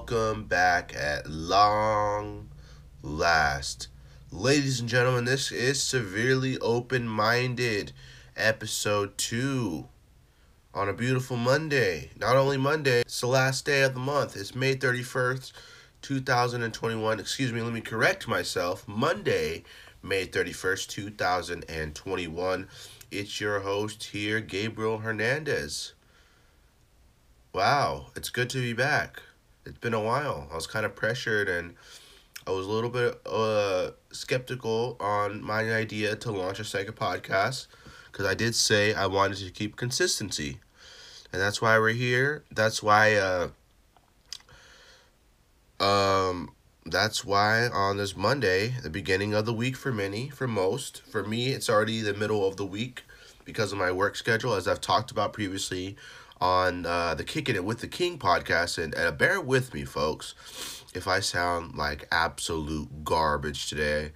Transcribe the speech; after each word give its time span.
welcome 0.00 0.44
back 0.44 0.96
at 0.96 1.28
long 1.28 2.48
last. 3.02 3.88
Ladies 4.32 4.80
and 4.80 4.88
gentlemen, 4.88 5.26
this 5.26 5.52
is 5.52 5.82
Severely 5.82 6.56
Open 6.60 7.06
Minded, 7.06 7.92
episode 8.34 9.18
2. 9.18 9.86
On 10.72 10.88
a 10.88 10.94
beautiful 10.94 11.36
Monday. 11.36 12.08
Not 12.18 12.36
only 12.36 12.56
Monday, 12.56 13.02
it's 13.02 13.20
the 13.20 13.26
last 13.26 13.66
day 13.66 13.82
of 13.82 13.92
the 13.92 14.00
month. 14.00 14.38
It's 14.38 14.54
May 14.54 14.74
31st, 14.74 15.52
2021. 16.00 17.20
Excuse 17.20 17.52
me, 17.52 17.60
let 17.60 17.74
me 17.74 17.82
correct 17.82 18.26
myself. 18.26 18.88
Monday, 18.88 19.64
May 20.02 20.24
31st, 20.24 20.88
2021. 20.88 22.68
It's 23.10 23.38
your 23.38 23.60
host 23.60 24.04
here, 24.04 24.40
Gabriel 24.40 24.98
Hernandez. 24.98 25.92
Wow, 27.52 28.06
it's 28.16 28.30
good 28.30 28.48
to 28.50 28.62
be 28.62 28.72
back. 28.72 29.20
It's 29.70 29.78
been 29.78 29.94
a 29.94 30.00
while. 30.00 30.48
I 30.50 30.56
was 30.56 30.66
kind 30.66 30.84
of 30.84 30.96
pressured 30.96 31.48
and 31.48 31.76
I 32.44 32.50
was 32.50 32.66
a 32.66 32.70
little 32.70 32.90
bit 32.90 33.20
uh, 33.24 33.92
skeptical 34.10 34.96
on 34.98 35.44
my 35.44 35.72
idea 35.72 36.16
to 36.16 36.32
launch 36.32 36.58
a 36.58 36.64
second 36.64 36.94
podcast 36.94 37.68
because 38.10 38.26
I 38.26 38.34
did 38.34 38.56
say 38.56 38.92
I 38.94 39.06
wanted 39.06 39.38
to 39.38 39.50
keep 39.52 39.76
consistency. 39.76 40.58
And 41.32 41.40
that's 41.40 41.62
why 41.62 41.78
we're 41.78 41.90
here. 41.90 42.42
That's 42.50 42.82
why 42.82 43.14
uh 43.14 43.50
um 45.80 46.50
that's 46.84 47.24
why 47.24 47.68
on 47.68 47.96
this 47.96 48.16
Monday, 48.16 48.74
the 48.82 48.90
beginning 48.90 49.34
of 49.34 49.46
the 49.46 49.52
week 49.52 49.76
for 49.76 49.92
many, 49.92 50.30
for 50.30 50.48
most, 50.48 51.02
for 51.02 51.22
me 51.22 51.50
it's 51.50 51.70
already 51.70 52.00
the 52.00 52.14
middle 52.14 52.44
of 52.44 52.56
the 52.56 52.66
week 52.66 53.04
because 53.44 53.70
of 53.70 53.78
my 53.78 53.92
work 53.92 54.16
schedule 54.16 54.54
as 54.54 54.66
I've 54.66 54.80
talked 54.80 55.12
about 55.12 55.32
previously 55.32 55.94
on 56.40 56.86
uh, 56.86 57.14
the 57.14 57.24
Kicking 57.24 57.56
It 57.56 57.64
with 57.64 57.80
the 57.80 57.88
King 57.88 58.18
podcast. 58.18 58.82
And, 58.82 58.94
and 58.94 59.18
bear 59.18 59.40
with 59.40 59.74
me, 59.74 59.84
folks, 59.84 60.34
if 60.94 61.06
I 61.06 61.20
sound 61.20 61.76
like 61.76 62.08
absolute 62.10 63.04
garbage 63.04 63.68
today. 63.68 64.12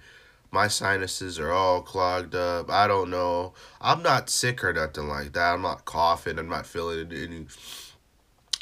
My 0.51 0.67
sinuses 0.67 1.37
are 1.37 1.51
all 1.51 1.81
clogged 1.81 2.33
up. 2.33 2.69
I 2.69 2.87
don't 2.87 3.09
know. 3.09 3.53
I'm 3.81 4.01
not 4.01 4.29
sick 4.29 4.63
or 4.63 4.71
nothing 4.71 5.07
like 5.07 5.33
that. 5.33 5.53
I'm 5.53 5.61
not 5.61 5.83
coughing. 5.83 6.39
I'm 6.39 6.47
not 6.47 6.65
feeling 6.65 7.11
any 7.11 7.47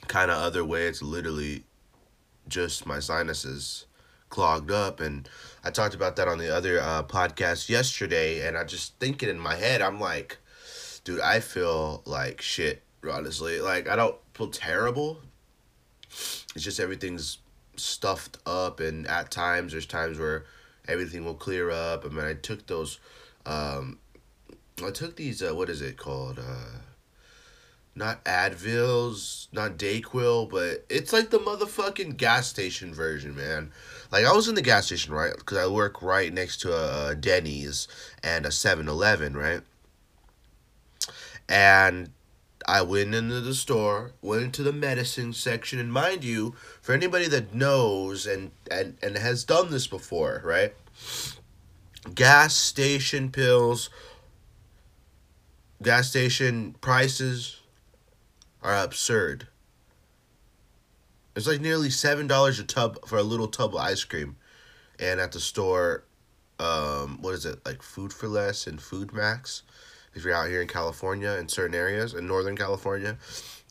kind 0.07 0.31
of 0.31 0.37
other 0.37 0.65
way. 0.65 0.87
It's 0.87 1.03
literally 1.03 1.65
just 2.47 2.85
my 2.85 2.99
sinuses 2.99 3.85
clogged 4.29 4.71
up. 4.71 4.99
And 4.99 5.29
I 5.63 5.69
talked 5.69 5.93
about 5.93 6.15
that 6.15 6.27
on 6.27 6.39
the 6.39 6.53
other 6.53 6.79
uh, 6.79 7.03
podcast 7.03 7.69
yesterday. 7.69 8.45
And 8.45 8.57
I 8.57 8.63
just 8.63 8.99
thinking 8.99 9.29
in 9.29 9.39
my 9.39 9.55
head, 9.55 9.81
I'm 9.81 9.99
like, 9.99 10.39
dude, 11.03 11.21
I 11.21 11.41
feel 11.41 12.01
like 12.05 12.41
shit 12.41 12.81
honestly. 13.11 13.59
Like 13.59 13.87
I 13.87 13.95
don't 13.95 14.15
feel 14.33 14.49
terrible. 14.49 15.19
It's 16.09 16.63
just 16.63 16.79
everything's 16.79 17.39
stuffed 17.75 18.37
up 18.45 18.79
and 18.79 19.07
at 19.07 19.31
times 19.31 19.71
there's 19.71 19.87
times 19.87 20.19
where 20.19 20.45
everything 20.87 21.25
will 21.25 21.33
clear 21.33 21.71
up. 21.71 22.05
I 22.05 22.09
mean 22.09 22.25
I 22.25 22.33
took 22.33 22.67
those 22.67 22.99
um 23.45 23.99
I 24.83 24.91
took 24.91 25.15
these 25.15 25.41
uh 25.41 25.55
what 25.55 25.69
is 25.69 25.81
it 25.81 25.97
called? 25.97 26.39
Uh 26.39 26.79
not 27.95 28.23
Advils, 28.25 29.47
not 29.51 29.77
Dayquil, 29.77 30.49
but 30.49 30.85
it's 30.89 31.13
like 31.13 31.29
the 31.29 31.39
motherfucking 31.39 32.17
gas 32.17 32.47
station 32.47 32.93
version, 32.93 33.35
man. 33.35 33.71
Like 34.11 34.25
I 34.25 34.33
was 34.33 34.47
in 34.47 34.55
the 34.55 34.61
gas 34.61 34.87
station, 34.87 35.13
right? 35.13 35.35
Because 35.35 35.59
I 35.59 35.67
work 35.67 36.01
right 36.01 36.33
next 36.33 36.61
to 36.61 36.73
a, 36.73 37.15
Denny's 37.15 37.87
and 38.23 38.45
a 38.45 38.49
7-Eleven, 38.49 39.37
right? 39.37 39.61
And 41.47 42.09
I 42.67 42.81
went 42.81 43.13
into 43.15 43.41
the 43.41 43.53
store, 43.53 44.11
went 44.21 44.43
into 44.43 44.63
the 44.63 44.73
medicine 44.73 45.33
section, 45.33 45.79
and 45.79 45.91
mind 45.91 46.23
you, 46.23 46.55
for 46.81 46.93
anybody 46.93 47.27
that 47.27 47.53
knows 47.53 48.25
and, 48.25 48.51
and, 48.69 48.97
and 49.01 49.17
has 49.17 49.43
done 49.43 49.71
this 49.71 49.87
before, 49.87 50.41
right? 50.43 50.73
Gas 52.13 52.55
station 52.55 53.31
pills, 53.31 53.89
gas 55.81 56.09
station 56.09 56.75
prices 56.81 57.61
are 58.61 58.75
absurd. 58.75 59.47
It's 61.35 61.47
like 61.47 61.61
nearly 61.61 61.89
seven 61.89 62.27
dollars 62.27 62.59
a 62.59 62.63
tub 62.63 63.07
for 63.07 63.17
a 63.17 63.23
little 63.23 63.47
tub 63.47 63.73
of 63.73 63.81
ice 63.81 64.03
cream, 64.03 64.35
and 64.99 65.19
at 65.19 65.31
the 65.31 65.39
store, 65.39 66.03
um, 66.59 67.21
what 67.21 67.33
is 67.33 67.45
it 67.45 67.65
like 67.65 67.81
Food 67.81 68.13
for 68.13 68.27
Less 68.27 68.67
and 68.67 68.81
Food 68.81 69.13
Max? 69.13 69.63
If 70.15 70.23
you're 70.23 70.33
out 70.33 70.49
here 70.49 70.61
in 70.61 70.67
California 70.67 71.31
in 71.31 71.47
certain 71.47 71.75
areas 71.75 72.13
in 72.13 72.27
Northern 72.27 72.55
California, 72.55 73.17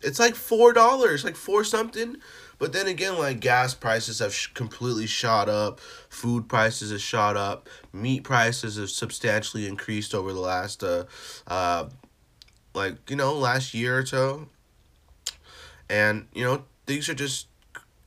it's 0.03 0.19
like 0.19 0.35
four 0.35 0.73
dollars, 0.73 1.25
like 1.25 1.37
four 1.37 1.65
something. 1.65 2.17
But 2.59 2.73
then 2.73 2.87
again, 2.87 3.19
like 3.19 3.41
gas 3.41 3.75
prices 3.75 4.21
have 4.21 4.33
sh- 4.33 4.49
completely 4.55 5.07
shot 5.07 5.49
up, 5.49 5.81
food 6.09 6.49
prices 6.49 6.93
have 6.93 7.01
shot 7.01 7.37
up, 7.37 7.69
meat 7.93 8.23
prices 8.23 8.77
have 8.77 8.91
substantially 8.91 9.67
increased 9.67 10.15
over 10.15 10.33
the 10.33 10.41
last, 10.41 10.85
uh, 10.85 11.05
uh, 11.49 11.89
like 12.75 13.11
you 13.11 13.17
know, 13.17 13.35
last 13.35 13.75
year 13.75 13.99
or 13.99 14.07
so. 14.07 14.47
And 15.91 16.29
you 16.33 16.45
know, 16.45 16.65
things 16.87 17.09
are 17.09 17.15
just 17.15 17.49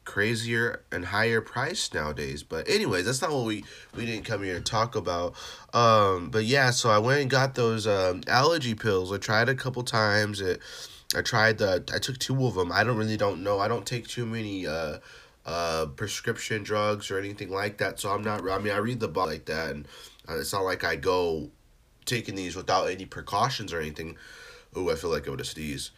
crazier 0.06 0.84
and 0.92 1.06
higher 1.06 1.42
priced 1.42 1.94
nowadays. 1.94 2.44
But 2.44 2.70
anyways, 2.70 3.06
that's 3.06 3.22
not 3.22 3.32
what 3.32 3.46
we 3.46 3.66
we 3.96 4.06
didn't 4.06 4.26
come 4.26 4.44
here 4.44 4.56
to 4.56 4.62
talk 4.62 4.96
about. 4.96 5.34
Um, 5.74 6.30
but 6.30 6.46
yeah, 6.46 6.70
so 6.72 6.90
I 6.90 7.00
went 7.00 7.22
and 7.22 7.30
got 7.30 7.56
those 7.56 7.86
um, 7.88 8.22
allergy 8.28 8.76
pills. 8.76 9.12
I 9.12 9.18
tried 9.18 9.50
a 9.50 9.56
couple 9.56 9.84
times. 9.84 10.40
It, 10.40 10.62
I 11.16 11.22
tried 11.22 11.58
the. 11.58 11.84
I 11.94 12.00
took 12.00 12.18
two 12.20 12.46
of 12.46 12.54
them. 12.54 12.72
I 12.72 12.84
don't 12.84 12.98
really 12.98 13.18
don't 13.18 13.44
know. 13.44 13.60
I 13.60 13.68
don't 13.68 13.86
take 13.86 14.08
too 14.08 14.26
many 14.26 14.68
uh, 14.68 15.00
uh, 15.46 15.88
prescription 15.96 16.64
drugs 16.64 17.12
or 17.12 17.20
anything 17.20 17.50
like 17.50 17.78
that. 17.80 18.00
So 18.00 18.12
I'm 18.12 18.24
not. 18.24 18.48
I 18.50 18.60
mean, 18.60 18.74
I 18.74 18.78
read 18.78 19.00
the 19.00 19.08
book 19.08 19.28
like 19.28 19.46
that, 19.46 19.72
and 19.72 19.88
uh, 20.30 20.40
it's 20.40 20.54
not 20.54 20.64
like 20.64 20.84
I 20.84 20.96
go 20.96 21.50
taking 22.06 22.36
these 22.36 22.56
without 22.56 22.90
any 22.90 23.06
precautions 23.06 23.74
or 23.74 23.80
anything. 23.80 24.18
Oh, 24.76 24.90
I 24.92 24.96
feel 24.96 25.10
like 25.10 25.28
I 25.28 25.30
would 25.32 25.40
have 25.40 25.48
sneezed. 25.48 25.92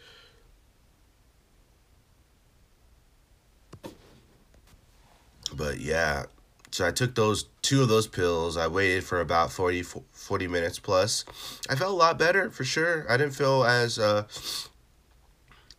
But 5.58 5.80
yeah, 5.80 6.26
so 6.70 6.86
I 6.86 6.92
took 6.92 7.14
those 7.14 7.46
two 7.60 7.82
of 7.82 7.88
those 7.88 8.06
pills. 8.06 8.56
I 8.56 8.68
waited 8.68 9.04
for 9.04 9.20
about 9.20 9.52
40, 9.52 9.82
40 9.82 10.48
minutes 10.48 10.78
plus. 10.78 11.24
I 11.68 11.74
felt 11.74 11.90
a 11.90 11.96
lot 11.96 12.18
better 12.18 12.50
for 12.50 12.64
sure. 12.64 13.04
I 13.10 13.16
didn't 13.16 13.34
feel 13.34 13.64
as 13.64 13.98
uh, 13.98 14.24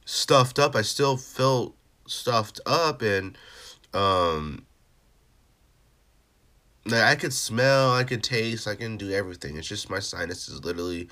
stuffed 0.05 0.59
up. 0.59 0.75
I 0.75 0.81
still 0.81 1.17
felt 1.17 1.75
stuffed 2.05 2.59
up 2.65 3.01
and 3.01 3.37
um 3.93 4.65
I 6.91 7.15
could 7.15 7.33
smell, 7.33 7.91
I 7.91 8.03
could 8.03 8.23
taste, 8.23 8.67
I 8.67 8.73
can 8.73 8.97
do 8.97 9.11
everything. 9.11 9.57
It's 9.57 9.67
just 9.67 9.89
my 9.89 9.99
sinuses 9.99 10.63
literally 10.65 11.07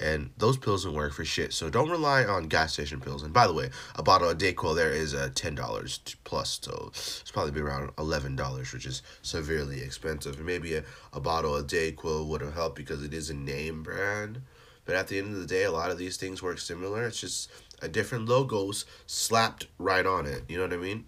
and 0.00 0.30
those 0.36 0.56
pills 0.56 0.84
don't 0.84 0.94
work 0.94 1.12
for 1.12 1.24
shit. 1.24 1.52
So 1.52 1.68
don't 1.70 1.90
rely 1.90 2.24
on 2.24 2.48
gas 2.48 2.72
station 2.72 3.00
pills. 3.00 3.22
And 3.22 3.32
by 3.32 3.46
the 3.46 3.52
way, 3.52 3.70
a 3.96 4.02
bottle 4.02 4.28
of 4.28 4.38
Dayquil 4.38 4.76
there 4.76 4.92
is 4.92 5.14
uh, 5.14 5.30
ten 5.34 5.54
dollars 5.54 6.00
plus, 6.24 6.60
so 6.62 6.88
it's 6.92 7.30
probably 7.30 7.52
be 7.52 7.60
around 7.60 7.90
eleven 7.98 8.36
dollars, 8.36 8.72
which 8.72 8.86
is 8.86 9.02
severely 9.22 9.80
expensive. 9.80 10.38
Maybe 10.40 10.74
a, 10.74 10.84
a 11.12 11.20
bottle 11.20 11.56
of 11.56 11.66
Dayquil 11.66 12.26
would 12.28 12.40
have 12.40 12.54
helped 12.54 12.76
because 12.76 13.02
it 13.02 13.14
is 13.14 13.30
a 13.30 13.34
name 13.34 13.82
brand. 13.82 14.40
But 14.84 14.96
at 14.96 15.08
the 15.08 15.18
end 15.18 15.34
of 15.34 15.40
the 15.40 15.46
day, 15.46 15.64
a 15.64 15.70
lot 15.70 15.90
of 15.90 15.98
these 15.98 16.16
things 16.16 16.42
work 16.42 16.58
similar. 16.58 17.06
It's 17.06 17.20
just 17.20 17.50
a 17.82 17.88
different 17.88 18.26
logos 18.26 18.86
slapped 19.06 19.66
right 19.78 20.06
on 20.06 20.24
it. 20.24 20.44
You 20.48 20.56
know 20.56 20.62
what 20.62 20.72
I 20.72 20.78
mean? 20.78 21.06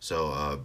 So 0.00 0.28
uh, 0.28 0.56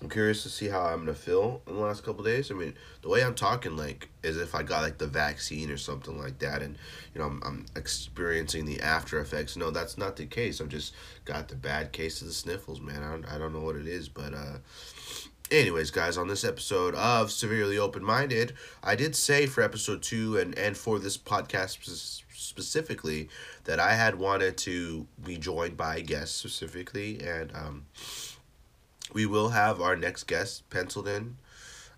I'm 0.00 0.08
curious 0.08 0.44
to 0.44 0.48
see 0.48 0.68
how 0.68 0.82
I'm 0.82 1.00
gonna 1.00 1.14
feel 1.14 1.60
in 1.66 1.74
the 1.74 1.80
last 1.80 2.04
couple 2.04 2.22
days. 2.22 2.52
I 2.52 2.54
mean, 2.54 2.74
the 3.02 3.08
way 3.08 3.24
I'm 3.24 3.34
talking, 3.34 3.76
like, 3.76 4.08
is 4.22 4.36
if 4.36 4.54
I 4.54 4.62
got 4.62 4.82
like 4.82 4.98
the 4.98 5.08
vaccine 5.08 5.70
or 5.70 5.76
something 5.76 6.16
like 6.20 6.38
that, 6.38 6.62
and 6.62 6.78
you 7.14 7.20
know, 7.20 7.26
I'm, 7.26 7.42
I'm 7.44 7.66
experiencing 7.74 8.64
the 8.64 8.80
after 8.80 9.18
effects. 9.18 9.56
No, 9.56 9.70
that's 9.72 9.98
not 9.98 10.14
the 10.16 10.26
case. 10.26 10.60
I've 10.60 10.68
just 10.68 10.94
got 11.24 11.48
the 11.48 11.56
bad 11.56 11.90
case 11.90 12.20
of 12.20 12.28
the 12.28 12.34
sniffles, 12.34 12.80
man. 12.80 13.02
I 13.02 13.10
don't, 13.10 13.24
I 13.24 13.38
don't 13.38 13.52
know 13.52 13.60
what 13.60 13.74
it 13.74 13.88
is, 13.88 14.08
but 14.08 14.34
uh, 14.34 14.58
anyways, 15.50 15.90
guys, 15.90 16.16
on 16.16 16.28
this 16.28 16.44
episode 16.44 16.94
of 16.94 17.32
Severely 17.32 17.78
Open 17.78 18.04
Minded, 18.04 18.54
I 18.84 18.94
did 18.94 19.16
say 19.16 19.46
for 19.46 19.62
episode 19.62 20.02
two 20.02 20.38
and 20.38 20.56
and 20.56 20.76
for 20.76 21.00
this 21.00 21.16
podcast 21.16 22.22
specifically 22.32 23.28
that 23.64 23.80
I 23.80 23.94
had 23.94 24.14
wanted 24.14 24.56
to 24.58 25.06
be 25.24 25.38
joined 25.38 25.76
by 25.76 26.00
guests 26.02 26.36
specifically, 26.36 27.20
and 27.20 27.52
um 27.52 27.86
we 29.12 29.26
will 29.26 29.50
have 29.50 29.80
our 29.80 29.96
next 29.96 30.24
guest 30.24 30.68
penciled 30.70 31.08
in. 31.08 31.36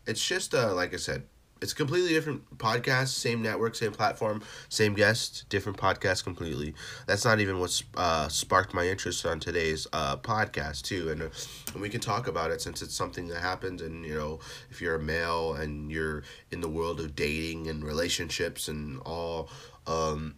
It's 0.06 0.26
just 0.26 0.54
uh 0.54 0.74
like 0.74 0.94
I 0.94 0.98
said, 0.98 1.24
it's 1.60 1.74
completely 1.74 2.10
different 2.10 2.58
podcast, 2.58 3.08
same 3.08 3.42
network, 3.42 3.74
same 3.74 3.92
platform, 3.92 4.42
same 4.68 4.94
guest, 4.94 5.44
different 5.48 5.78
podcast 5.78 6.24
completely. 6.24 6.74
That's 7.06 7.24
not 7.24 7.40
even 7.40 7.58
what 7.58 7.82
uh, 7.96 8.28
sparked 8.28 8.72
my 8.72 8.88
interest 8.88 9.26
on 9.26 9.40
today's 9.40 9.86
uh, 9.92 10.16
podcast 10.16 10.82
too, 10.82 11.10
and, 11.10 11.22
uh, 11.22 11.28
and 11.72 11.82
we 11.82 11.88
can 11.90 12.00
talk 12.00 12.28
about 12.28 12.50
it 12.50 12.62
since 12.62 12.80
it's 12.82 12.94
something 12.94 13.28
that 13.28 13.40
happens. 13.40 13.82
And 13.82 14.04
you 14.06 14.14
know, 14.14 14.40
if 14.70 14.80
you're 14.80 14.94
a 14.94 15.02
male 15.02 15.54
and 15.54 15.90
you're 15.90 16.22
in 16.50 16.60
the 16.60 16.68
world 16.68 17.00
of 17.00 17.14
dating 17.14 17.68
and 17.68 17.84
relationships 17.84 18.68
and 18.68 18.98
all 19.00 19.50
um, 19.86 20.36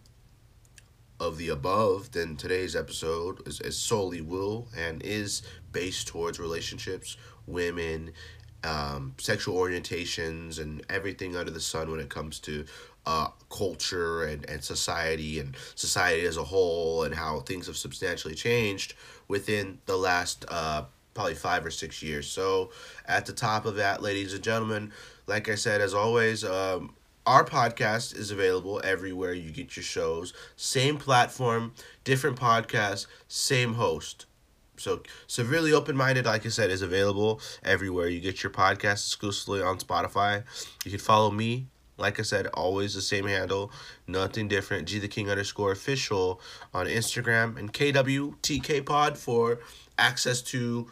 of 1.19 1.37
the 1.37 1.49
above, 1.49 2.11
then 2.11 2.35
today's 2.35 2.75
episode 2.75 3.47
is, 3.47 3.61
is 3.61 3.77
solely 3.77 4.21
will 4.21 4.67
and 4.77 5.01
is 5.03 5.41
based 5.71 6.07
towards 6.07 6.39
relationships, 6.39 7.17
women, 7.47 8.11
um, 8.63 9.13
sexual 9.17 9.55
orientations, 9.55 10.59
and 10.59 10.83
everything 10.89 11.35
under 11.35 11.51
the 11.51 11.59
sun 11.59 11.91
when 11.91 11.99
it 11.99 12.09
comes 12.09 12.39
to 12.39 12.65
uh, 13.05 13.27
culture 13.49 14.23
and, 14.23 14.49
and 14.49 14.63
society 14.63 15.39
and 15.39 15.55
society 15.75 16.25
as 16.25 16.37
a 16.37 16.43
whole 16.43 17.03
and 17.03 17.13
how 17.13 17.39
things 17.41 17.67
have 17.67 17.75
substantially 17.77 18.35
changed 18.35 18.93
within 19.27 19.79
the 19.85 19.97
last 19.97 20.45
uh, 20.47 20.83
probably 21.13 21.35
five 21.35 21.65
or 21.65 21.71
six 21.71 22.01
years. 22.01 22.27
So, 22.27 22.71
at 23.05 23.25
the 23.25 23.33
top 23.33 23.65
of 23.65 23.75
that, 23.75 24.01
ladies 24.01 24.33
and 24.33 24.43
gentlemen, 24.43 24.91
like 25.27 25.49
I 25.49 25.55
said, 25.55 25.81
as 25.81 25.93
always, 25.93 26.43
um, 26.43 26.95
our 27.25 27.45
podcast 27.45 28.15
is 28.17 28.31
available 28.31 28.81
everywhere 28.83 29.33
you 29.33 29.51
get 29.51 29.75
your 29.75 29.83
shows. 29.83 30.33
Same 30.55 30.97
platform, 30.97 31.73
different 32.03 32.37
podcast, 32.37 33.07
same 33.27 33.75
host. 33.75 34.25
So, 34.75 35.03
Severely 35.27 35.71
Open 35.71 35.95
Minded, 35.95 36.25
like 36.25 36.45
I 36.45 36.49
said, 36.49 36.69
is 36.69 36.81
available 36.81 37.39
everywhere 37.63 38.07
you 38.07 38.19
get 38.19 38.43
your 38.43 38.51
podcast 38.51 39.07
exclusively 39.07 39.61
on 39.61 39.77
Spotify. 39.77 40.43
You 40.83 40.91
can 40.91 40.99
follow 40.99 41.31
me, 41.31 41.67
like 41.97 42.19
I 42.19 42.23
said, 42.23 42.47
always 42.47 42.95
the 42.95 43.01
same 43.01 43.27
handle, 43.27 43.71
nothing 44.07 44.47
different. 44.47 44.87
G 44.87 44.99
the 44.99 45.07
King 45.07 45.29
underscore 45.29 45.71
official 45.71 46.41
on 46.73 46.87
Instagram 46.87 47.57
and 47.57 47.71
KWTK 47.71 48.85
Pod 48.85 49.17
for 49.17 49.59
access 49.97 50.41
to 50.41 50.87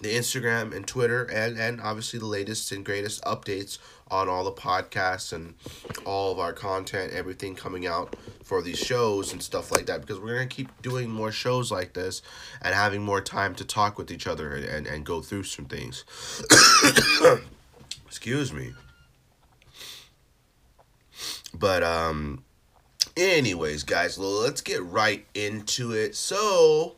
the 0.00 0.16
Instagram 0.16 0.74
and 0.74 0.86
Twitter 0.86 1.24
and, 1.24 1.58
and 1.58 1.80
obviously 1.80 2.18
the 2.18 2.26
latest 2.26 2.72
and 2.72 2.84
greatest 2.84 3.22
updates 3.24 3.78
on 4.10 4.28
all 4.28 4.44
the 4.44 4.52
podcasts 4.52 5.32
and 5.32 5.54
all 6.04 6.32
of 6.32 6.38
our 6.38 6.52
content, 6.52 7.12
everything 7.12 7.54
coming 7.54 7.86
out 7.86 8.16
for 8.42 8.62
these 8.62 8.78
shows 8.78 9.32
and 9.32 9.42
stuff 9.42 9.70
like 9.70 9.86
that 9.86 10.00
because 10.00 10.18
we're 10.18 10.34
going 10.34 10.48
to 10.48 10.54
keep 10.54 10.82
doing 10.82 11.10
more 11.10 11.32
shows 11.32 11.70
like 11.70 11.92
this 11.92 12.22
and 12.60 12.74
having 12.74 13.02
more 13.02 13.20
time 13.20 13.54
to 13.54 13.64
talk 13.64 13.98
with 13.98 14.10
each 14.10 14.26
other 14.26 14.54
and, 14.54 14.64
and, 14.64 14.86
and 14.86 15.04
go 15.06 15.20
through 15.20 15.44
some 15.44 15.66
things. 15.66 16.04
Excuse 18.06 18.52
me. 18.52 18.72
But, 21.54 21.82
um, 21.82 22.44
anyways, 23.16 23.84
guys, 23.84 24.18
let's 24.18 24.60
get 24.60 24.82
right 24.82 25.26
into 25.34 25.92
it. 25.92 26.16
So, 26.16 26.96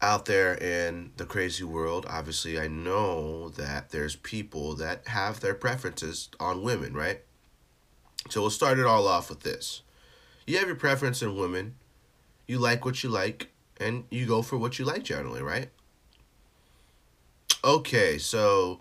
out 0.00 0.26
there 0.26 0.54
in 0.54 1.12
the 1.16 1.24
crazy 1.24 1.64
world, 1.64 2.06
obviously, 2.08 2.58
I 2.58 2.68
know 2.68 3.48
that 3.50 3.90
there's 3.90 4.16
people 4.16 4.74
that 4.76 5.08
have 5.08 5.40
their 5.40 5.54
preferences 5.54 6.28
on 6.38 6.62
women, 6.62 6.94
right? 6.94 7.22
So 8.30 8.40
we'll 8.42 8.50
start 8.50 8.78
it 8.78 8.86
all 8.86 9.08
off 9.08 9.28
with 9.28 9.40
this. 9.40 9.82
You 10.46 10.58
have 10.58 10.66
your 10.66 10.76
preference 10.76 11.22
in 11.22 11.36
women, 11.36 11.74
you 12.46 12.58
like 12.58 12.84
what 12.84 13.02
you 13.02 13.10
like, 13.10 13.50
and 13.80 14.04
you 14.10 14.26
go 14.26 14.42
for 14.42 14.56
what 14.56 14.78
you 14.78 14.84
like 14.84 15.02
generally, 15.02 15.42
right? 15.42 15.70
Okay, 17.64 18.18
so 18.18 18.80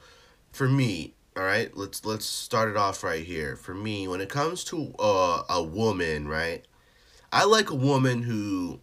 for 0.51 0.68
me, 0.68 1.13
all 1.36 1.44
right, 1.44 1.75
let's 1.75 2.06
let's 2.06 2.25
start 2.25 2.70
it 2.70 2.77
off 2.77 3.03
right 3.03 3.24
here. 3.24 3.56
For 3.56 3.74
me, 3.74 4.08
when 4.08 4.22
it 4.22 4.30
comes 4.30 4.63
to 4.65 4.94
uh, 5.00 5.44
a 5.50 5.62
woman, 5.62 6.27
right? 6.27 6.65
I 7.32 7.44
like 7.46 7.70
a 7.70 7.75
woman 7.75 8.24
who 8.24 8.80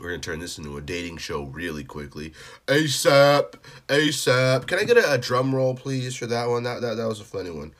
we're 0.00 0.10
gonna 0.10 0.20
turn 0.20 0.40
this 0.40 0.58
into 0.58 0.76
a 0.76 0.80
dating 0.80 1.18
show 1.18 1.44
really 1.44 1.84
quickly. 1.84 2.32
ASAP, 2.66 3.54
ASAP. 3.88 4.66
Can 4.66 4.78
I 4.78 4.84
get 4.84 4.96
a, 4.96 5.12
a, 5.12 5.18
drum 5.18 5.54
roll, 5.54 5.74
please, 5.74 6.16
for 6.16 6.26
that 6.26 6.48
one? 6.48 6.62
That 6.62 6.80
that 6.80 6.94
that 6.96 7.08
was 7.08 7.20
a 7.20 7.24
funny 7.24 7.50
one. 7.50 7.74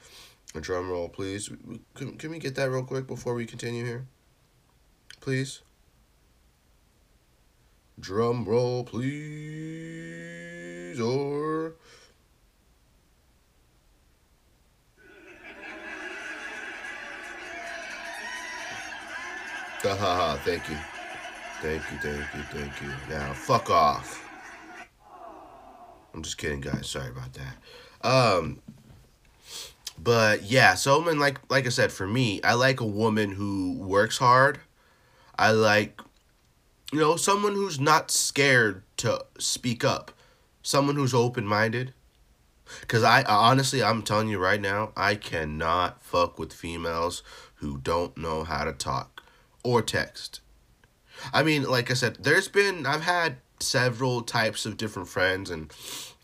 A 0.54 0.60
drum 0.60 0.90
roll, 0.90 1.08
please. 1.08 1.48
Can, 1.94 2.18
can 2.18 2.30
we 2.30 2.38
get 2.38 2.54
that 2.56 2.70
real 2.70 2.84
quick 2.84 3.06
before 3.06 3.34
we 3.34 3.46
continue 3.46 3.84
here? 3.84 4.06
Please. 5.20 5.62
Drum 7.98 8.44
roll, 8.44 8.84
please, 8.84 9.10
or. 11.00 11.74
Ha 19.82 19.96
ha 19.96 20.14
ha, 20.14 20.36
thank 20.44 20.68
you. 20.68 20.76
Thank 21.62 21.92
you, 21.92 21.98
thank 21.98 22.34
you, 22.34 22.42
thank 22.50 22.82
you. 22.82 22.90
Now, 23.08 23.32
fuck 23.34 23.70
off. 23.70 24.28
I'm 26.12 26.20
just 26.24 26.36
kidding, 26.36 26.60
guys. 26.60 26.88
Sorry 26.88 27.08
about 27.08 27.32
that. 27.34 28.04
Um, 28.04 28.60
but 29.96 30.42
yeah, 30.42 30.74
so 30.74 31.00
I 31.00 31.06
mean, 31.06 31.20
like 31.20 31.38
like 31.50 31.66
I 31.66 31.68
said, 31.68 31.92
for 31.92 32.04
me, 32.04 32.42
I 32.42 32.54
like 32.54 32.80
a 32.80 32.84
woman 32.84 33.30
who 33.30 33.78
works 33.78 34.18
hard. 34.18 34.58
I 35.38 35.52
like, 35.52 36.00
you 36.92 36.98
know, 36.98 37.14
someone 37.14 37.54
who's 37.54 37.78
not 37.78 38.10
scared 38.10 38.82
to 38.96 39.24
speak 39.38 39.84
up, 39.84 40.10
someone 40.64 40.96
who's 40.96 41.14
open 41.14 41.46
minded. 41.46 41.94
Cause 42.88 43.04
I 43.04 43.22
honestly, 43.22 43.84
I'm 43.84 44.02
telling 44.02 44.26
you 44.26 44.40
right 44.40 44.60
now, 44.60 44.90
I 44.96 45.14
cannot 45.14 46.02
fuck 46.02 46.40
with 46.40 46.52
females 46.52 47.22
who 47.56 47.78
don't 47.78 48.16
know 48.16 48.42
how 48.42 48.64
to 48.64 48.72
talk 48.72 49.22
or 49.62 49.80
text. 49.80 50.40
I 51.32 51.42
mean, 51.42 51.64
like 51.64 51.90
I 51.90 51.94
said, 51.94 52.18
there's 52.20 52.48
been 52.48 52.86
I've 52.86 53.02
had 53.02 53.36
several 53.60 54.22
types 54.22 54.66
of 54.66 54.76
different 54.76 55.08
friends 55.08 55.50
and 55.50 55.72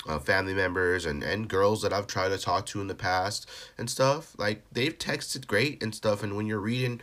uh, 0.09 0.19
family 0.19 0.55
members 0.55 1.07
and, 1.07 1.23
and 1.23 1.49
girls 1.49 1.83
that 1.83 1.93
I've 1.93 2.07
tried 2.07 2.31
to 2.31 2.39
talk 2.39 2.67
to 2.67 2.81
in 2.81 2.87
the 2.87 2.95
past 2.95 3.49
and 3.77 3.89
stuff. 3.89 4.35
Like 4.39 4.63
they've 4.73 4.97
texted 4.97 5.47
great 5.47 5.83
and 5.83 5.95
stuff, 5.95 6.23
and 6.23 6.37
when 6.37 6.47
you're 6.47 6.61
reading 6.61 7.01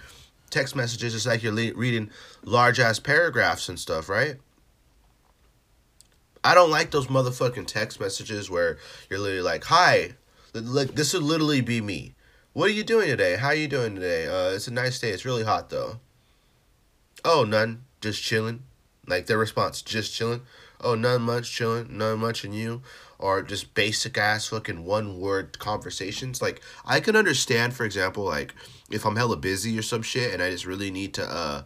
text 0.50 0.76
messages, 0.76 1.16
it's 1.16 1.26
like 1.26 1.44
you're 1.44 1.54
le- 1.54 1.74
reading 1.76 2.10
large 2.44 2.80
ass 2.80 3.00
paragraphs 3.00 3.70
and 3.70 3.80
stuff, 3.80 4.10
right? 4.10 4.36
I 6.44 6.54
don't 6.54 6.70
like 6.70 6.92
those 6.92 7.08
motherfucking 7.08 7.66
text 7.66 8.00
messages 8.00 8.50
where 8.50 8.78
you're 9.10 9.20
literally 9.20 9.42
like, 9.42 9.64
"Hi, 9.66 10.16
like 10.54 10.96
this 10.96 11.14
would 11.14 11.24
literally 11.24 11.62
be 11.62 11.82
me. 11.82 12.16
What 12.54 12.70
are 12.70 12.74
you 12.74 12.84
doing 12.84 13.08
today? 13.08 13.36
How 13.36 13.48
are 13.48 13.56
you 13.56 13.68
doing 13.68 13.96
today? 13.96 14.28
Uh, 14.28 14.52
it's 14.52 14.68
a 14.68 14.74
nice 14.74 15.00
day. 15.00 15.10
It's 15.10 15.26
really 15.26 15.44
hot 15.44 15.70
though. 15.70 16.00
Oh, 17.24 17.44
none. 17.44 17.85
Just 18.02 18.22
chilling. 18.24 18.64
Like 19.08 19.28
their 19.28 19.38
response, 19.38 19.82
just 19.82 20.14
chilling. 20.14 20.42
oh, 20.82 20.96
not 20.96 21.22
much, 21.22 21.52
chilling, 21.52 21.98
not 21.98 22.18
much 22.18 22.44
in 22.44 22.54
you, 22.54 22.82
or 23.18 23.42
just 23.42 23.74
basic 23.74 24.18
ass 24.18 24.48
fucking 24.48 24.84
one 24.84 25.20
word 25.20 25.58
conversations. 25.60 26.42
Like, 26.42 26.62
I 26.86 27.00
can 27.00 27.16
understand, 27.16 27.74
for 27.74 27.86
example, 27.86 28.24
like, 28.24 28.54
if 28.90 29.06
I'm 29.06 29.16
hella 29.16 29.38
busy 29.38 29.78
or 29.78 29.82
some 29.82 30.02
shit 30.02 30.34
and 30.34 30.42
I 30.42 30.52
just 30.52 30.66
really 30.66 30.92
need 30.92 31.14
to, 31.16 31.24
uh, 31.26 31.64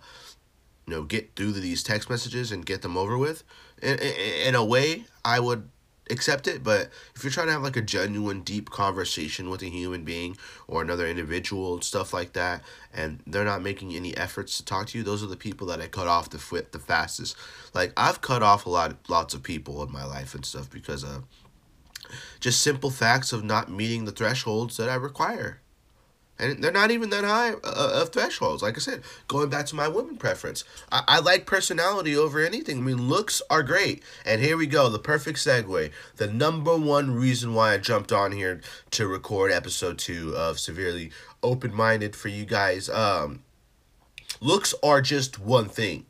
you 0.88 0.96
know, 0.96 1.04
get 1.04 1.36
through 1.36 1.54
these 1.54 1.84
text 1.84 2.10
messages 2.10 2.52
and 2.52 2.66
get 2.66 2.82
them 2.82 2.98
over 2.98 3.18
with. 3.18 3.44
In, 3.82 3.98
in, 4.00 4.48
in 4.48 4.56
a 4.56 4.64
way, 4.66 5.06
I 5.24 5.40
would 5.40 5.70
accept 6.10 6.48
it 6.48 6.64
but 6.64 6.90
if 7.16 7.24
you're 7.24 7.32
trying 7.32 7.48
to 7.48 7.54
have 7.54 7.64
like 7.64 7.78
a 7.78 7.82
genuine 7.82 8.42
deep 8.42 8.70
conversation 8.70 9.50
with 9.50 9.62
a 9.62 9.68
human 9.68 10.04
being 10.04 10.36
or 10.68 10.82
another 10.82 11.08
individual 11.08 11.74
and 11.74 11.84
stuff 11.84 12.14
like 12.14 12.34
that 12.34 12.62
and 12.94 13.20
they're 13.28 13.46
not 13.46 13.62
making 13.62 13.94
any 13.96 14.16
efforts 14.18 14.58
to 14.58 14.66
talk 14.66 14.88
to 14.88 14.98
you 14.98 15.04
those 15.04 15.24
are 15.24 15.28
the 15.28 15.38
people 15.38 15.68
that 15.68 15.82
i 15.82 15.88
cut 15.88 16.08
off 16.08 16.30
the 16.30 16.38
foot 16.38 16.72
the 16.72 16.80
fastest. 16.80 17.36
Like 17.74 17.94
i've 17.96 18.22
cut 18.22 18.44
off 18.44 18.66
a 18.66 18.70
lot 18.70 18.96
lots 19.08 19.34
of 19.34 19.44
people 19.44 19.84
in 19.84 19.92
my 19.92 20.06
life 20.06 20.34
and 20.36 20.46
stuff 20.46 20.70
because 20.70 21.04
of 21.04 21.24
just 22.40 22.62
simple 22.62 22.90
facts 22.90 23.32
of 23.32 23.44
not 23.44 23.70
meeting 23.70 24.06
the 24.06 24.12
thresholds 24.12 24.78
that 24.78 24.90
i 24.90 24.96
require 24.96 25.62
and 26.40 26.64
they're 26.64 26.72
not 26.72 26.92
even 26.92 27.10
that 27.10 27.24
high 27.24 27.52
uh, 27.52 28.02
of 28.02 28.10
thresholds. 28.10 28.64
Like 28.64 28.78
I 28.78 28.80
said, 28.80 29.04
going 29.28 29.50
back 29.50 29.66
to 29.68 29.76
my 29.76 29.88
women 29.88 30.18
preference, 30.18 30.64
I, 30.92 31.04
I 31.08 31.20
like 31.20 31.46
personality 31.46 32.16
over 32.16 32.40
anything. 32.40 32.80
I 32.80 32.82
mean, 32.82 33.10
looks 33.10 33.42
are 33.50 33.64
great. 33.64 34.02
And 34.26 34.42
here 34.42 34.58
we 34.58 34.66
go, 34.66 34.90
the 34.90 35.00
perfect 35.00 35.40
segue. 35.40 35.92
The 36.16 36.28
number 36.28 36.78
one 36.78 37.12
reason 37.12 37.54
why 37.54 37.74
I 37.74 37.78
jumped 37.78 38.12
on 38.12 38.32
here 38.32 38.62
to 38.92 39.08
record 39.08 39.52
episode 39.52 39.98
two 39.98 40.34
of 40.36 40.60
Severely 40.60 41.12
Open 41.44 41.74
Minded 41.74 42.16
for 42.16 42.30
you 42.30 42.46
guys. 42.46 42.90
Um, 42.90 43.44
looks 44.40 44.74
are 44.82 45.02
just 45.02 45.40
one 45.40 45.68
thing. 45.68 46.06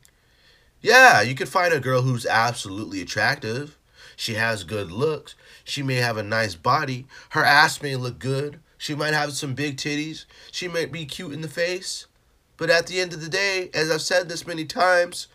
Yeah, 0.80 1.20
you 1.20 1.34
can 1.34 1.46
find 1.46 1.74
a 1.74 1.80
girl 1.80 2.02
who's 2.02 2.24
absolutely 2.24 3.02
attractive. 3.02 3.76
She 4.16 4.34
has 4.34 4.64
good 4.64 4.90
looks. 4.90 5.34
She 5.64 5.82
may 5.82 5.96
have 5.96 6.16
a 6.16 6.22
nice 6.22 6.54
body. 6.54 7.06
Her 7.30 7.44
ass 7.44 7.82
may 7.82 7.96
look 7.96 8.18
good. 8.18 8.60
She 8.80 8.94
might 8.94 9.12
have 9.12 9.34
some 9.34 9.52
big 9.52 9.76
titties. 9.76 10.24
She 10.50 10.66
might 10.66 10.90
be 10.90 11.04
cute 11.04 11.34
in 11.34 11.42
the 11.42 11.48
face. 11.48 12.06
But 12.56 12.70
at 12.70 12.86
the 12.86 12.98
end 12.98 13.12
of 13.12 13.20
the 13.20 13.28
day, 13.28 13.68
as 13.74 13.90
I've 13.90 14.00
said 14.00 14.26
this 14.26 14.46
many 14.46 14.64
times, 14.64 15.26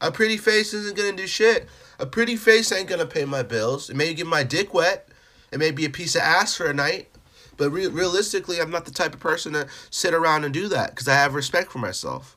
a 0.00 0.12
pretty 0.12 0.36
face 0.36 0.72
isn't 0.72 0.96
going 0.96 1.10
to 1.10 1.22
do 1.22 1.26
shit. 1.26 1.66
A 1.98 2.06
pretty 2.06 2.36
face 2.36 2.70
ain't 2.70 2.88
going 2.88 3.00
to 3.00 3.06
pay 3.06 3.24
my 3.24 3.42
bills. 3.42 3.90
It 3.90 3.96
may 3.96 4.14
get 4.14 4.28
my 4.28 4.44
dick 4.44 4.72
wet. 4.72 5.08
It 5.50 5.58
may 5.58 5.72
be 5.72 5.84
a 5.84 5.90
piece 5.90 6.14
of 6.14 6.22
ass 6.22 6.54
for 6.54 6.66
a 6.66 6.72
night. 6.72 7.08
But 7.56 7.70
re- 7.70 7.88
realistically, 7.88 8.60
I'm 8.60 8.70
not 8.70 8.84
the 8.84 8.92
type 8.92 9.12
of 9.12 9.18
person 9.18 9.54
to 9.54 9.66
sit 9.90 10.14
around 10.14 10.44
and 10.44 10.54
do 10.54 10.68
that 10.68 10.90
because 10.90 11.08
I 11.08 11.14
have 11.14 11.34
respect 11.34 11.72
for 11.72 11.78
myself. 11.78 12.33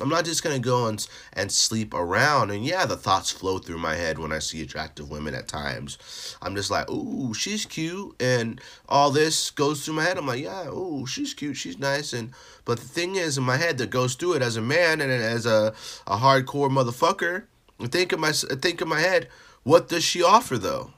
I'm 0.00 0.10
not 0.10 0.26
just 0.26 0.42
gonna 0.42 0.58
go 0.58 0.86
and 0.86 1.06
and 1.32 1.50
sleep 1.50 1.94
around. 1.94 2.50
And 2.50 2.64
yeah, 2.64 2.84
the 2.84 2.96
thoughts 2.96 3.30
flow 3.30 3.58
through 3.58 3.78
my 3.78 3.94
head 3.94 4.18
when 4.18 4.32
I 4.32 4.40
see 4.40 4.60
attractive 4.60 5.10
women 5.10 5.34
at 5.34 5.48
times. 5.48 6.36
I'm 6.42 6.54
just 6.54 6.70
like, 6.70 6.90
ooh, 6.90 7.32
she's 7.32 7.64
cute, 7.64 8.14
and 8.20 8.60
all 8.88 9.10
this 9.10 9.50
goes 9.50 9.84
through 9.84 9.94
my 9.94 10.04
head. 10.04 10.18
I'm 10.18 10.26
like, 10.26 10.42
yeah, 10.42 10.68
ooh, 10.68 11.06
she's 11.06 11.32
cute, 11.32 11.56
she's 11.56 11.78
nice, 11.78 12.12
and 12.12 12.32
but 12.64 12.78
the 12.78 12.88
thing 12.88 13.16
is 13.16 13.38
in 13.38 13.44
my 13.44 13.56
head 13.56 13.78
that 13.78 13.90
goes 13.90 14.14
through 14.14 14.34
it 14.34 14.42
as 14.42 14.56
a 14.56 14.62
man 14.62 15.00
and 15.00 15.10
as 15.10 15.46
a 15.46 15.72
a 16.06 16.18
hardcore 16.18 16.70
motherfucker. 16.70 17.44
I 17.80 17.86
think 17.86 18.12
in 18.12 18.20
my 18.20 18.32
think 18.32 18.82
in 18.82 18.88
my 18.88 19.00
head, 19.00 19.28
what 19.62 19.88
does 19.88 20.04
she 20.04 20.22
offer 20.22 20.58
though? 20.58 20.92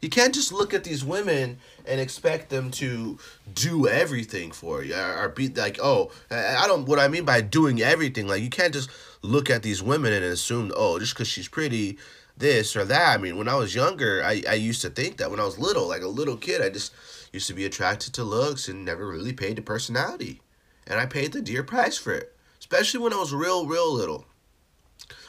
You 0.00 0.08
can't 0.08 0.34
just 0.34 0.52
look 0.52 0.72
at 0.74 0.84
these 0.84 1.04
women 1.04 1.58
and 1.88 2.00
expect 2.00 2.50
them 2.50 2.70
to 2.72 3.18
do 3.52 3.88
everything 3.88 4.52
for 4.52 4.82
you 4.84 4.94
or, 4.94 5.28
be 5.30 5.48
like, 5.48 5.78
oh, 5.82 6.10
I 6.30 6.66
don't. 6.66 6.86
What 6.86 6.98
I 6.98 7.08
mean 7.08 7.24
by 7.24 7.40
doing 7.40 7.80
everything, 7.80 8.28
like 8.28 8.42
you 8.42 8.50
can't 8.50 8.74
just 8.74 8.90
look 9.22 9.50
at 9.50 9.62
these 9.62 9.82
women 9.82 10.12
and 10.12 10.24
assume, 10.24 10.72
oh, 10.76 10.98
just 10.98 11.14
because 11.14 11.28
she's 11.28 11.48
pretty, 11.48 11.98
this 12.38 12.76
or 12.76 12.84
that. 12.84 13.18
I 13.18 13.20
mean, 13.20 13.36
when 13.36 13.48
I 13.48 13.56
was 13.56 13.74
younger, 13.74 14.22
I 14.24 14.42
I 14.48 14.54
used 14.54 14.82
to 14.82 14.90
think 14.90 15.16
that 15.16 15.30
when 15.30 15.40
I 15.40 15.44
was 15.44 15.58
little, 15.58 15.88
like 15.88 16.02
a 16.02 16.08
little 16.08 16.36
kid, 16.36 16.62
I 16.62 16.70
just 16.70 16.92
used 17.32 17.48
to 17.48 17.54
be 17.54 17.64
attracted 17.64 18.14
to 18.14 18.24
looks 18.24 18.68
and 18.68 18.84
never 18.84 19.06
really 19.06 19.32
paid 19.32 19.56
to 19.56 19.62
personality, 19.62 20.40
and 20.86 21.00
I 21.00 21.06
paid 21.06 21.32
the 21.32 21.42
dear 21.42 21.62
price 21.62 21.98
for 21.98 22.12
it, 22.12 22.34
especially 22.58 23.00
when 23.00 23.12
I 23.12 23.16
was 23.16 23.34
real, 23.34 23.66
real 23.66 23.92
little. 23.92 24.26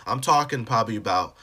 I'm 0.06 0.22
talking 0.22 0.66
probably 0.66 0.96
about 0.96 1.36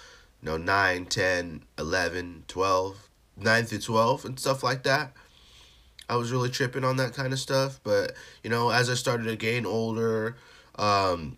you 0.43 0.47
know 0.47 0.57
9 0.57 1.07
10 1.07 1.63
11 1.79 2.45
12 2.49 3.06
9 3.37 3.65
through 3.65 3.79
12 3.79 4.25
and 4.25 4.39
stuff 4.39 4.63
like 4.63 4.83
that. 4.85 5.13
I 6.09 6.17
was 6.17 6.31
really 6.31 6.51
tripping 6.51 6.85
on 6.85 6.97
that 6.97 7.15
kind 7.15 7.33
of 7.33 7.39
stuff. 7.39 7.81
But, 7.83 8.13
you 8.43 8.51
know, 8.51 8.71
as 8.71 8.89
I 8.89 8.95
started 8.95 9.25
to 9.25 9.37
gain 9.37 9.67
older, 9.67 10.37
um, 10.77 11.37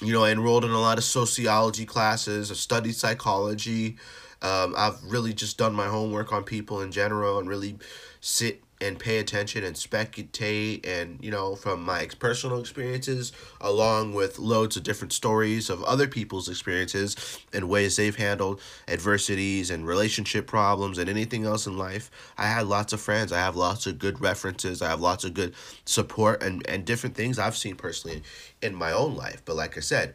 you 0.00 0.12
know, 0.12 0.24
I 0.24 0.30
enrolled 0.30 0.64
in 0.64 0.70
a 0.70 0.80
lot 0.80 0.98
of 0.98 1.04
sociology 1.04 1.86
classes, 1.86 2.50
I 2.50 2.54
studied 2.54 2.94
psychology. 2.94 3.96
Um, 4.42 4.74
I've 4.76 5.02
really 5.04 5.32
just 5.32 5.56
done 5.56 5.74
my 5.74 5.86
homework 5.86 6.32
on 6.32 6.44
people 6.44 6.82
in 6.82 6.92
general 6.92 7.38
and 7.38 7.48
really 7.48 7.78
sit 8.20 8.62
and 8.80 8.98
pay 8.98 9.18
attention 9.18 9.64
and 9.64 9.76
speculate 9.76 10.84
and 10.86 11.18
you 11.22 11.30
know 11.30 11.56
from 11.56 11.82
my 11.82 12.06
personal 12.18 12.58
experiences 12.58 13.32
along 13.60 14.14
with 14.14 14.38
loads 14.38 14.76
of 14.76 14.82
different 14.82 15.12
stories 15.12 15.70
of 15.70 15.82
other 15.84 16.06
people's 16.06 16.48
experiences 16.48 17.38
and 17.52 17.68
ways 17.68 17.96
they've 17.96 18.16
handled 18.16 18.60
adversities 18.88 19.70
and 19.70 19.86
relationship 19.86 20.46
problems 20.46 20.98
and 20.98 21.08
anything 21.08 21.44
else 21.44 21.66
in 21.66 21.76
life. 21.76 22.10
I 22.36 22.46
had 22.46 22.66
lots 22.66 22.92
of 22.92 23.00
friends. 23.00 23.32
I 23.32 23.38
have 23.38 23.56
lots 23.56 23.86
of 23.86 23.98
good 23.98 24.20
references. 24.20 24.82
I 24.82 24.88
have 24.88 25.00
lots 25.00 25.24
of 25.24 25.34
good 25.34 25.54
support 25.84 26.42
and, 26.42 26.66
and 26.68 26.84
different 26.84 27.14
things 27.14 27.38
i've 27.38 27.56
seen 27.56 27.76
personally 27.76 28.22
in 28.62 28.74
my 28.74 28.92
own 28.92 29.14
life. 29.14 29.42
But 29.44 29.56
like 29.56 29.76
i 29.76 29.80
said 29.80 30.14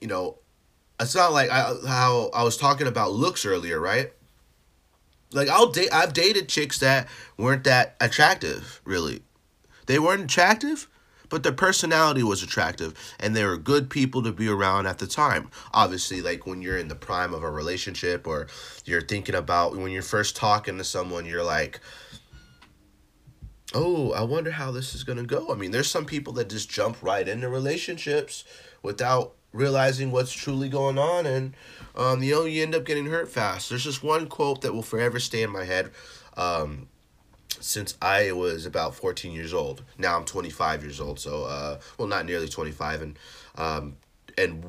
you 0.00 0.08
know 0.08 0.38
it's 0.98 1.14
not 1.14 1.32
like 1.32 1.50
I, 1.50 1.74
how 1.86 2.30
i 2.34 2.42
was 2.42 2.56
talking 2.56 2.86
about 2.86 3.12
looks 3.12 3.44
earlier 3.46 3.78
right 3.78 4.12
like 5.32 5.48
I'll 5.48 5.70
date 5.70 5.92
I've 5.92 6.12
dated 6.12 6.48
chicks 6.48 6.78
that 6.78 7.08
weren't 7.36 7.64
that 7.64 7.96
attractive, 8.00 8.80
really. 8.84 9.22
They 9.86 9.98
weren't 9.98 10.24
attractive, 10.24 10.88
but 11.28 11.42
their 11.42 11.52
personality 11.52 12.22
was 12.22 12.42
attractive 12.42 12.94
and 13.18 13.34
they 13.34 13.44
were 13.44 13.56
good 13.56 13.90
people 13.90 14.22
to 14.22 14.32
be 14.32 14.48
around 14.48 14.86
at 14.86 14.98
the 14.98 15.06
time. 15.06 15.50
Obviously, 15.72 16.20
like 16.20 16.46
when 16.46 16.62
you're 16.62 16.78
in 16.78 16.88
the 16.88 16.94
prime 16.94 17.34
of 17.34 17.42
a 17.42 17.50
relationship 17.50 18.26
or 18.26 18.48
you're 18.84 19.00
thinking 19.00 19.34
about 19.34 19.76
when 19.76 19.92
you're 19.92 20.02
first 20.02 20.36
talking 20.36 20.78
to 20.78 20.84
someone, 20.84 21.26
you're 21.26 21.44
like 21.44 21.80
Oh, 23.72 24.10
I 24.12 24.22
wonder 24.22 24.50
how 24.50 24.72
this 24.72 24.96
is 24.96 25.04
going 25.04 25.18
to 25.18 25.24
go. 25.24 25.52
I 25.52 25.54
mean, 25.54 25.70
there's 25.70 25.88
some 25.88 26.04
people 26.04 26.32
that 26.34 26.50
just 26.50 26.68
jump 26.68 26.96
right 27.02 27.26
into 27.28 27.48
relationships 27.48 28.42
without 28.82 29.34
realizing 29.52 30.10
what's 30.10 30.32
truly 30.32 30.68
going 30.68 30.98
on 30.98 31.24
and 31.24 31.54
um, 31.96 32.22
you 32.22 32.34
know 32.34 32.44
you 32.44 32.62
end 32.62 32.74
up 32.74 32.84
getting 32.84 33.06
hurt 33.06 33.28
fast 33.28 33.68
there's 33.68 33.84
just 33.84 34.02
one 34.02 34.26
quote 34.26 34.60
that 34.62 34.72
will 34.72 34.82
forever 34.82 35.18
stay 35.18 35.42
in 35.42 35.50
my 35.50 35.64
head 35.64 35.90
um, 36.36 36.88
since 37.60 37.96
i 38.00 38.32
was 38.32 38.66
about 38.66 38.94
14 38.94 39.32
years 39.32 39.52
old 39.52 39.82
now 39.98 40.16
i'm 40.16 40.24
25 40.24 40.82
years 40.82 41.00
old 41.00 41.18
so 41.18 41.44
uh, 41.44 41.78
well 41.98 42.08
not 42.08 42.26
nearly 42.26 42.48
25 42.48 43.02
and 43.02 43.18
um, 43.56 43.96
and 44.38 44.64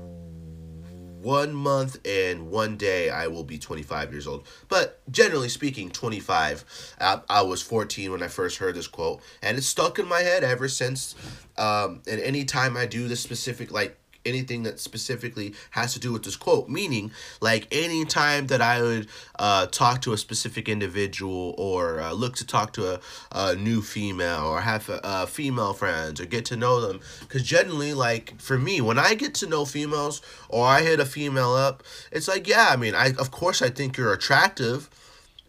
one 1.21 1.53
month 1.53 1.97
and 2.05 2.49
one 2.49 2.77
day 2.77 3.09
I 3.09 3.27
will 3.27 3.43
be 3.43 3.57
25 3.57 4.11
years 4.11 4.27
old. 4.27 4.47
But 4.69 4.99
generally 5.11 5.49
speaking, 5.49 5.89
25. 5.89 6.95
I, 6.99 7.21
I 7.29 7.41
was 7.43 7.61
14 7.61 8.11
when 8.11 8.23
I 8.23 8.27
first 8.27 8.57
heard 8.57 8.75
this 8.75 8.87
quote, 8.87 9.21
and 9.41 9.57
it's 9.57 9.67
stuck 9.67 9.99
in 9.99 10.07
my 10.07 10.21
head 10.21 10.43
ever 10.43 10.67
since. 10.67 11.15
Um, 11.57 12.01
and 12.09 12.19
anytime 12.19 12.75
I 12.75 12.85
do 12.85 13.07
this 13.07 13.21
specific, 13.21 13.71
like, 13.71 13.97
anything 14.25 14.63
that 14.63 14.79
specifically 14.79 15.53
has 15.71 15.93
to 15.93 15.99
do 15.99 16.11
with 16.11 16.23
this 16.23 16.35
quote. 16.35 16.69
Meaning, 16.69 17.11
like 17.39 17.67
any 17.71 18.05
time 18.05 18.47
that 18.47 18.61
I 18.61 18.81
would 18.81 19.07
uh, 19.39 19.67
talk 19.67 20.01
to 20.01 20.13
a 20.13 20.17
specific 20.17 20.69
individual 20.69 21.55
or 21.57 21.99
uh, 21.99 22.13
look 22.13 22.35
to 22.37 22.45
talk 22.45 22.73
to 22.73 22.95
a, 22.95 22.99
a 23.31 23.55
new 23.55 23.81
female 23.81 24.45
or 24.45 24.61
have 24.61 24.89
uh, 24.89 25.25
female 25.25 25.73
friends 25.73 26.19
or 26.19 26.25
get 26.25 26.45
to 26.45 26.55
know 26.55 26.81
them. 26.81 26.99
Because 27.21 27.43
generally, 27.43 27.93
like 27.93 28.39
for 28.39 28.57
me, 28.57 28.81
when 28.81 28.99
I 28.99 29.13
get 29.15 29.33
to 29.35 29.47
know 29.47 29.65
females 29.65 30.21
or 30.49 30.65
I 30.65 30.81
hit 30.81 30.99
a 30.99 31.05
female 31.05 31.53
up, 31.53 31.83
it's 32.11 32.27
like, 32.27 32.47
yeah, 32.47 32.67
I 32.69 32.75
mean, 32.75 32.95
I 32.95 33.13
of 33.19 33.31
course 33.31 33.61
I 33.61 33.69
think 33.69 33.97
you're 33.97 34.13
attractive, 34.13 34.89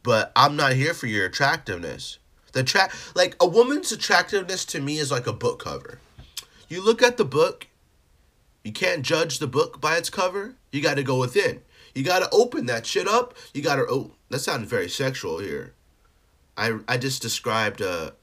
but 0.02 0.32
I'm 0.34 0.56
not 0.56 0.72
here 0.72 0.94
for 0.94 1.06
your 1.06 1.26
attractiveness. 1.26 2.18
The 2.52 2.62
tra- 2.62 2.90
like 3.14 3.36
a 3.40 3.46
woman's 3.46 3.92
attractiveness 3.92 4.64
to 4.66 4.80
me 4.80 4.98
is 4.98 5.10
like 5.10 5.26
a 5.26 5.32
book 5.32 5.62
cover. 5.64 5.98
You 6.68 6.84
look 6.84 7.02
at 7.02 7.16
the 7.16 7.24
book 7.24 7.66
you 8.64 8.72
can't 8.72 9.02
judge 9.02 9.38
the 9.38 9.46
book 9.46 9.80
by 9.80 9.96
its 9.96 10.10
cover. 10.10 10.54
You 10.70 10.82
got 10.82 10.94
to 10.94 11.02
go 11.02 11.18
within. 11.18 11.62
You 11.94 12.04
got 12.04 12.20
to 12.20 12.28
open 12.32 12.66
that 12.66 12.86
shit 12.86 13.08
up. 13.08 13.34
You 13.52 13.62
got 13.62 13.76
to. 13.76 13.86
Oh, 13.88 14.12
that 14.30 14.40
sounds 14.40 14.68
very 14.68 14.88
sexual 14.88 15.38
here. 15.38 15.74
I 16.56 16.78
I 16.88 16.96
just 16.96 17.22
described 17.22 17.80
a 17.80 18.14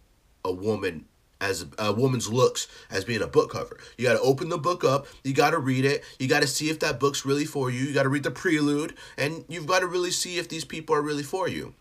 a 0.43 0.51
woman 0.51 1.05
as 1.41 1.65
a 1.77 1.93
woman's 1.93 2.27
looks 2.29 2.67
as 2.89 3.05
being 3.05 3.21
a 3.21 3.27
book 3.27 3.51
cover. 3.51 3.77
You 3.97 4.05
got 4.05 4.13
to 4.13 4.21
open 4.21 4.49
the 4.49 4.57
book 4.57 4.83
up. 4.83 5.07
You 5.23 5.33
got 5.33 5.51
to 5.51 5.59
read 5.59 5.85
it. 5.85 6.03
You 6.19 6.27
got 6.27 6.41
to 6.41 6.47
see 6.47 6.69
if 6.69 6.79
that 6.79 6.99
book's 6.99 7.25
really 7.25 7.45
for 7.45 7.69
you. 7.69 7.85
You 7.85 7.93
got 7.93 8.03
to 8.03 8.09
read 8.09 8.23
the 8.23 8.31
prelude, 8.31 8.95
and 9.17 9.45
you've 9.47 9.67
got 9.67 9.79
to 9.79 9.87
really 9.87 10.11
see 10.11 10.37
if 10.37 10.49
these 10.49 10.65
people 10.65 10.95
are 10.95 11.01
really 11.01 11.23
for 11.23 11.47
you. 11.47 11.73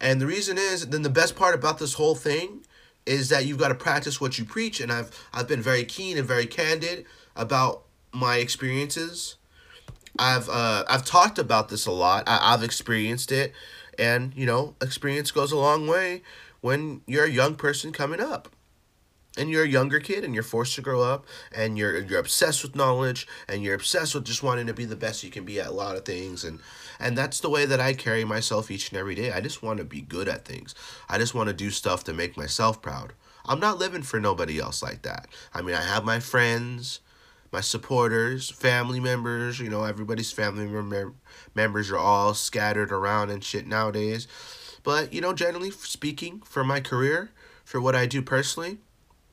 And 0.00 0.20
the 0.20 0.26
reason 0.26 0.58
is, 0.58 0.88
then 0.88 1.02
the 1.02 1.10
best 1.10 1.36
part 1.36 1.54
about 1.54 1.78
this 1.78 1.94
whole 1.94 2.14
thing 2.14 2.64
is 3.06 3.28
that 3.28 3.46
you've 3.46 3.58
got 3.58 3.68
to 3.68 3.74
practice 3.74 4.20
what 4.20 4.38
you 4.38 4.44
preach 4.44 4.80
and 4.80 4.92
I've 4.92 5.10
I've 5.32 5.48
been 5.48 5.62
very 5.62 5.84
keen 5.84 6.16
and 6.18 6.26
very 6.26 6.46
candid 6.46 7.06
about 7.36 7.82
my 8.12 8.36
experiences 8.36 9.36
I've 10.18 10.48
uh, 10.48 10.84
I've 10.88 11.04
talked 11.04 11.38
about 11.38 11.68
this 11.68 11.86
a 11.86 11.90
lot. 11.90 12.24
I, 12.26 12.54
I've 12.54 12.62
experienced 12.62 13.32
it, 13.32 13.52
and 13.98 14.32
you 14.36 14.46
know, 14.46 14.74
experience 14.80 15.30
goes 15.30 15.52
a 15.52 15.56
long 15.56 15.86
way 15.86 16.22
when 16.60 17.02
you're 17.06 17.24
a 17.24 17.30
young 17.30 17.56
person 17.56 17.92
coming 17.92 18.20
up 18.20 18.48
and 19.36 19.50
you're 19.50 19.64
a 19.64 19.68
younger 19.68 20.00
kid 20.00 20.24
and 20.24 20.34
you're 20.34 20.42
forced 20.42 20.74
to 20.76 20.80
grow 20.80 21.02
up 21.02 21.26
and 21.54 21.76
you're 21.76 21.98
you're 22.00 22.20
obsessed 22.20 22.62
with 22.62 22.76
knowledge 22.76 23.26
and 23.48 23.62
you're 23.62 23.74
obsessed 23.74 24.14
with 24.14 24.24
just 24.24 24.42
wanting 24.42 24.66
to 24.66 24.74
be 24.74 24.84
the 24.84 24.96
best 24.96 25.24
you 25.24 25.30
can 25.30 25.44
be 25.44 25.60
at 25.60 25.66
a 25.66 25.72
lot 25.72 25.96
of 25.96 26.04
things 26.04 26.44
and 26.44 26.60
and 27.00 27.18
that's 27.18 27.40
the 27.40 27.50
way 27.50 27.66
that 27.66 27.80
I 27.80 27.92
carry 27.92 28.24
myself 28.24 28.70
each 28.70 28.90
and 28.90 28.98
every 28.98 29.14
day. 29.14 29.32
I 29.32 29.40
just 29.40 29.62
want 29.62 29.78
to 29.78 29.84
be 29.84 30.00
good 30.00 30.28
at 30.28 30.44
things. 30.44 30.74
I 31.08 31.18
just 31.18 31.34
want 31.34 31.48
to 31.48 31.54
do 31.54 31.70
stuff 31.70 32.04
to 32.04 32.12
make 32.12 32.36
myself 32.36 32.80
proud. 32.80 33.14
I'm 33.46 33.60
not 33.60 33.78
living 33.78 34.02
for 34.02 34.20
nobody 34.20 34.58
else 34.58 34.82
like 34.82 35.02
that. 35.02 35.26
I 35.52 35.60
mean, 35.60 35.74
I 35.74 35.82
have 35.82 36.04
my 36.04 36.18
friends, 36.18 37.00
my 37.52 37.60
supporters, 37.60 38.50
family 38.50 39.00
members, 39.00 39.60
you 39.60 39.68
know, 39.68 39.84
everybody's 39.84 40.32
family 40.32 40.66
mem- 40.66 41.16
members 41.54 41.90
are 41.90 41.98
all 41.98 42.32
scattered 42.32 42.90
around 42.90 43.30
and 43.30 43.44
shit 43.44 43.66
nowadays. 43.66 44.26
But, 44.82 45.12
you 45.12 45.20
know, 45.20 45.32
generally 45.32 45.70
speaking, 45.70 46.40
for 46.44 46.64
my 46.64 46.80
career, 46.80 47.32
for 47.64 47.80
what 47.80 47.94
I 47.94 48.06
do 48.06 48.22
personally, 48.22 48.78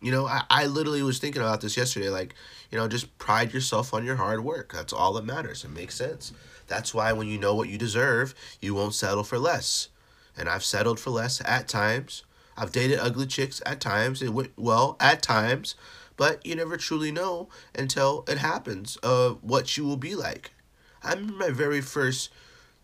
you 0.02 0.12
know, 0.12 0.26
I, 0.26 0.44
I 0.50 0.66
literally 0.66 1.04
was 1.04 1.20
thinking 1.20 1.42
about 1.42 1.62
this 1.62 1.78
yesterday. 1.78 2.10
Like, 2.10 2.36
you 2.72 2.78
know, 2.78 2.88
just 2.88 3.18
pride 3.18 3.54
yourself 3.54 3.94
on 3.94 4.06
your 4.06 4.16
hard 4.16 4.44
work. 4.44 4.74
That's 4.74 4.94
all 4.94 5.14
that 5.14 5.26
matters. 5.26 5.64
It 5.64 5.72
makes 5.72 5.96
sense. 5.96 6.34
That's 6.68 6.94
why 6.94 7.14
when 7.14 7.28
you 7.28 7.38
know 7.38 7.54
what 7.54 7.70
you 7.70 7.78
deserve, 7.78 8.34
you 8.60 8.74
won't 8.74 8.94
settle 8.96 9.24
for 9.24 9.38
less. 9.38 9.90
And 10.38 10.50
I've 10.50 10.64
settled 10.64 11.00
for 11.00 11.10
less 11.10 11.42
at 11.46 11.68
times. 11.68 12.24
I've 12.58 12.72
dated 12.72 13.00
ugly 13.00 13.28
chicks 13.28 13.62
at 13.66 13.80
times. 13.82 14.22
It 14.22 14.34
went 14.34 14.52
well 14.58 14.98
at 15.00 15.22
times. 15.22 15.76
But 16.18 16.46
you 16.46 16.56
never 16.56 16.78
truly 16.78 17.12
know 17.12 17.50
until 17.74 18.24
it 18.28 18.38
happens 18.38 18.96
of 18.98 19.44
what 19.44 19.78
you 19.78 19.86
will 19.86 19.98
be 19.98 20.16
like. 20.16 20.52
I 21.04 21.14
remember 21.14 21.34
my 21.34 21.50
very 21.50 21.82
first 21.82 22.30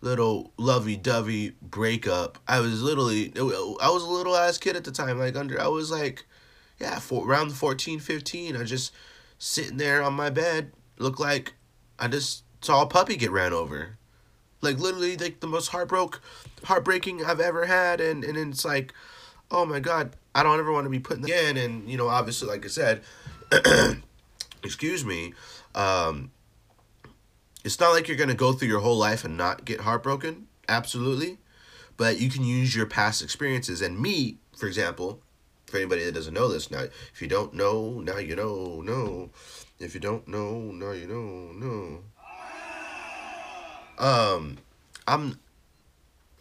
little 0.00 0.52
lovey-dovey 0.56 1.54
breakup. 1.62 2.38
I 2.46 2.60
was 2.60 2.82
literally, 2.82 3.32
I 3.36 3.90
was 3.90 4.02
a 4.02 4.10
little 4.10 4.36
ass 4.36 4.58
kid 4.58 4.76
at 4.76 4.84
the 4.84 4.90
time. 4.90 5.18
Like, 5.18 5.36
under, 5.36 5.60
I 5.60 5.68
was 5.68 5.90
like, 5.90 6.24
yeah, 6.80 6.98
for 6.98 7.26
around 7.26 7.52
14, 7.52 7.98
15, 7.98 8.56
I 8.56 8.64
just 8.64 8.92
sitting 9.38 9.76
there 9.76 10.02
on 10.02 10.14
my 10.14 10.30
bed, 10.30 10.72
looked 10.98 11.20
like 11.20 11.54
I 11.98 12.08
just 12.08 12.44
saw 12.60 12.82
a 12.82 12.86
puppy 12.86 13.16
get 13.16 13.30
ran 13.30 13.52
over. 13.52 13.98
Like 14.60 14.78
literally 14.78 15.16
like 15.16 15.40
the 15.40 15.46
most 15.46 15.70
heartbroke 15.70 16.18
heartbreaking 16.64 17.24
I've 17.24 17.40
ever 17.40 17.66
had 17.66 18.00
and, 18.00 18.24
and 18.24 18.36
it's 18.36 18.64
like, 18.64 18.92
oh 19.50 19.64
my 19.64 19.80
god, 19.80 20.16
I 20.34 20.42
don't 20.42 20.58
ever 20.58 20.72
want 20.72 20.84
to 20.84 20.90
be 20.90 20.98
putting 20.98 21.22
that 21.22 21.28
again 21.28 21.56
and 21.56 21.88
you 21.88 21.96
know, 21.96 22.08
obviously 22.08 22.48
like 22.48 22.64
I 22.64 22.68
said, 22.68 23.02
excuse 24.62 25.04
me, 25.04 25.34
um 25.74 26.30
it's 27.64 27.78
not 27.78 27.90
like 27.90 28.08
you're 28.08 28.16
gonna 28.16 28.34
go 28.34 28.52
through 28.52 28.68
your 28.68 28.80
whole 28.80 28.98
life 28.98 29.24
and 29.24 29.36
not 29.36 29.64
get 29.64 29.80
heartbroken. 29.80 30.48
Absolutely. 30.68 31.38
But 31.96 32.20
you 32.20 32.30
can 32.30 32.44
use 32.44 32.74
your 32.74 32.86
past 32.86 33.22
experiences 33.22 33.80
and 33.82 33.98
me, 33.98 34.38
for 34.56 34.66
example, 34.66 35.20
for 35.68 35.76
anybody 35.76 36.04
that 36.04 36.14
doesn't 36.14 36.34
know 36.34 36.48
this 36.48 36.70
now 36.70 36.84
if 37.12 37.20
you 37.20 37.28
don't 37.28 37.54
know 37.54 38.00
now 38.00 38.18
you 38.18 38.36
know 38.36 38.80
no. 38.84 39.30
If 39.78 39.94
you 39.94 40.00
don't 40.00 40.26
know 40.26 40.60
now 40.72 40.90
you 40.90 41.06
know 41.06 41.52
no. 41.52 42.02
Um 43.98 44.58
i'm 45.06 45.38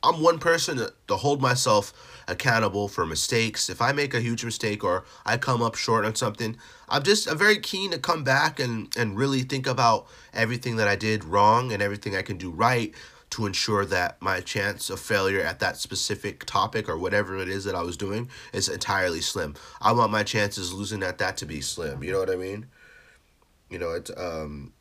i'm 0.03 0.21
one 0.21 0.39
person 0.39 0.77
to, 0.77 0.93
to 1.07 1.15
hold 1.15 1.41
myself 1.41 1.93
accountable 2.27 2.87
for 2.87 3.05
mistakes. 3.05 3.69
If 3.69 3.81
i 3.81 3.91
make 3.91 4.13
a 4.13 4.21
huge 4.21 4.43
mistake 4.43 4.83
or 4.83 5.05
i 5.25 5.37
come 5.37 5.61
up 5.61 5.75
short 5.75 6.05
on 6.05 6.15
something 6.15 6.57
i'm 6.89 7.03
just 7.03 7.29
i'm 7.29 7.37
very 7.37 7.59
keen 7.59 7.91
to 7.91 7.99
come 7.99 8.23
back 8.23 8.59
and 8.59 8.95
and 8.97 9.17
really 9.17 9.41
think 9.41 9.67
about 9.67 10.07
everything 10.33 10.77
that 10.77 10.87
i 10.87 10.95
did 10.95 11.23
wrong 11.23 11.71
and 11.71 11.81
everything 11.81 12.15
i 12.15 12.21
can 12.21 12.37
do 12.37 12.49
right 12.49 12.93
to 13.29 13.45
ensure 13.45 13.85
that 13.85 14.21
my 14.21 14.39
chance 14.39 14.89
of 14.89 14.99
failure 14.99 15.41
at 15.41 15.59
that 15.59 15.77
specific 15.77 16.45
topic 16.45 16.87
or 16.87 16.97
whatever 16.97 17.37
it 17.37 17.49
is 17.49 17.65
that 17.65 17.75
I 17.75 17.81
was 17.81 17.97
doing 17.97 18.29
is 18.53 18.69
entirely 18.69 19.21
slim. 19.21 19.55
I 19.81 19.91
want 19.91 20.11
my 20.11 20.23
chances 20.23 20.73
losing 20.73 21.03
at 21.03 21.17
that 21.17 21.37
to 21.37 21.45
be 21.45 21.61
slim. 21.61 22.03
You 22.03 22.13
know 22.13 22.19
what 22.19 22.29
I 22.29 22.35
mean? 22.35 22.67
You 23.69 23.79
know, 23.79 23.91
it's 23.91 24.11
um 24.15 24.73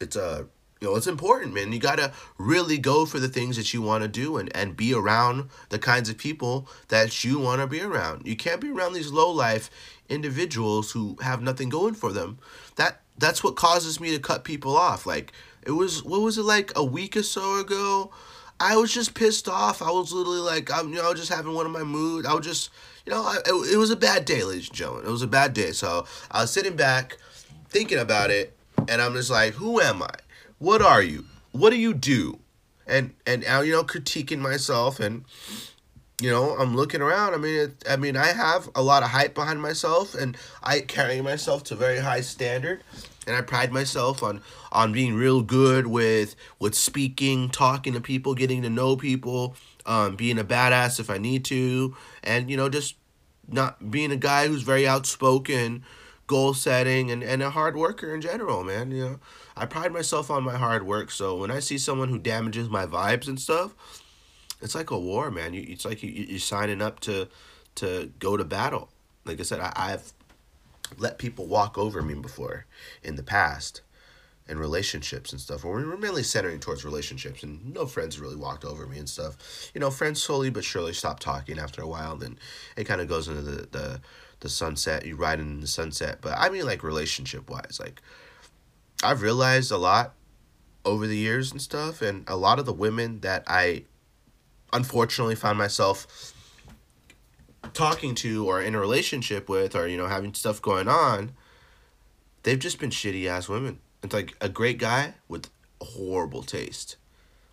it's 0.00 0.16
a 0.16 0.24
uh, 0.24 0.44
you 0.80 0.88
know, 0.88 0.96
it's 0.96 1.06
important, 1.06 1.54
man. 1.54 1.72
You 1.72 1.78
gotta 1.78 2.12
really 2.36 2.76
go 2.76 3.06
for 3.06 3.18
the 3.18 3.28
things 3.28 3.56
that 3.56 3.72
you 3.72 3.80
want 3.80 4.02
to 4.02 4.08
do 4.08 4.36
and, 4.36 4.54
and 4.54 4.76
be 4.76 4.92
around 4.92 5.48
the 5.70 5.78
kinds 5.78 6.10
of 6.10 6.18
people 6.18 6.68
that 6.88 7.24
you 7.24 7.38
want 7.38 7.62
to 7.62 7.66
be 7.66 7.80
around. 7.80 8.26
You 8.26 8.36
can't 8.36 8.60
be 8.60 8.70
around 8.70 8.92
these 8.92 9.10
low 9.10 9.30
life 9.30 9.70
individuals 10.10 10.92
who 10.92 11.16
have 11.22 11.40
nothing 11.40 11.70
going 11.70 11.94
for 11.94 12.12
them. 12.12 12.38
That 12.76 13.00
that's 13.16 13.42
what 13.42 13.56
causes 13.56 14.00
me 14.00 14.10
to 14.10 14.18
cut 14.18 14.44
people 14.44 14.76
off. 14.76 15.06
Like 15.06 15.32
it 15.66 15.72
was 15.72 16.04
what 16.04 16.20
was 16.20 16.38
it 16.38 16.44
like 16.44 16.72
a 16.76 16.84
week 16.84 17.16
or 17.16 17.22
so 17.22 17.60
ago? 17.60 18.10
I 18.58 18.76
was 18.76 18.92
just 18.92 19.14
pissed 19.14 19.48
off. 19.48 19.82
I 19.82 19.90
was 19.90 20.12
literally 20.12 20.40
like, 20.40 20.72
I'm, 20.72 20.88
you 20.88 21.02
know, 21.02 21.12
just 21.12 21.30
having 21.30 21.52
one 21.52 21.66
of 21.66 21.72
my 21.72 21.82
moods. 21.82 22.26
I 22.26 22.32
was 22.32 22.46
just, 22.46 22.70
you 23.04 23.12
know, 23.12 23.22
I, 23.22 23.36
it, 23.44 23.74
it 23.74 23.76
was 23.76 23.90
a 23.90 23.96
bad 23.96 24.24
day, 24.24 24.42
ladies 24.44 24.68
and 24.68 24.76
gentlemen. 24.76 25.06
It 25.06 25.10
was 25.10 25.22
a 25.22 25.26
bad 25.26 25.52
day. 25.52 25.72
So 25.72 26.06
I 26.30 26.42
was 26.42 26.52
sitting 26.52 26.74
back, 26.74 27.18
thinking 27.68 27.98
about 27.98 28.30
it, 28.30 28.56
and 28.88 29.02
I'm 29.02 29.12
just 29.12 29.30
like, 29.30 29.54
who 29.54 29.80
am 29.80 30.02
I? 30.02 30.14
What 30.58 30.80
are 30.80 31.02
you? 31.02 31.26
What 31.52 31.70
do 31.70 31.76
you 31.76 31.92
do? 31.92 32.38
And 32.86 33.14
and 33.26 33.42
now 33.42 33.62
you 33.62 33.72
know, 33.72 33.82
critiquing 33.82 34.38
myself, 34.38 35.00
and 35.00 35.24
you 36.22 36.30
know, 36.30 36.56
I'm 36.56 36.76
looking 36.76 37.02
around. 37.02 37.34
I 37.34 37.38
mean, 37.38 37.60
it, 37.60 37.84
I 37.90 37.96
mean, 37.96 38.16
I 38.16 38.28
have 38.28 38.70
a 38.74 38.82
lot 38.82 39.02
of 39.02 39.10
hype 39.10 39.34
behind 39.34 39.60
myself, 39.60 40.14
and 40.14 40.36
I 40.62 40.80
carry 40.80 41.20
myself 41.20 41.64
to 41.64 41.74
very 41.74 41.98
high 41.98 42.20
standard 42.20 42.84
and 43.26 43.36
I 43.36 43.42
pride 43.42 43.72
myself 43.72 44.22
on 44.22 44.40
on 44.72 44.92
being 44.92 45.14
real 45.14 45.42
good 45.42 45.86
with 45.86 46.36
with 46.58 46.74
speaking, 46.74 47.48
talking 47.50 47.92
to 47.94 48.00
people, 48.00 48.34
getting 48.34 48.62
to 48.62 48.70
know 48.70 48.96
people, 48.96 49.56
um, 49.84 50.16
being 50.16 50.38
a 50.38 50.44
badass 50.44 51.00
if 51.00 51.10
I 51.10 51.18
need 51.18 51.44
to, 51.46 51.96
and 52.22 52.50
you 52.50 52.56
know 52.56 52.68
just 52.68 52.96
not 53.48 53.90
being 53.90 54.10
a 54.10 54.16
guy 54.16 54.48
who's 54.48 54.62
very 54.62 54.86
outspoken, 54.86 55.84
goal 56.26 56.54
setting, 56.54 57.10
and 57.10 57.22
and 57.22 57.42
a 57.42 57.50
hard 57.50 57.76
worker 57.76 58.14
in 58.14 58.20
general, 58.20 58.64
man. 58.64 58.90
You 58.90 59.04
know, 59.04 59.20
I 59.56 59.66
pride 59.66 59.92
myself 59.92 60.30
on 60.30 60.44
my 60.44 60.56
hard 60.56 60.86
work. 60.86 61.10
So 61.10 61.36
when 61.36 61.50
I 61.50 61.60
see 61.60 61.78
someone 61.78 62.08
who 62.08 62.18
damages 62.18 62.68
my 62.68 62.86
vibes 62.86 63.28
and 63.28 63.40
stuff, 63.40 63.74
it's 64.60 64.74
like 64.74 64.90
a 64.90 64.98
war, 64.98 65.30
man. 65.30 65.54
You 65.54 65.64
it's 65.68 65.84
like 65.84 66.02
you 66.02 66.10
you're 66.10 66.38
signing 66.38 66.82
up 66.82 67.00
to 67.00 67.28
to 67.76 68.12
go 68.18 68.36
to 68.36 68.44
battle. 68.44 68.90
Like 69.24 69.40
I 69.40 69.42
said, 69.42 69.60
I, 69.60 69.72
I've 69.74 70.12
let 70.98 71.18
people 71.18 71.46
walk 71.46 71.76
over 71.78 72.02
me 72.02 72.14
before 72.14 72.66
in 73.02 73.16
the 73.16 73.22
past 73.22 73.82
in 74.48 74.58
relationships 74.58 75.32
and 75.32 75.40
stuff. 75.40 75.64
Or 75.64 75.74
we're 75.74 75.96
mainly 75.96 76.22
centering 76.22 76.60
towards 76.60 76.84
relationships, 76.84 77.42
and 77.42 77.72
no 77.74 77.86
friends 77.86 78.20
really 78.20 78.36
walked 78.36 78.64
over 78.64 78.86
me 78.86 78.98
and 78.98 79.08
stuff. 79.08 79.70
You 79.74 79.80
know, 79.80 79.90
friends 79.90 80.22
slowly 80.22 80.50
but 80.50 80.64
surely 80.64 80.92
stop 80.92 81.20
talking 81.20 81.58
after 81.58 81.82
a 81.82 81.88
while. 81.88 82.16
Then 82.16 82.38
it 82.76 82.84
kind 82.84 83.00
of 83.00 83.08
goes 83.08 83.28
into 83.28 83.42
the 83.42 83.66
the 83.66 84.00
the 84.40 84.48
sunset. 84.48 85.04
You 85.06 85.16
ride 85.16 85.40
in 85.40 85.60
the 85.60 85.66
sunset, 85.66 86.18
but 86.20 86.34
I 86.38 86.48
mean 86.48 86.64
like 86.64 86.82
relationship 86.82 87.50
wise. 87.50 87.78
Like 87.80 88.00
I've 89.02 89.22
realized 89.22 89.72
a 89.72 89.78
lot 89.78 90.14
over 90.84 91.06
the 91.06 91.16
years 91.16 91.50
and 91.50 91.60
stuff, 91.60 92.02
and 92.02 92.24
a 92.28 92.36
lot 92.36 92.58
of 92.58 92.66
the 92.66 92.72
women 92.72 93.20
that 93.20 93.44
I 93.46 93.84
unfortunately 94.72 95.34
found 95.34 95.58
myself 95.58 96.34
talking 97.66 98.14
to 98.14 98.46
or 98.48 98.60
in 98.60 98.74
a 98.74 98.80
relationship 98.80 99.48
with 99.48 99.74
or 99.74 99.86
you 99.86 99.96
know 99.96 100.06
having 100.06 100.34
stuff 100.34 100.60
going 100.62 100.88
on 100.88 101.32
they've 102.46 102.60
just 102.60 102.78
been 102.78 102.90
shitty 102.90 103.26
ass 103.26 103.48
women. 103.48 103.80
It's 104.04 104.14
like 104.14 104.36
a 104.40 104.48
great 104.48 104.78
guy 104.78 105.14
with 105.28 105.50
horrible 105.80 106.44
taste. 106.44 106.96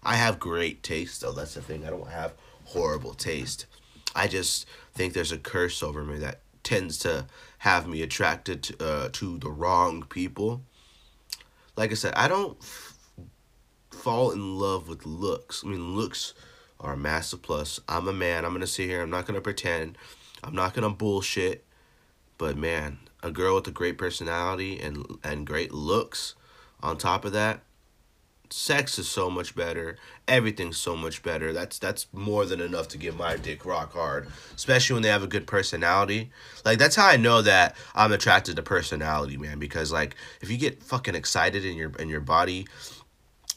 I 0.04 0.16
have 0.16 0.40
great 0.40 0.84
taste 0.84 1.22
though. 1.22 1.32
That's 1.32 1.56
the 1.56 1.64
thing. 1.64 1.84
I 1.84 1.90
don't 1.90 2.10
have 2.10 2.34
horrible 2.66 3.16
taste. 3.16 3.66
I 4.16 4.28
just 4.28 4.68
think 4.94 5.14
there's 5.14 5.32
a 5.32 5.40
curse 5.40 5.82
over 5.82 6.04
me 6.04 6.20
that 6.20 6.42
tends 6.62 7.00
to 7.00 7.26
have 7.58 7.88
me 7.88 8.04
attracted 8.04 8.62
to, 8.64 8.86
uh, 8.86 9.10
to 9.14 9.40
the 9.40 9.50
wrong 9.50 10.04
people. 10.04 10.62
Like 11.76 11.92
i 11.92 11.96
said 11.96 12.14
i 12.16 12.28
don't 12.28 12.56
fall 13.90 14.30
in 14.30 14.60
love 14.60 14.88
with 14.88 15.08
looks. 15.08 15.64
I 15.66 15.70
mean 15.70 15.96
looks 15.96 16.36
a 16.92 16.98
massive 16.98 17.42
plus. 17.42 17.80
I'm 17.88 18.10
a 18.10 18.14
man. 18.14 18.44
I'm 18.44 18.52
going 18.52 18.60
to 18.60 18.68
sit 18.68 18.90
here. 18.90 19.02
I'm 19.02 19.10
not 19.10 19.26
going 19.26 19.36
to 19.36 19.42
pretend. 19.42 19.98
I'm 20.44 20.54
not 20.54 20.74
going 20.74 20.84
to 20.84 20.94
bullshit. 20.94 21.64
But 22.38 22.58
man, 22.58 23.00
a 23.22 23.32
girl 23.32 23.56
with 23.56 23.68
a 23.68 23.72
great 23.72 23.98
personality 23.98 24.80
and 24.82 25.06
and 25.24 25.48
great 25.48 25.72
looks 25.72 26.36
on 26.82 26.98
top 26.98 27.24
of 27.24 27.32
that, 27.32 27.62
sex 28.50 29.00
is 29.00 29.08
so 29.08 29.30
much 29.30 29.56
better. 29.56 29.98
Everything's 30.28 30.78
so 30.78 30.96
much 30.96 31.24
better. 31.24 31.54
That's 31.54 31.80
that's 31.80 32.08
more 32.12 32.46
than 32.46 32.62
enough 32.62 32.88
to 32.90 32.98
get 32.98 33.16
my 33.16 33.38
dick 33.38 33.66
rock 33.66 33.94
hard, 33.94 34.28
especially 34.56 34.96
when 34.96 35.04
they 35.04 35.10
have 35.10 35.24
a 35.24 35.28
good 35.28 35.48
personality. 35.48 36.32
Like 36.66 36.80
that's 36.80 36.96
how 36.96 37.08
I 37.08 37.18
know 37.18 37.42
that 37.42 37.76
I'm 37.96 38.12
attracted 38.12 38.56
to 38.58 38.64
personality, 38.64 39.38
man, 39.38 39.58
because 39.58 39.92
like 39.92 40.16
if 40.42 40.52
you 40.52 40.58
get 40.58 40.84
fucking 40.84 41.16
excited 41.16 41.66
in 41.66 41.76
your 41.78 41.92
in 41.98 42.10
your 42.10 42.22
body 42.22 42.68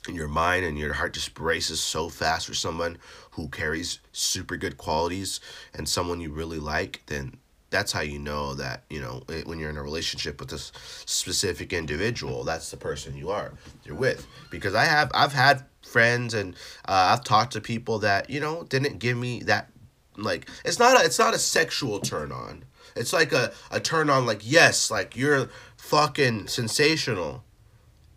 and 0.08 0.16
your 0.16 0.28
mind 0.28 0.64
and 0.64 0.78
your 0.78 0.94
heart 0.94 1.14
just 1.14 1.38
races 1.38 1.80
so 1.80 2.08
fast 2.08 2.46
for 2.46 2.54
someone 2.54 2.98
who 3.32 3.48
carries 3.48 4.00
super 4.12 4.56
good 4.56 4.76
qualities 4.76 5.40
and 5.74 5.88
someone 5.88 6.20
you 6.20 6.32
really 6.32 6.58
like, 6.58 7.02
then 7.06 7.36
that's 7.70 7.92
how 7.92 8.00
you 8.00 8.18
know 8.18 8.54
that 8.54 8.84
you 8.88 9.00
know 9.00 9.22
when 9.44 9.58
you're 9.58 9.70
in 9.70 9.76
a 9.76 9.82
relationship 9.82 10.38
with 10.40 10.48
this 10.50 10.70
specific 11.04 11.72
individual 11.72 12.44
that's 12.44 12.70
the 12.70 12.76
person 12.76 13.16
you 13.16 13.28
are 13.28 13.52
you're 13.84 13.96
with. 13.96 14.26
Because 14.50 14.74
i 14.74 14.84
have 14.84 15.10
i've 15.14 15.32
had 15.32 15.64
friends 15.82 16.32
and 16.32 16.54
uh, 16.86 17.10
i've 17.12 17.24
talked 17.24 17.52
to 17.54 17.60
people 17.60 17.98
that 17.98 18.30
you 18.30 18.38
know 18.38 18.62
didn't 18.68 19.00
give 19.00 19.16
me 19.16 19.40
that 19.40 19.68
like 20.16 20.48
it's 20.64 20.78
not 20.78 21.00
a, 21.00 21.04
it's 21.04 21.18
not 21.18 21.34
a 21.34 21.38
sexual 21.38 22.00
turn 22.00 22.32
on. 22.32 22.64
It's 22.94 23.12
like 23.12 23.32
a, 23.32 23.52
a 23.70 23.80
turn 23.80 24.08
on 24.08 24.26
like 24.26 24.40
yes 24.42 24.90
like 24.90 25.16
you're 25.16 25.50
fucking 25.76 26.48
sensational. 26.48 27.44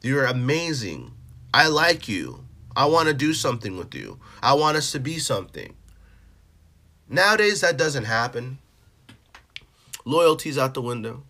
You're 0.01 0.25
amazing 0.25 1.11
i 1.53 1.67
like 1.67 2.07
you. 2.07 2.45
I 2.75 2.85
want 2.85 3.07
to 3.07 3.13
do 3.13 3.33
something 3.33 3.77
with 3.77 3.93
you. 3.93 4.19
I 4.41 4.53
want 4.53 4.77
us 4.77 4.91
to 4.93 4.99
be 4.99 5.19
something. 5.19 5.75
Nowadays 7.09 7.61
that 7.61 7.77
doesn't 7.77 8.05
happen. 8.05 8.59
Loyalty's 10.05 10.57
out 10.57 10.73
the 10.73 10.81
window. 10.81 11.23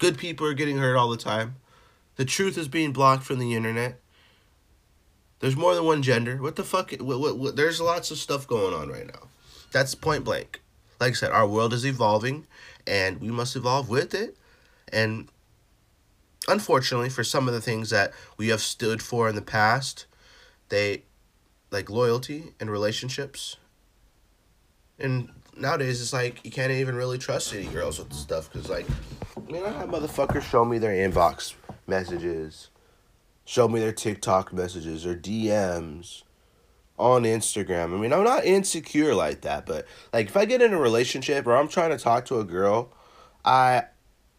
Good 0.00 0.18
people 0.18 0.46
are 0.46 0.54
getting 0.54 0.78
hurt 0.78 0.96
all 0.96 1.10
the 1.10 1.16
time. 1.16 1.56
The 2.16 2.24
truth 2.24 2.56
is 2.58 2.68
being 2.68 2.92
blocked 2.92 3.24
from 3.24 3.38
the 3.38 3.54
internet. 3.54 4.00
There's 5.40 5.56
more 5.56 5.74
than 5.74 5.84
one 5.84 6.02
gender. 6.02 6.40
What 6.40 6.56
the 6.56 6.64
fuck? 6.64 6.92
What, 6.92 7.20
what, 7.20 7.36
what, 7.36 7.56
there's 7.56 7.80
lots 7.80 8.10
of 8.10 8.18
stuff 8.18 8.46
going 8.46 8.72
on 8.72 8.88
right 8.88 9.06
now. 9.06 9.28
That's 9.72 9.94
point 9.94 10.24
blank. 10.24 10.60
Like 11.00 11.10
i 11.10 11.14
said 11.14 11.32
our 11.32 11.46
world 11.46 11.72
is 11.72 11.84
evolving 11.84 12.46
and 12.86 13.20
we 13.20 13.28
must 13.28 13.56
evolve 13.56 13.88
with 13.88 14.14
it. 14.14 14.36
And 14.92 15.28
unfortunately 16.48 17.08
for 17.08 17.24
some 17.24 17.48
of 17.48 17.54
the 17.54 17.60
things 17.60 17.90
that 17.90 18.12
we 18.36 18.48
have 18.48 18.60
stood 18.60 19.02
for 19.02 19.28
in 19.28 19.34
the 19.34 19.42
past 19.42 20.06
they 20.68 21.02
like 21.70 21.90
loyalty 21.90 22.54
and 22.60 22.70
relationships. 22.70 23.56
And 24.98 25.28
nowadays 25.56 26.00
it's 26.00 26.12
like 26.12 26.44
you 26.44 26.50
can't 26.50 26.72
even 26.72 26.94
really 26.94 27.18
trust 27.18 27.52
any 27.54 27.66
girls 27.66 27.98
with 27.98 28.12
stuff 28.12 28.50
because 28.52 28.68
like 28.68 28.86
man 29.48 29.64
i 29.64 29.70
have 29.70 29.88
motherfuckers 29.88 30.42
show 30.42 30.64
me 30.64 30.78
their 30.78 30.90
inbox 30.90 31.54
messages 31.86 32.70
show 33.44 33.68
me 33.68 33.78
their 33.78 33.92
tiktok 33.92 34.52
messages 34.52 35.06
or 35.06 35.14
dms 35.14 36.24
on 36.98 37.22
instagram. 37.22 37.94
I 37.94 38.00
mean 38.00 38.12
i'm 38.12 38.24
not 38.24 38.44
insecure 38.44 39.14
like 39.14 39.42
that 39.42 39.64
but 39.64 39.86
like 40.12 40.26
if 40.26 40.36
i 40.36 40.44
get 40.44 40.60
in 40.60 40.72
a 40.72 40.78
relationship 40.78 41.46
or 41.46 41.54
i'm 41.54 41.68
trying 41.68 41.90
to 41.90 41.98
talk 41.98 42.24
to 42.26 42.40
a 42.40 42.44
girl 42.44 42.92
i 43.44 43.84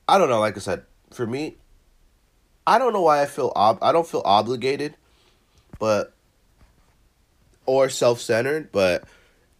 i 0.09 0.17
don't 0.17 0.29
know 0.29 0.41
like 0.41 0.57
i 0.57 0.59
said 0.59 0.83
for 1.13 1.25
me 1.25 1.55
i 2.67 2.78
don't 2.78 2.93
know 2.93 3.01
why 3.01 3.21
i 3.21 3.25
feel 3.25 3.51
ob- 3.56 3.80
i 3.82 3.91
don't 3.91 4.08
feel 4.08 4.21
obligated 4.25 4.95
but 5.80 6.13
or 7.65 7.89
self-centered 7.89 8.71
but 8.71 9.06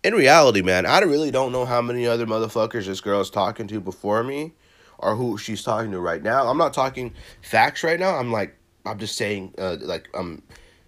in 0.06 0.14
reality, 0.14 0.62
man, 0.62 0.86
I 0.86 1.00
really 1.00 1.32
don't 1.32 1.52
know 1.52 1.66
how 1.66 1.82
many 1.82 2.06
other 2.06 2.28
motherfuckers 2.28 2.86
this 2.86 3.02
girl 3.02 3.22
is 3.22 3.32
talking 3.32 3.66
to 3.70 3.80
before 3.80 4.24
me 4.24 4.54
or 5.00 5.16
who 5.16 5.36
she's 5.40 5.64
talking 5.64 5.90
to 5.94 6.00
right 6.00 6.22
now. 6.22 6.48
I'm 6.48 6.60
not 6.60 6.76
talking 6.76 7.16
facts 7.42 7.84
right 7.84 8.00
now. 8.00 8.16
I'm 8.16 8.32
like, 8.32 8.56
I'm 8.86 9.00
just 9.00 9.18
saying, 9.18 9.56
uh, 9.58 9.78
like, 9.82 10.08
I'm 10.14 10.44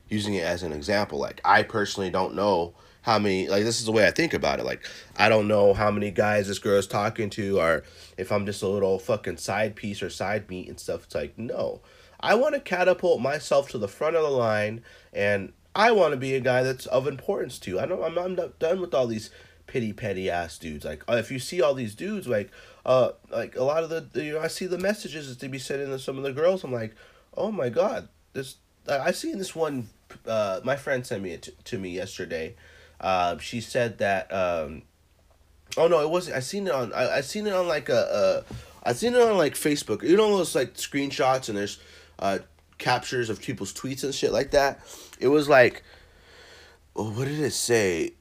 using 0.07 0.35
it 0.35 0.43
as 0.43 0.61
an 0.61 0.71
example. 0.71 1.17
Like, 1.17 1.41
I 1.43 1.63
personally 1.63 2.11
don't 2.11 2.35
know 2.35 2.75
how 3.01 3.17
many, 3.17 3.49
like, 3.49 3.63
this 3.63 3.79
is 3.79 3.87
the 3.87 3.91
way 3.91 4.05
I 4.05 4.11
think 4.11 4.35
about 4.35 4.59
it. 4.59 4.65
Like, 4.65 4.85
I 5.17 5.29
don't 5.29 5.47
know 5.47 5.73
how 5.73 5.89
many 5.89 6.11
guys 6.11 6.47
this 6.47 6.59
girl 6.59 6.77
is 6.77 6.85
talking 6.85 7.31
to 7.31 7.59
or 7.59 7.83
if 8.17 8.31
I'm 8.31 8.45
just 8.45 8.61
a 8.61 8.67
little 8.67 8.99
fucking 8.99 9.37
side 9.37 9.75
piece 9.75 10.03
or 10.03 10.11
side 10.11 10.47
meat 10.47 10.69
and 10.69 10.79
stuff. 10.79 11.05
It's 11.05 11.15
like, 11.15 11.39
no. 11.39 11.81
I 12.19 12.35
want 12.35 12.55
to 12.55 12.61
catapult 12.61 13.21
myself 13.21 13.69
to 13.69 13.77
the 13.77 13.87
front 13.87 14.15
of 14.15 14.23
the 14.23 14.29
line 14.29 14.81
and 15.13 15.53
I 15.77 15.91
want 15.91 16.13
to 16.13 16.17
be 16.17 16.33
a 16.33 16.39
guy 16.39 16.63
that's 16.63 16.87
of 16.87 17.07
importance 17.07 17.59
to. 17.59 17.79
I 17.79 17.85
don't. 17.85 18.03
I'm, 18.03 18.17
I'm 18.17 18.35
not 18.35 18.57
done 18.57 18.81
with 18.81 18.95
all 18.95 19.05
these 19.05 19.29
pity 19.67 19.93
petty 19.93 20.27
ass 20.27 20.57
dudes. 20.57 20.83
Like 20.83 21.03
uh, 21.07 21.17
if 21.17 21.31
you 21.31 21.37
see 21.37 21.61
all 21.61 21.75
these 21.75 21.93
dudes, 21.93 22.27
like 22.27 22.49
uh, 22.83 23.11
like 23.29 23.55
a 23.55 23.63
lot 23.63 23.83
of 23.83 23.91
the, 23.91 24.23
you 24.23 24.33
know 24.33 24.39
I 24.39 24.47
see 24.47 24.65
the 24.65 24.79
messages 24.79 25.29
that 25.29 25.39
they 25.39 25.47
be 25.47 25.59
sending 25.59 25.89
to 25.89 25.99
some 25.99 26.17
of 26.17 26.23
the 26.23 26.33
girls. 26.33 26.63
I'm 26.63 26.73
like, 26.73 26.95
oh 27.35 27.51
my 27.51 27.69
god, 27.69 28.09
this 28.33 28.55
I 28.89 29.11
seen 29.11 29.37
this 29.37 29.55
one. 29.55 29.89
Uh, 30.25 30.61
my 30.63 30.75
friend 30.75 31.05
sent 31.05 31.21
me 31.21 31.31
it 31.31 31.43
to, 31.43 31.51
to 31.51 31.77
me 31.77 31.89
yesterday. 31.91 32.55
Uh, 32.99 33.37
she 33.37 33.61
said 33.61 33.99
that. 33.99 34.33
Um, 34.33 34.81
oh 35.77 35.87
no, 35.87 36.01
it 36.01 36.09
wasn't. 36.09 36.37
I 36.37 36.39
seen 36.39 36.65
it 36.65 36.73
on. 36.73 36.91
I, 36.91 37.17
I 37.17 37.21
seen 37.21 37.45
it 37.45 37.53
on 37.53 37.67
like 37.67 37.91
I 37.91 38.93
seen 38.93 39.13
it 39.13 39.21
on 39.21 39.37
like 39.37 39.53
Facebook. 39.53 40.01
You 40.01 40.17
know 40.17 40.37
those 40.37 40.55
like 40.55 40.73
screenshots 40.73 41.49
and 41.49 41.57
there's 41.57 41.77
uh 42.19 42.39
captures 42.77 43.29
of 43.29 43.41
people's 43.41 43.73
tweets 43.73 44.03
and 44.03 44.13
shit 44.13 44.31
like 44.31 44.51
that. 44.51 44.79
It 45.19 45.27
was 45.27 45.49
like, 45.49 45.83
oh, 46.95 47.09
what 47.11 47.27
did 47.27 47.39
it 47.39 47.51
say? 47.51 48.13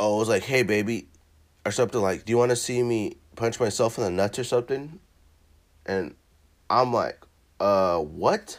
Oh, 0.00 0.16
it 0.16 0.18
was 0.18 0.28
like, 0.28 0.42
hey, 0.42 0.62
baby, 0.62 1.06
or 1.64 1.72
something 1.72 2.00
like, 2.00 2.24
do 2.24 2.30
you 2.30 2.38
want 2.38 2.50
to 2.50 2.56
see 2.56 2.82
me 2.82 3.16
punch 3.36 3.60
myself 3.60 3.98
in 3.98 4.04
the 4.04 4.10
nuts 4.10 4.38
or 4.38 4.44
something? 4.44 4.98
And 5.86 6.14
I'm 6.68 6.92
like, 6.92 7.20
uh, 7.60 7.98
what? 7.98 8.58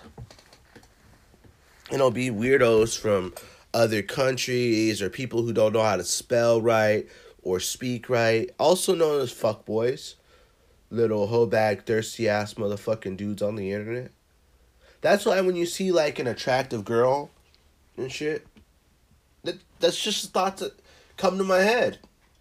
And 1.89 1.96
it'll 1.96 2.12
be 2.12 2.30
weirdos 2.30 2.98
from 2.98 3.34
other 3.74 4.02
countries 4.02 5.02
or 5.02 5.10
people 5.10 5.43
who 5.43 5.52
don't 5.52 5.74
know 5.74 5.84
how 5.84 5.98
to 5.98 6.04
spell 6.04 6.62
right 6.62 7.08
or 7.41 7.60
speak 7.60 8.10
right, 8.10 8.50
also 8.58 8.96
known 8.96 9.22
as 9.22 9.34
fuckboys. 9.34 10.15
Little 10.89 11.28
hoe 11.28 11.46
bag, 11.46 11.86
thirsty 11.86 12.30
ass 12.30 12.54
motherfucking 12.54 13.17
dudes 13.17 13.41
on 13.41 13.56
the 13.56 13.72
internet. 13.72 14.12
That's 15.04 15.26
why 15.26 15.42
when 15.42 15.58
you 15.58 15.66
see 15.66 15.92
like 15.92 16.18
an 16.18 16.28
attractive 16.28 16.86
girl 16.86 17.30
and 17.98 18.10
shit, 18.10 18.48
that 19.44 19.58
that's 19.82 20.02
just 20.02 20.32
thoughts 20.32 20.62
that 20.62 20.80
come 21.18 21.38
to 21.38 21.44
my 21.44 21.60
head. 21.60 22.00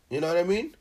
You 0.08 0.20
know 0.20 0.28
what 0.28 0.36
I 0.36 0.44
mean? 0.44 0.76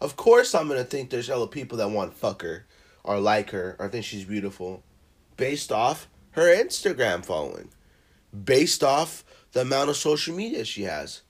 Of 0.00 0.14
course 0.14 0.54
I'm 0.54 0.68
gonna 0.68 0.84
think 0.84 1.10
there's 1.10 1.28
other 1.28 1.48
people 1.48 1.76
that 1.78 1.90
want 1.90 2.14
fuck 2.14 2.42
her 2.42 2.66
or 3.02 3.18
like 3.18 3.50
her 3.50 3.74
or 3.80 3.88
think 3.88 4.04
she's 4.04 4.24
beautiful 4.24 4.84
based 5.36 5.72
off 5.72 6.06
her 6.30 6.54
Instagram 6.54 7.24
following. 7.24 7.70
Based 8.44 8.84
off 8.84 9.24
the 9.50 9.62
amount 9.62 9.90
of 9.90 9.96
social 9.96 10.36
media 10.36 10.64
she 10.64 10.84
has. 10.84 11.22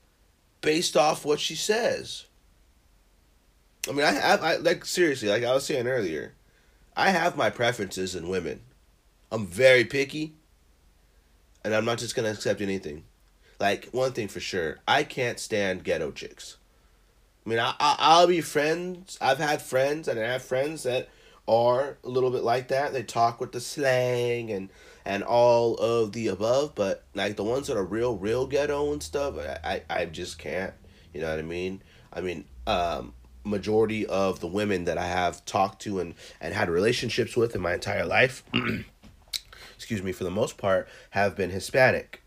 Based 0.61 0.95
off 0.95 1.25
what 1.25 1.39
she 1.39 1.55
says. 1.55 2.25
I 3.89 3.93
mean 3.93 4.05
I 4.05 4.11
have 4.11 4.43
I 4.43 4.57
like 4.57 4.85
seriously, 4.85 5.29
like 5.29 5.43
I 5.43 5.51
was 5.55 5.65
saying 5.65 5.87
earlier, 5.87 6.35
I 6.95 7.09
have 7.09 7.35
my 7.35 7.49
preferences 7.49 8.13
in 8.13 8.29
women. 8.29 8.61
I'm 9.31 9.45
very 9.45 9.85
picky, 9.85 10.33
and 11.63 11.75
I'm 11.75 11.85
not 11.85 11.99
just 11.99 12.15
gonna 12.15 12.31
accept 12.31 12.61
anything. 12.61 13.03
Like 13.59 13.89
one 13.91 14.13
thing 14.13 14.27
for 14.27 14.39
sure, 14.39 14.79
I 14.87 15.03
can't 15.03 15.39
stand 15.39 15.83
ghetto 15.83 16.11
chicks. 16.11 16.57
I 17.45 17.49
mean, 17.49 17.59
I, 17.59 17.75
I 17.79 17.95
I'll 17.99 18.27
be 18.27 18.41
friends. 18.41 19.17
I've 19.21 19.37
had 19.37 19.61
friends, 19.61 20.07
and 20.07 20.19
I 20.19 20.23
have 20.23 20.41
friends 20.41 20.83
that 20.83 21.09
are 21.47 21.97
a 22.03 22.09
little 22.09 22.31
bit 22.31 22.43
like 22.43 22.69
that. 22.69 22.93
They 22.93 23.03
talk 23.03 23.39
with 23.39 23.51
the 23.51 23.59
slang 23.59 24.51
and 24.51 24.69
and 25.05 25.23
all 25.23 25.75
of 25.75 26.11
the 26.13 26.27
above, 26.27 26.75
but 26.75 27.03
like 27.15 27.35
the 27.35 27.43
ones 27.43 27.67
that 27.67 27.77
are 27.77 27.83
real, 27.83 28.17
real 28.17 28.47
ghetto 28.47 28.91
and 28.93 29.01
stuff, 29.01 29.35
I 29.37 29.83
I, 29.89 30.01
I 30.01 30.05
just 30.05 30.37
can't. 30.39 30.73
You 31.13 31.21
know 31.21 31.29
what 31.29 31.39
I 31.39 31.43
mean? 31.43 31.81
I 32.13 32.21
mean, 32.21 32.45
um, 32.67 33.13
majority 33.43 34.05
of 34.05 34.39
the 34.39 34.47
women 34.47 34.85
that 34.85 34.97
I 34.97 35.07
have 35.07 35.43
talked 35.45 35.81
to 35.83 35.99
and 35.99 36.15
and 36.39 36.53
had 36.53 36.69
relationships 36.69 37.35
with 37.35 37.55
in 37.55 37.61
my 37.61 37.73
entire 37.73 38.05
life. 38.05 38.43
excuse 39.79 40.03
me, 40.03 40.11
for 40.11 40.25
the 40.25 40.29
most 40.29 40.57
part, 40.57 40.89
have 41.11 41.37
been 41.37 41.51
Hispanic. 41.51 42.21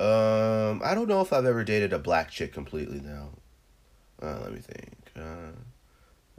Um, 0.00 0.80
I 0.82 0.94
don't 0.94 1.06
know 1.06 1.20
if 1.20 1.30
I've 1.30 1.44
ever 1.44 1.62
dated 1.62 1.92
a 1.92 1.98
black 1.98 2.30
chick 2.30 2.54
completely 2.54 3.00
now. 3.00 3.28
Uh, 4.22 4.38
let 4.44 4.54
me 4.54 4.60
think. 4.60 4.96
Uh, 5.14 5.52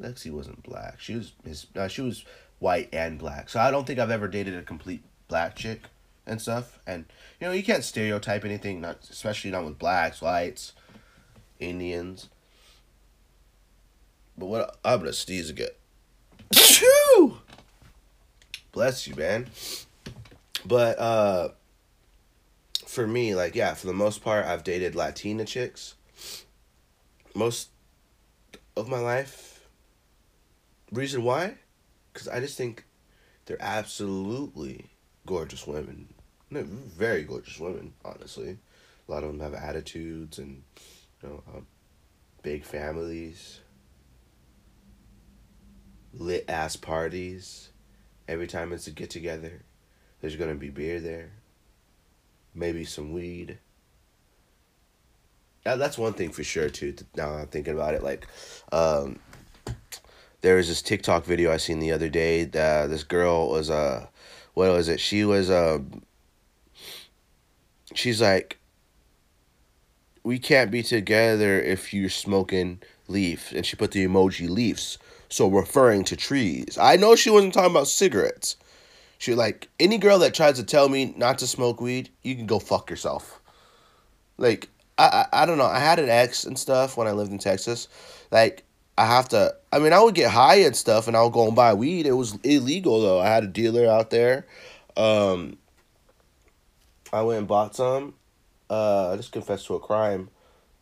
Lexi 0.01 0.31
wasn't 0.31 0.63
black. 0.63 0.99
She 0.99 1.13
was 1.13 1.33
his. 1.45 1.67
Uh, 1.75 1.87
she 1.87 2.01
was 2.01 2.25
white 2.57 2.89
and 2.91 3.19
black. 3.19 3.49
So 3.49 3.59
I 3.59 3.69
don't 3.69 3.85
think 3.85 3.99
I've 3.99 4.09
ever 4.09 4.27
dated 4.27 4.55
a 4.55 4.63
complete 4.63 5.03
black 5.27 5.55
chick 5.55 5.83
and 6.25 6.41
stuff. 6.41 6.79
And 6.87 7.05
you 7.39 7.45
know, 7.45 7.53
you 7.53 7.61
can't 7.61 7.83
stereotype 7.83 8.43
anything, 8.43 8.81
not 8.81 9.07
especially 9.11 9.51
not 9.51 9.63
with 9.63 9.77
blacks, 9.77 10.23
whites, 10.23 10.73
Indians. 11.59 12.29
But 14.39 14.47
what 14.47 14.79
I'm 14.83 15.01
gonna 15.01 15.13
sneeze 15.13 15.51
again. 15.51 15.69
Bless 18.71 19.07
you, 19.07 19.13
man 19.13 19.45
but 20.65 20.99
uh 20.99 21.49
for 22.85 23.05
me 23.05 23.35
like 23.35 23.55
yeah 23.55 23.73
for 23.73 23.87
the 23.87 23.93
most 23.93 24.23
part 24.23 24.45
i've 24.45 24.63
dated 24.63 24.95
latina 24.95 25.45
chicks. 25.45 25.95
Most 27.35 27.69
of 28.75 28.89
my 28.89 28.99
life. 28.99 29.67
Reason 30.91 31.23
why? 31.23 31.55
Because 32.11 32.27
i 32.27 32.39
just 32.39 32.57
think 32.57 32.85
they're 33.45 33.61
absolutely 33.61 34.85
gorgeous 35.25 35.65
women. 35.65 36.13
They're 36.51 36.63
very 36.63 37.23
gorgeous 37.23 37.59
women 37.59 37.93
honestly. 38.03 38.57
A 39.07 39.11
lot 39.11 39.23
of 39.23 39.29
them 39.31 39.39
have 39.39 39.53
attitudes 39.53 40.39
and 40.39 40.63
you 41.21 41.29
know 41.29 41.43
um, 41.53 41.67
big 42.41 42.63
families. 42.63 43.59
Lit 46.13 46.45
ass 46.49 46.75
parties. 46.75 47.69
Every 48.27 48.47
time 48.47 48.73
it's 48.73 48.87
a 48.87 48.91
get 48.91 49.09
together 49.09 49.63
there's 50.21 50.35
gonna 50.35 50.55
be 50.55 50.69
beer 50.69 50.99
there. 50.99 51.31
Maybe 52.53 52.85
some 52.85 53.13
weed. 53.13 53.57
Now, 55.65 55.75
that's 55.75 55.97
one 55.97 56.13
thing 56.13 56.31
for 56.31 56.43
sure 56.43 56.69
too. 56.69 56.95
Now 57.15 57.33
I'm 57.33 57.47
thinking 57.47 57.73
about 57.73 57.93
it, 57.93 58.01
like, 58.01 58.25
um, 58.71 59.19
there 60.41 60.55
was 60.55 60.67
this 60.67 60.81
TikTok 60.81 61.25
video 61.25 61.51
I 61.51 61.57
seen 61.57 61.79
the 61.79 61.91
other 61.91 62.09
day 62.09 62.45
that 62.45 62.89
this 62.89 63.03
girl 63.03 63.49
was 63.49 63.69
uh 63.69 64.07
what 64.53 64.71
was 64.71 64.87
it? 64.89 64.99
She 64.99 65.23
was 65.25 65.49
uh 65.49 65.79
she's 67.93 68.21
like 68.21 68.57
we 70.23 70.37
can't 70.37 70.71
be 70.71 70.83
together 70.83 71.59
if 71.59 71.93
you're 71.93 72.09
smoking 72.09 72.81
leaf 73.07 73.51
and 73.51 73.65
she 73.65 73.75
put 73.75 73.91
the 73.91 74.05
emoji 74.05 74.47
leaves 74.49 74.97
so 75.29 75.47
referring 75.47 76.03
to 76.03 76.15
trees 76.15 76.77
i 76.79 76.95
know 76.95 77.15
she 77.15 77.29
wasn't 77.29 77.53
talking 77.53 77.71
about 77.71 77.87
cigarettes 77.87 78.55
she 79.19 79.35
like 79.35 79.69
any 79.79 79.99
girl 79.99 80.17
that 80.19 80.33
tries 80.33 80.55
to 80.55 80.63
tell 80.63 80.89
me 80.89 81.13
not 81.15 81.37
to 81.39 81.47
smoke 81.47 81.79
weed 81.79 82.09
you 82.23 82.35
can 82.35 82.47
go 82.47 82.57
fuck 82.57 82.89
yourself. 82.89 83.39
Like 84.37 84.69
i 84.97 85.27
i, 85.31 85.43
I 85.43 85.45
don't 85.45 85.59
know. 85.59 85.65
I 85.65 85.79
had 85.79 85.99
an 85.99 86.09
ex 86.09 86.43
and 86.45 86.57
stuff 86.57 86.97
when 86.97 87.05
i 87.07 87.11
lived 87.11 87.31
in 87.31 87.37
texas. 87.37 87.87
Like 88.31 88.63
i 88.97 89.05
have 89.05 89.29
to 89.29 89.53
i 89.71 89.77
mean 89.77 89.93
i 89.93 90.01
would 90.01 90.15
get 90.15 90.31
high 90.31 90.61
and 90.61 90.75
stuff 90.75 91.07
and 91.07 91.15
i 91.15 91.21
would 91.21 91.33
go 91.33 91.45
and 91.45 91.55
buy 91.55 91.75
weed. 91.75 92.07
It 92.07 92.13
was 92.13 92.35
illegal 92.43 93.01
though. 93.01 93.19
I 93.19 93.27
had 93.27 93.43
a 93.43 93.47
dealer 93.47 93.85
out 93.85 94.09
there. 94.09 94.47
Um 94.97 95.59
i 97.13 97.21
went 97.21 97.39
and 97.39 97.47
bought 97.47 97.75
some. 97.75 98.15
Uh, 98.69 99.11
I 99.13 99.17
just 99.17 99.31
confessed 99.31 99.65
to 99.67 99.75
a 99.75 99.79
crime 99.79 100.29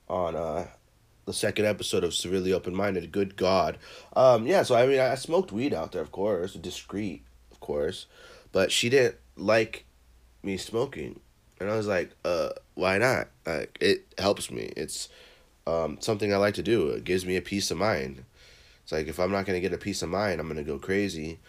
on 0.10 0.36
uh, 0.36 0.68
the 1.26 1.34
second 1.34 1.66
episode 1.66 2.04
of 2.04 2.14
Severely 2.14 2.54
Open 2.54 2.76
Minded. 2.76 3.12
Good 3.12 3.36
God. 3.36 3.78
Um, 4.16 4.46
yeah, 4.46 4.64
so 4.64 4.76
I 4.76 4.86
mean, 4.88 5.00
I 5.00 5.16
smoked 5.16 5.52
weed 5.52 5.74
out 5.74 5.92
there, 5.92 6.02
of 6.02 6.12
course, 6.12 6.54
discreet, 6.54 7.24
course, 7.68 8.06
but 8.52 8.72
she 8.72 8.90
didn't 8.90 9.18
like 9.36 9.86
me 10.42 10.58
smoking. 10.58 11.20
And 11.60 11.70
I 11.70 11.76
was 11.76 11.88
like, 11.88 12.12
uh, 12.24 12.50
why 12.76 12.98
not? 12.98 13.28
Like, 13.46 13.78
it 13.82 14.06
helps 14.18 14.50
me. 14.50 14.72
It's 14.78 15.10
um, 15.66 15.98
something 16.00 16.34
I 16.34 16.38
like 16.38 16.54
to 16.56 16.64
do. 16.64 16.90
It 16.90 17.04
gives 17.04 17.26
me 17.26 17.36
a 17.36 17.42
peace 17.42 17.70
of 17.72 17.78
mind. 17.78 18.24
It's 18.84 18.92
like, 18.92 19.08
if 19.08 19.20
I'm 19.20 19.32
not 19.32 19.46
going 19.46 19.62
to 19.62 19.68
get 19.68 19.74
a 19.76 19.82
peace 19.82 20.02
of 20.02 20.10
mind, 20.10 20.40
I'm 20.40 20.48
going 20.48 20.64
to 20.64 20.72
go 20.72 20.80
crazy 20.80 21.40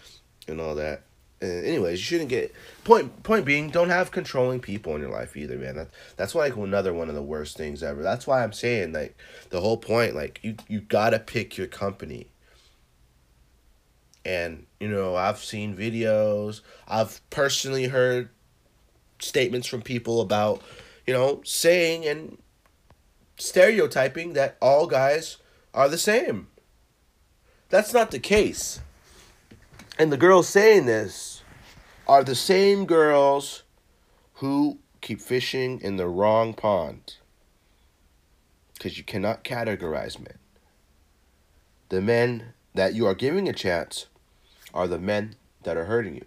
and 0.48 0.60
all 0.60 0.74
that. 0.74 1.02
Uh, 1.40 1.46
anyways, 1.46 2.00
you 2.00 2.04
shouldn't 2.04 2.30
get 2.30 2.52
point. 2.82 3.22
Point 3.22 3.44
being, 3.44 3.70
don't 3.70 3.90
have 3.90 4.10
controlling 4.10 4.58
people 4.58 4.96
in 4.96 5.00
your 5.00 5.12
life 5.12 5.36
either, 5.36 5.56
man. 5.56 5.76
That 5.76 5.88
that's 6.16 6.34
like 6.34 6.56
another 6.56 6.92
one 6.92 7.08
of 7.08 7.14
the 7.14 7.22
worst 7.22 7.56
things 7.56 7.80
ever. 7.80 8.02
That's 8.02 8.26
why 8.26 8.42
I'm 8.42 8.52
saying 8.52 8.92
like 8.92 9.16
the 9.50 9.60
whole 9.60 9.76
point, 9.76 10.16
like 10.16 10.40
you 10.42 10.56
you 10.66 10.80
gotta 10.80 11.20
pick 11.20 11.56
your 11.56 11.68
company. 11.68 12.26
And 14.28 14.66
you 14.78 14.88
know, 14.88 15.16
I've 15.16 15.38
seen 15.38 15.74
videos. 15.74 16.60
I've 16.86 17.22
personally 17.30 17.86
heard 17.86 18.28
statements 19.20 19.66
from 19.66 19.80
people 19.80 20.20
about, 20.20 20.60
you 21.06 21.14
know, 21.14 21.40
saying 21.46 22.06
and 22.06 22.36
stereotyping 23.38 24.34
that 24.34 24.58
all 24.60 24.86
guys 24.86 25.38
are 25.72 25.88
the 25.88 25.96
same. 25.96 26.48
That's 27.70 27.94
not 27.94 28.10
the 28.10 28.18
case. 28.18 28.80
And 29.98 30.12
the 30.12 30.18
girls 30.18 30.46
saying 30.46 30.84
this 30.84 31.42
are 32.06 32.22
the 32.22 32.34
same 32.34 32.84
girls 32.84 33.62
who 34.34 34.78
keep 35.00 35.22
fishing 35.22 35.80
in 35.80 35.96
the 35.96 36.06
wrong 36.06 36.52
pond. 36.52 37.16
Because 38.74 38.98
you 38.98 39.04
cannot 39.04 39.42
categorize 39.42 40.18
men. 40.18 40.36
The 41.88 42.02
men 42.02 42.52
that 42.74 42.92
you 42.92 43.06
are 43.06 43.14
giving 43.14 43.48
a 43.48 43.54
chance 43.54 44.06
are 44.74 44.88
the 44.88 44.98
men 44.98 45.34
that 45.62 45.76
are 45.76 45.84
hurting 45.84 46.14
you. 46.14 46.24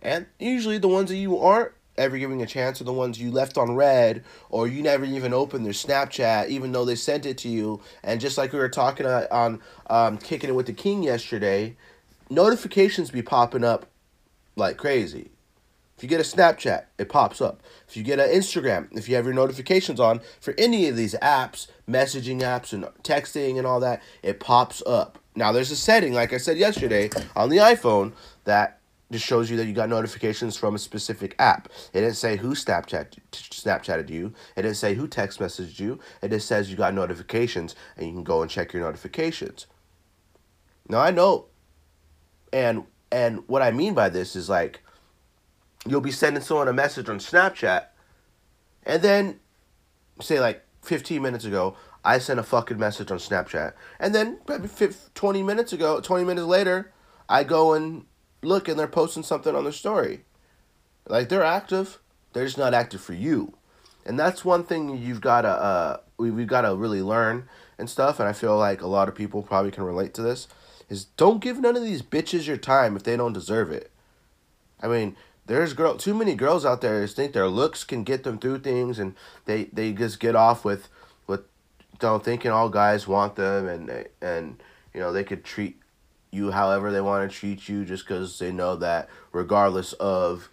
And 0.00 0.26
usually 0.38 0.78
the 0.78 0.88
ones 0.88 1.10
that 1.10 1.16
you 1.16 1.38
aren't 1.38 1.72
ever 1.96 2.16
giving 2.16 2.40
a 2.42 2.46
chance 2.46 2.80
are 2.80 2.84
the 2.84 2.92
ones 2.92 3.20
you 3.20 3.30
left 3.30 3.58
on 3.58 3.74
red 3.74 4.22
or 4.50 4.68
you 4.68 4.82
never 4.82 5.04
even 5.04 5.34
opened 5.34 5.66
their 5.66 5.72
Snapchat 5.72 6.48
even 6.48 6.72
though 6.72 6.84
they 6.84 6.94
sent 6.94 7.26
it 7.26 7.38
to 7.38 7.48
you. 7.48 7.80
And 8.02 8.20
just 8.20 8.38
like 8.38 8.52
we 8.52 8.58
were 8.58 8.68
talking 8.68 9.06
on 9.06 9.60
um, 9.88 10.18
Kicking 10.18 10.50
It 10.50 10.54
With 10.54 10.66
the 10.66 10.72
King 10.72 11.02
yesterday, 11.02 11.76
notifications 12.30 13.10
be 13.10 13.22
popping 13.22 13.64
up 13.64 13.86
like 14.56 14.76
crazy. 14.76 15.30
If 15.98 16.04
you 16.04 16.08
get 16.08 16.20
a 16.20 16.22
Snapchat, 16.22 16.84
it 16.96 17.08
pops 17.08 17.40
up. 17.40 17.60
If 17.88 17.96
you 17.96 18.04
get 18.04 18.20
an 18.20 18.28
Instagram, 18.28 18.96
if 18.96 19.08
you 19.08 19.16
have 19.16 19.24
your 19.24 19.34
notifications 19.34 19.98
on 19.98 20.20
for 20.38 20.54
any 20.56 20.86
of 20.86 20.94
these 20.94 21.14
apps, 21.14 21.66
messaging 21.90 22.40
apps 22.40 22.72
and 22.72 22.84
texting 23.02 23.58
and 23.58 23.66
all 23.66 23.80
that, 23.80 24.00
it 24.22 24.38
pops 24.38 24.80
up. 24.86 25.18
Now 25.34 25.50
there's 25.50 25.72
a 25.72 25.76
setting, 25.76 26.12
like 26.12 26.32
I 26.32 26.36
said 26.36 26.56
yesterday, 26.56 27.10
on 27.34 27.48
the 27.48 27.56
iPhone 27.56 28.12
that 28.44 28.78
just 29.10 29.26
shows 29.26 29.50
you 29.50 29.56
that 29.56 29.66
you 29.66 29.72
got 29.72 29.88
notifications 29.88 30.56
from 30.56 30.76
a 30.76 30.78
specific 30.78 31.34
app. 31.40 31.68
It 31.92 32.02
didn't 32.02 32.14
say 32.14 32.36
who 32.36 32.50
Snapchat 32.54 33.18
Snapchatted 33.32 34.08
you. 34.08 34.32
It 34.54 34.62
didn't 34.62 34.76
say 34.76 34.94
who 34.94 35.08
text 35.08 35.40
messaged 35.40 35.80
you. 35.80 35.98
It 36.22 36.28
just 36.28 36.46
says 36.46 36.70
you 36.70 36.76
got 36.76 36.94
notifications 36.94 37.74
and 37.96 38.06
you 38.06 38.12
can 38.12 38.22
go 38.22 38.42
and 38.42 38.48
check 38.48 38.72
your 38.72 38.84
notifications. 38.84 39.66
Now 40.88 41.00
I 41.00 41.10
know 41.10 41.46
and 42.52 42.84
and 43.10 43.42
what 43.48 43.62
I 43.62 43.72
mean 43.72 43.94
by 43.94 44.10
this 44.10 44.36
is 44.36 44.48
like 44.48 44.84
you'll 45.90 46.00
be 46.00 46.10
sending 46.10 46.42
someone 46.42 46.68
a 46.68 46.72
message 46.72 47.08
on 47.08 47.18
Snapchat 47.18 47.86
and 48.84 49.02
then 49.02 49.40
say 50.20 50.40
like 50.40 50.64
15 50.82 51.20
minutes 51.22 51.44
ago 51.44 51.76
I 52.04 52.18
sent 52.18 52.40
a 52.40 52.42
fucking 52.42 52.78
message 52.78 53.10
on 53.10 53.18
Snapchat. 53.18 53.74
And 53.98 54.14
then 54.14 54.38
maybe 54.48 54.68
20 55.14 55.42
minutes 55.42 55.72
ago 55.72 56.00
20 56.00 56.24
minutes 56.24 56.46
later 56.46 56.92
I 57.28 57.44
go 57.44 57.74
and 57.74 58.06
look 58.42 58.68
and 58.68 58.78
they're 58.78 58.88
posting 58.88 59.22
something 59.22 59.54
on 59.54 59.64
their 59.64 59.72
story. 59.72 60.24
Like 61.06 61.28
they're 61.28 61.44
active. 61.44 61.98
They're 62.32 62.46
just 62.46 62.58
not 62.58 62.74
active 62.74 63.00
for 63.00 63.14
you. 63.14 63.54
And 64.06 64.18
that's 64.18 64.44
one 64.44 64.64
thing 64.64 64.96
you've 64.96 65.20
got 65.20 65.42
to 65.42 65.48
uh 65.48 65.96
we, 66.16 66.30
we've 66.30 66.48
got 66.48 66.62
to 66.62 66.74
really 66.74 67.02
learn 67.02 67.48
and 67.78 67.88
stuff 67.88 68.18
and 68.18 68.28
I 68.28 68.32
feel 68.32 68.56
like 68.56 68.80
a 68.80 68.86
lot 68.86 69.08
of 69.08 69.14
people 69.14 69.42
probably 69.42 69.70
can 69.70 69.84
relate 69.84 70.14
to 70.14 70.22
this 70.22 70.48
is 70.88 71.04
don't 71.04 71.40
give 71.40 71.60
none 71.60 71.76
of 71.76 71.82
these 71.82 72.02
bitches 72.02 72.46
your 72.46 72.56
time 72.56 72.96
if 72.96 73.02
they 73.02 73.16
don't 73.16 73.32
deserve 73.32 73.70
it. 73.70 73.90
I 74.80 74.88
mean, 74.88 75.16
there's 75.48 75.72
girl 75.72 75.96
too 75.96 76.14
many 76.14 76.34
girls 76.34 76.64
out 76.64 76.80
there 76.80 77.00
that 77.00 77.08
think 77.08 77.32
their 77.32 77.48
looks 77.48 77.82
can 77.84 78.04
get 78.04 78.22
them 78.22 78.38
through 78.38 78.60
things 78.60 78.98
and 78.98 79.14
they, 79.44 79.64
they 79.64 79.92
just 79.92 80.20
get 80.20 80.36
off 80.36 80.64
with 80.64 80.88
with 81.26 81.42
don't 81.98 82.24
thinking 82.24 82.50
all 82.50 82.68
guys 82.68 83.08
want 83.08 83.34
them 83.36 83.66
and 83.66 84.06
and 84.22 84.62
you 84.94 85.00
know 85.00 85.12
they 85.12 85.24
could 85.24 85.44
treat 85.44 85.80
you 86.30 86.50
however 86.50 86.92
they 86.92 87.00
want 87.00 87.28
to 87.30 87.36
treat 87.36 87.68
you 87.68 87.84
just 87.84 88.06
because 88.06 88.38
they 88.38 88.52
know 88.52 88.76
that 88.76 89.08
regardless 89.32 89.92
of 89.94 90.48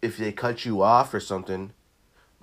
if 0.00 0.16
they 0.16 0.32
cut 0.32 0.64
you 0.64 0.80
off 0.80 1.12
or 1.12 1.20
something 1.20 1.72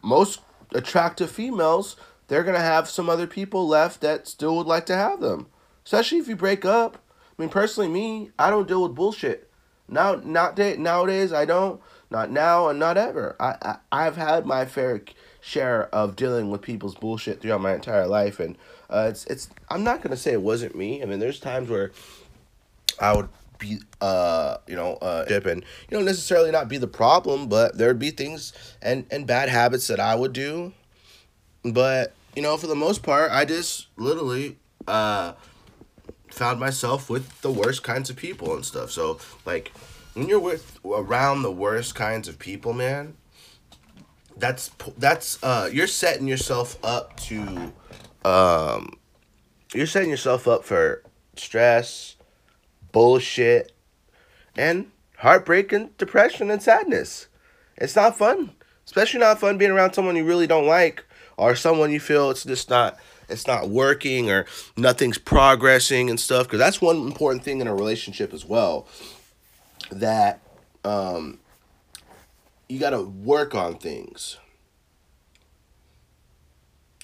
most 0.03 0.41
attractive 0.73 1.31
females 1.31 1.95
they're 2.27 2.43
gonna 2.43 2.60
have 2.60 2.89
some 2.89 3.10
other 3.10 3.27
people 3.27 3.67
left 3.67 4.01
that 4.01 4.27
still 4.27 4.55
would 4.55 4.67
like 4.67 4.86
to 4.86 4.95
have 4.95 5.19
them 5.21 5.47
especially 5.86 6.19
if 6.19 6.27
you 6.27 6.36
break 6.36 6.65
up. 6.65 6.97
I 7.38 7.41
mean, 7.41 7.49
personally, 7.49 7.89
me, 7.89 8.31
I 8.38 8.49
don't 8.49 8.67
deal 8.67 8.84
with 8.84 8.95
bullshit. 8.95 9.50
Now, 9.91 10.15
not 10.15 10.56
day, 10.56 10.77
nowadays, 10.77 11.34
I 11.34 11.45
don't. 11.45 11.82
Not 12.10 12.30
now 12.32 12.67
and 12.67 12.80
not 12.80 12.97
ever. 12.97 13.36
I, 13.39 13.56
I 13.62 13.77
I've 14.06 14.17
had 14.17 14.45
my 14.45 14.65
fair 14.65 15.01
share 15.39 15.84
of 15.95 16.15
dealing 16.15 16.49
with 16.49 16.62
people's 16.62 16.95
bullshit 16.95 17.41
throughout 17.41 17.62
my 17.62 17.73
entire 17.73 18.08
life, 18.08 18.39
and 18.39 18.58
uh, 18.89 19.08
it's 19.10 19.25
it's. 19.27 19.49
I'm 19.69 19.84
not 19.84 20.01
gonna 20.01 20.17
say 20.17 20.34
it 20.34 20.41
wasn't 20.41 20.75
me. 20.75 21.01
I 21.01 21.06
mean, 21.06 21.19
there's 21.19 21.39
times 21.39 21.69
where 21.69 21.91
I 22.99 23.15
would 23.15 23.30
be 23.60 23.80
uh 24.01 24.58
you 24.67 24.75
know 24.75 24.93
uh 24.95 25.23
and 25.30 25.63
you 25.89 25.97
know 25.97 26.04
necessarily 26.04 26.51
not 26.51 26.67
be 26.67 26.77
the 26.77 26.88
problem, 26.88 27.47
but 27.47 27.77
there'd 27.77 27.99
be 27.99 28.12
things 28.12 28.51
and 28.82 29.06
and 29.12 29.25
bad 29.25 29.47
habits 29.47 29.88
that 29.88 29.99
I 29.99 30.15
would 30.15 30.34
do, 30.34 30.73
but 31.63 32.13
you 32.36 32.41
know 32.41 32.58
for 32.58 32.67
the 32.67 32.75
most 32.75 33.04
part, 33.04 33.32
I 33.32 33.45
just 33.45 33.88
literally 33.95 34.58
uh 34.88 35.34
found 36.34 36.60
myself 36.60 37.10
with 37.10 37.41
the 37.41 37.52
worst 37.52 37.84
kinds 37.84 38.10
of 38.10 38.15
people 38.15 38.56
and 38.56 38.65
stuff. 38.65 38.91
So 38.91 39.20
like 39.46 39.72
when 40.13 40.28
you're 40.28 40.39
with 40.39 40.80
around 40.86 41.44
the 41.44 41.52
worst 41.52 41.96
kinds 41.96 42.28
of 42.28 42.39
people, 42.39 42.74
man, 42.74 43.15
that's 44.38 44.72
that's 44.98 45.41
uh 45.44 45.70
you're 45.72 45.88
setting 45.88 46.28
yourself 46.28 46.78
up 46.84 47.17
to 47.17 47.74
um 48.26 48.98
you're 49.74 49.88
setting 49.88 50.10
yourself 50.10 50.48
up 50.48 50.63
for 50.63 51.04
stress, 51.36 52.15
bullshit, 52.91 53.72
and 54.58 54.91
heartbreak 55.17 55.72
and 55.72 55.96
depression 55.98 56.52
and 56.52 56.62
sadness. 56.62 57.28
It's 57.78 57.96
not 57.96 58.17
fun. 58.17 58.52
Especially 58.86 59.20
not 59.20 59.39
fun 59.39 59.58
being 59.58 59.72
around 59.72 59.94
someone 59.94 60.15
you 60.15 60.26
really 60.26 60.48
don't 60.48 60.67
like 60.67 61.06
or 61.38 61.56
someone 61.56 61.91
you 61.91 62.00
feel 62.00 62.30
it's 62.30 62.44
just 62.44 62.70
not 62.70 62.98
it's 63.32 63.48
not 63.48 63.70
working 63.70 64.30
or 64.30 64.46
nothing's 64.78 65.17
progressing 65.17 66.10
and 66.10 66.20
stuff 66.20 66.48
because 66.48 66.60
that's 66.60 66.82
one 66.82 66.98
important 66.98 67.44
thing 67.44 67.62
in 67.62 67.67
a 67.67 67.74
relationship 67.74 68.34
as 68.34 68.46
well 68.46 68.88
that 69.91 70.41
um, 70.84 71.39
you 72.70 72.80
got 72.80 72.91
to 72.91 73.02
work 73.02 73.56
on 73.56 73.78
things. 73.78 74.38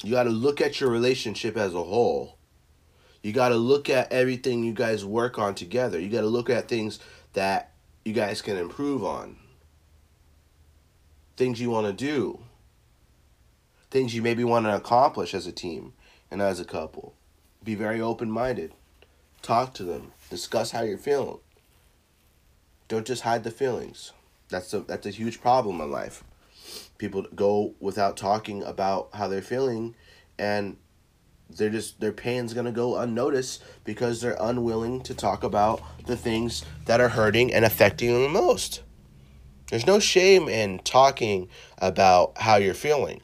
You 0.03 0.11
got 0.11 0.23
to 0.23 0.29
look 0.29 0.61
at 0.61 0.79
your 0.79 0.89
relationship 0.89 1.57
as 1.57 1.73
a 1.73 1.83
whole. 1.83 2.37
You 3.23 3.33
got 3.33 3.49
to 3.49 3.55
look 3.55 3.89
at 3.89 4.11
everything 4.11 4.63
you 4.63 4.73
guys 4.73 5.03
work 5.03 5.39
on 5.39 5.55
together. 5.55 5.99
You 5.99 6.09
got 6.09 6.21
to 6.21 6.27
look 6.27 6.49
at 6.49 6.67
things 6.67 6.99
that 7.33 7.73
you 8.05 8.13
guys 8.13 8.41
can 8.41 8.57
improve 8.57 9.03
on. 9.03 9.37
Things 11.35 11.59
you 11.59 11.69
want 11.69 11.87
to 11.87 11.93
do. 11.93 12.39
Things 13.89 14.13
you 14.15 14.21
maybe 14.21 14.43
want 14.43 14.65
to 14.65 14.75
accomplish 14.75 15.33
as 15.33 15.47
a 15.47 15.51
team 15.51 15.93
and 16.31 16.41
as 16.41 16.59
a 16.59 16.65
couple. 16.65 17.13
Be 17.63 17.75
very 17.75 18.01
open 18.01 18.31
minded. 18.31 18.73
Talk 19.41 19.73
to 19.75 19.83
them. 19.83 20.11
Discuss 20.29 20.71
how 20.71 20.81
you're 20.81 20.97
feeling. 20.97 21.39
Don't 22.87 23.05
just 23.05 23.23
hide 23.23 23.43
the 23.43 23.51
feelings. 23.51 24.13
That's 24.49 24.73
a 24.73 24.79
that's 24.81 25.05
a 25.05 25.11
huge 25.11 25.41
problem 25.41 25.81
in 25.81 25.91
life. 25.91 26.23
People 26.97 27.25
go 27.35 27.75
without 27.79 28.17
talking 28.17 28.63
about 28.63 29.09
how 29.13 29.27
they're 29.27 29.41
feeling 29.41 29.95
and 30.39 30.77
they're 31.49 31.69
just 31.69 31.99
their 31.99 32.11
pain's 32.11 32.53
gonna 32.53 32.71
go 32.71 32.97
unnoticed 32.97 33.63
because 33.83 34.21
they're 34.21 34.37
unwilling 34.39 35.01
to 35.01 35.13
talk 35.13 35.43
about 35.43 35.81
the 36.05 36.17
things 36.17 36.63
that 36.85 37.01
are 37.01 37.09
hurting 37.09 37.53
and 37.53 37.65
affecting 37.65 38.13
them 38.13 38.23
the 38.23 38.29
most. 38.29 38.81
There's 39.69 39.87
no 39.87 39.99
shame 39.99 40.47
in 40.47 40.79
talking 40.79 41.49
about 41.77 42.37
how 42.37 42.55
you're 42.55 42.73
feeling. 42.73 43.21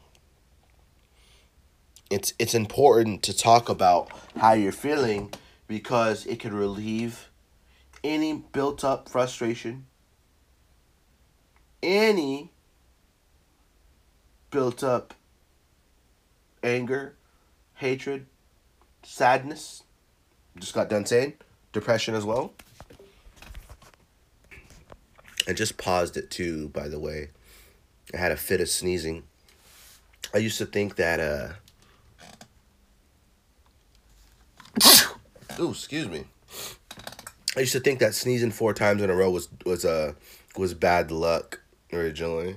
It's 2.13 2.31
it's 2.37 2.53
important 2.53 3.23
to 3.23 3.35
talk 3.35 3.69
about 3.69 4.07
how 4.37 4.53
you're 4.53 4.71
feeling 4.71 5.33
because 5.67 6.27
it 6.27 6.39
can 6.39 6.53
relieve 6.53 7.31
any 8.03 8.33
built 8.33 8.83
up 8.83 9.09
frustration, 9.09 9.87
any 11.81 12.51
built 14.51 14.83
up 14.83 15.15
anger, 16.61 17.15
hatred, 17.73 18.27
sadness. 19.01 19.81
Just 20.59 20.75
got 20.75 20.89
done 20.89 21.07
saying 21.07 21.33
depression 21.71 22.13
as 22.13 22.23
well. 22.23 22.53
I 25.47 25.53
just 25.53 25.77
paused 25.77 26.15
it 26.15 26.29
too, 26.29 26.69
by 26.69 26.89
the 26.89 26.99
way. 26.99 27.31
I 28.13 28.17
had 28.17 28.31
a 28.31 28.37
fit 28.37 28.61
of 28.61 28.69
sneezing. 28.69 29.23
I 30.31 30.37
used 30.37 30.59
to 30.59 30.67
think 30.67 30.97
that 30.97 31.19
uh 31.19 31.53
Ooh, 35.59 35.69
excuse 35.69 36.07
me. 36.07 36.25
I 37.55 37.59
used 37.59 37.73
to 37.73 37.79
think 37.79 37.99
that 37.99 38.15
sneezing 38.15 38.51
four 38.51 38.73
times 38.73 39.01
in 39.01 39.09
a 39.09 39.15
row 39.15 39.29
was 39.29 39.49
was 39.65 39.85
uh 39.85 40.13
was 40.57 40.73
bad 40.73 41.11
luck 41.11 41.61
originally. 41.91 42.55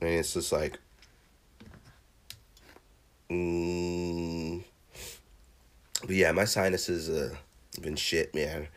And 0.00 0.10
it's 0.10 0.34
just 0.34 0.52
like 0.52 0.78
mm, 3.28 4.62
but 6.02 6.10
yeah, 6.10 6.30
my 6.30 6.44
sinuses 6.44 7.08
uh 7.10 7.34
been 7.82 7.96
shit, 7.96 8.34
man. 8.34 8.68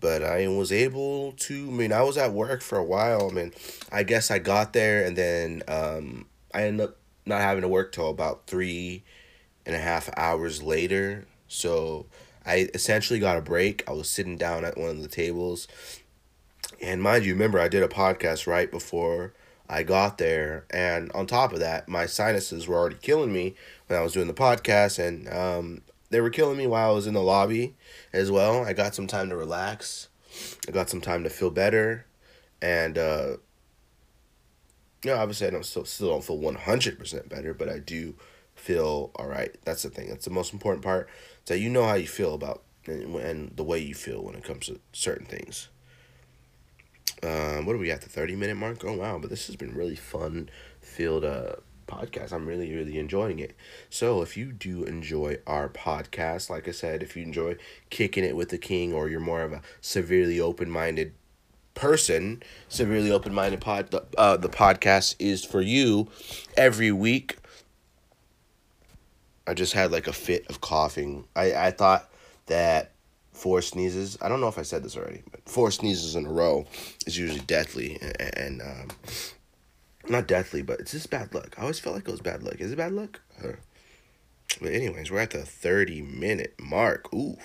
But 0.00 0.24
I 0.24 0.48
was 0.48 0.72
able 0.72 1.32
to 1.32 1.68
I 1.68 1.70
mean 1.70 1.92
I 1.92 2.02
was 2.02 2.16
at 2.16 2.32
work 2.32 2.60
for 2.60 2.76
a 2.76 2.84
while, 2.84 3.30
I 3.30 3.34
mean 3.34 3.52
I 3.92 4.02
guess 4.02 4.32
I 4.32 4.40
got 4.40 4.72
there 4.72 5.04
and 5.04 5.16
then 5.16 5.62
um 5.68 6.26
I 6.52 6.64
ended 6.64 6.88
up 6.88 6.96
not 7.24 7.40
having 7.40 7.62
to 7.62 7.68
work 7.68 7.92
till 7.92 8.10
about 8.10 8.48
three 8.48 9.04
and 9.64 9.76
a 9.76 9.78
half 9.78 10.10
hours 10.16 10.60
later. 10.60 11.26
So 11.48 12.06
I 12.46 12.68
essentially 12.74 13.18
got 13.18 13.36
a 13.36 13.42
break. 13.42 13.88
I 13.88 13.92
was 13.92 14.08
sitting 14.08 14.36
down 14.36 14.64
at 14.64 14.76
one 14.76 14.90
of 14.90 15.02
the 15.02 15.08
tables. 15.08 15.66
And 16.80 17.02
mind 17.02 17.24
you, 17.24 17.32
remember, 17.32 17.58
I 17.58 17.68
did 17.68 17.82
a 17.82 17.88
podcast 17.88 18.46
right 18.46 18.70
before 18.70 19.32
I 19.68 19.82
got 19.82 20.18
there. 20.18 20.66
And 20.70 21.10
on 21.12 21.26
top 21.26 21.52
of 21.52 21.60
that, 21.60 21.88
my 21.88 22.06
sinuses 22.06 22.68
were 22.68 22.76
already 22.76 22.96
killing 22.96 23.32
me 23.32 23.54
when 23.86 23.98
I 23.98 24.02
was 24.02 24.12
doing 24.12 24.26
the 24.26 24.34
podcast. 24.34 24.98
And 24.98 25.28
um, 25.28 25.82
they 26.10 26.20
were 26.20 26.30
killing 26.30 26.58
me 26.58 26.66
while 26.66 26.90
I 26.90 26.94
was 26.94 27.06
in 27.06 27.14
the 27.14 27.22
lobby 27.22 27.74
as 28.12 28.30
well. 28.30 28.64
I 28.64 28.72
got 28.72 28.94
some 28.94 29.06
time 29.06 29.30
to 29.30 29.36
relax, 29.36 30.08
I 30.68 30.72
got 30.72 30.90
some 30.90 31.00
time 31.00 31.24
to 31.24 31.30
feel 31.30 31.50
better. 31.50 32.06
And, 32.60 32.98
uh, 32.98 33.36
you 35.02 35.10
know, 35.10 35.16
obviously, 35.16 35.46
I 35.46 35.50
don't 35.50 35.66
still, 35.66 35.84
still 35.84 36.08
don't 36.08 36.24
feel 36.24 36.38
100% 36.38 37.28
better, 37.28 37.52
but 37.52 37.68
I 37.68 37.78
do 37.78 38.14
feel 38.64 39.10
all 39.16 39.26
right. 39.26 39.54
That's 39.64 39.82
the 39.82 39.90
thing. 39.90 40.08
That's 40.08 40.24
the 40.24 40.30
most 40.30 40.52
important 40.52 40.84
part 40.84 41.08
that 41.46 41.58
you 41.58 41.68
know 41.68 41.84
how 41.84 41.94
you 41.94 42.08
feel 42.08 42.34
about 42.34 42.62
and, 42.86 43.14
and 43.16 43.56
the 43.56 43.64
way 43.64 43.78
you 43.78 43.94
feel 43.94 44.22
when 44.22 44.34
it 44.34 44.44
comes 44.44 44.66
to 44.66 44.80
certain 44.92 45.26
things. 45.26 45.68
Um, 47.22 47.66
what 47.66 47.74
are 47.74 47.78
we 47.78 47.90
at 47.90 48.00
the 48.00 48.08
thirty 48.08 48.36
minute 48.36 48.56
mark? 48.56 48.84
Oh 48.84 48.94
wow! 48.94 49.18
But 49.18 49.30
this 49.30 49.46
has 49.46 49.56
been 49.56 49.74
really 49.74 49.96
fun 49.96 50.48
filled 50.80 51.24
uh 51.24 51.56
podcast. 51.86 52.32
I'm 52.32 52.46
really 52.46 52.74
really 52.74 52.98
enjoying 52.98 53.38
it. 53.38 53.54
So 53.90 54.22
if 54.22 54.36
you 54.36 54.52
do 54.52 54.84
enjoy 54.84 55.38
our 55.46 55.68
podcast, 55.68 56.48
like 56.50 56.66
I 56.66 56.72
said, 56.72 57.02
if 57.02 57.16
you 57.16 57.22
enjoy 57.22 57.56
kicking 57.90 58.24
it 58.24 58.36
with 58.36 58.48
the 58.48 58.58
king, 58.58 58.92
or 58.92 59.08
you're 59.08 59.20
more 59.20 59.42
of 59.42 59.52
a 59.52 59.62
severely 59.80 60.40
open 60.40 60.70
minded 60.70 61.12
person, 61.74 62.42
severely 62.68 63.10
open 63.10 63.34
minded 63.34 63.60
pod, 63.60 63.94
uh, 64.16 64.36
the 64.36 64.48
podcast 64.48 65.16
is 65.18 65.44
for 65.44 65.60
you 65.60 66.08
every 66.56 66.92
week. 66.92 67.38
I 69.46 69.54
just 69.54 69.72
had 69.72 69.92
like 69.92 70.06
a 70.06 70.12
fit 70.12 70.46
of 70.48 70.60
coughing. 70.60 71.26
I, 71.36 71.54
I 71.54 71.70
thought 71.70 72.10
that 72.46 72.92
four 73.32 73.60
sneezes, 73.62 74.16
I 74.22 74.28
don't 74.28 74.40
know 74.40 74.48
if 74.48 74.58
I 74.58 74.62
said 74.62 74.82
this 74.82 74.96
already, 74.96 75.22
but 75.30 75.40
four 75.48 75.70
sneezes 75.70 76.16
in 76.16 76.26
a 76.26 76.32
row 76.32 76.66
is 77.06 77.18
usually 77.18 77.40
deathly. 77.40 77.98
And, 78.00 78.38
and 78.38 78.62
um, 78.62 78.88
not 80.08 80.26
deathly, 80.26 80.62
but 80.62 80.80
it's 80.80 80.92
just 80.92 81.10
bad 81.10 81.34
luck. 81.34 81.54
I 81.58 81.62
always 81.62 81.78
felt 81.78 81.94
like 81.96 82.08
it 82.08 82.10
was 82.10 82.20
bad 82.20 82.42
luck. 82.42 82.60
Is 82.60 82.72
it 82.72 82.76
bad 82.76 82.92
luck? 82.92 83.20
But 84.60 84.72
anyways, 84.72 85.10
we're 85.10 85.20
at 85.20 85.30
the 85.30 85.44
30 85.44 86.02
minute 86.02 86.54
mark. 86.60 87.12
Ooh. 87.12 87.36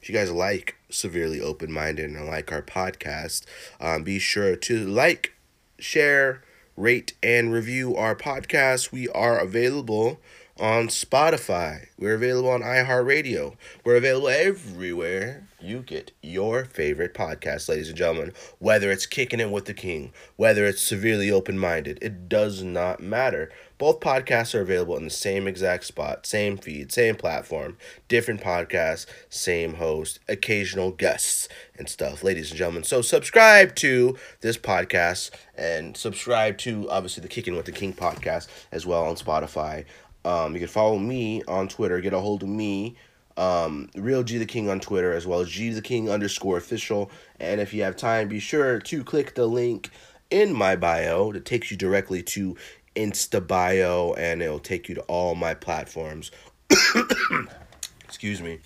If 0.00 0.08
you 0.08 0.14
guys 0.14 0.30
like 0.30 0.76
Severely 0.90 1.40
Open 1.40 1.72
Minded 1.72 2.10
and 2.10 2.26
like 2.26 2.52
our 2.52 2.62
podcast, 2.62 3.44
um, 3.80 4.04
be 4.04 4.18
sure 4.18 4.54
to 4.56 4.86
like, 4.86 5.34
share, 5.78 6.42
rate, 6.76 7.14
and 7.22 7.52
review 7.52 7.96
our 7.96 8.14
podcast. 8.14 8.92
We 8.92 9.08
are 9.08 9.38
available 9.38 10.20
on 10.58 10.88
Spotify. 10.88 11.86
We're 11.98 12.14
available 12.14 12.50
on 12.50 12.62
iHeartRadio. 12.62 13.56
We're 13.84 13.96
available 13.96 14.28
everywhere 14.28 15.48
you 15.62 15.80
get 15.80 16.10
your 16.22 16.64
favorite 16.64 17.14
podcast, 17.14 17.68
ladies 17.68 17.88
and 17.88 17.96
gentlemen. 17.96 18.32
Whether 18.58 18.90
it's 18.90 19.06
Kicking 19.06 19.40
It 19.40 19.50
with 19.50 19.66
the 19.66 19.74
King, 19.74 20.12
whether 20.36 20.66
it's 20.66 20.82
Severely 20.82 21.30
Open 21.30 21.58
Minded, 21.58 21.98
it 22.02 22.28
does 22.28 22.62
not 22.62 23.00
matter. 23.00 23.50
Both 23.78 24.00
podcasts 24.00 24.54
are 24.54 24.60
available 24.60 24.96
in 24.96 25.04
the 25.04 25.10
same 25.10 25.48
exact 25.48 25.84
spot, 25.84 26.26
same 26.26 26.56
feed, 26.56 26.92
same 26.92 27.16
platform, 27.16 27.78
different 28.08 28.40
podcasts, 28.40 29.06
same 29.28 29.74
host, 29.74 30.20
occasional 30.28 30.92
guests 30.92 31.48
and 31.76 31.88
stuff, 31.88 32.22
ladies 32.22 32.50
and 32.50 32.58
gentlemen. 32.58 32.84
So 32.84 33.02
subscribe 33.02 33.74
to 33.76 34.16
this 34.40 34.56
podcast 34.56 35.30
and 35.56 35.96
subscribe 35.96 36.58
to 36.58 36.88
obviously 36.90 37.22
the 37.22 37.28
Kicking 37.28 37.56
with 37.56 37.66
the 37.66 37.72
King 37.72 37.92
podcast 37.92 38.46
as 38.70 38.86
well 38.86 39.04
on 39.04 39.16
Spotify. 39.16 39.84
Um, 40.24 40.54
you 40.54 40.60
can 40.60 40.68
follow 40.68 40.98
me 40.98 41.42
on 41.48 41.68
Twitter. 41.68 42.00
Get 42.00 42.12
a 42.12 42.20
hold 42.20 42.42
of 42.42 42.48
me, 42.48 42.96
um, 43.36 43.90
Real 43.94 44.22
G 44.22 44.38
the 44.38 44.46
King 44.46 44.68
on 44.68 44.80
Twitter, 44.80 45.12
as 45.12 45.26
well 45.26 45.40
as 45.40 45.48
G 45.48 45.70
the 45.70 45.82
King 45.82 46.08
underscore 46.08 46.56
official. 46.56 47.10
And 47.40 47.60
if 47.60 47.74
you 47.74 47.82
have 47.82 47.96
time, 47.96 48.28
be 48.28 48.38
sure 48.38 48.78
to 48.80 49.04
click 49.04 49.34
the 49.34 49.46
link 49.46 49.90
in 50.30 50.52
my 50.52 50.76
bio 50.76 51.32
that 51.32 51.44
takes 51.44 51.70
you 51.70 51.76
directly 51.76 52.22
to 52.22 52.56
Insta 52.94 53.46
bio, 53.46 54.14
and 54.14 54.42
it'll 54.42 54.58
take 54.58 54.88
you 54.88 54.94
to 54.94 55.02
all 55.02 55.34
my 55.34 55.54
platforms. 55.54 56.30
Excuse 58.04 58.42
me, 58.42 58.60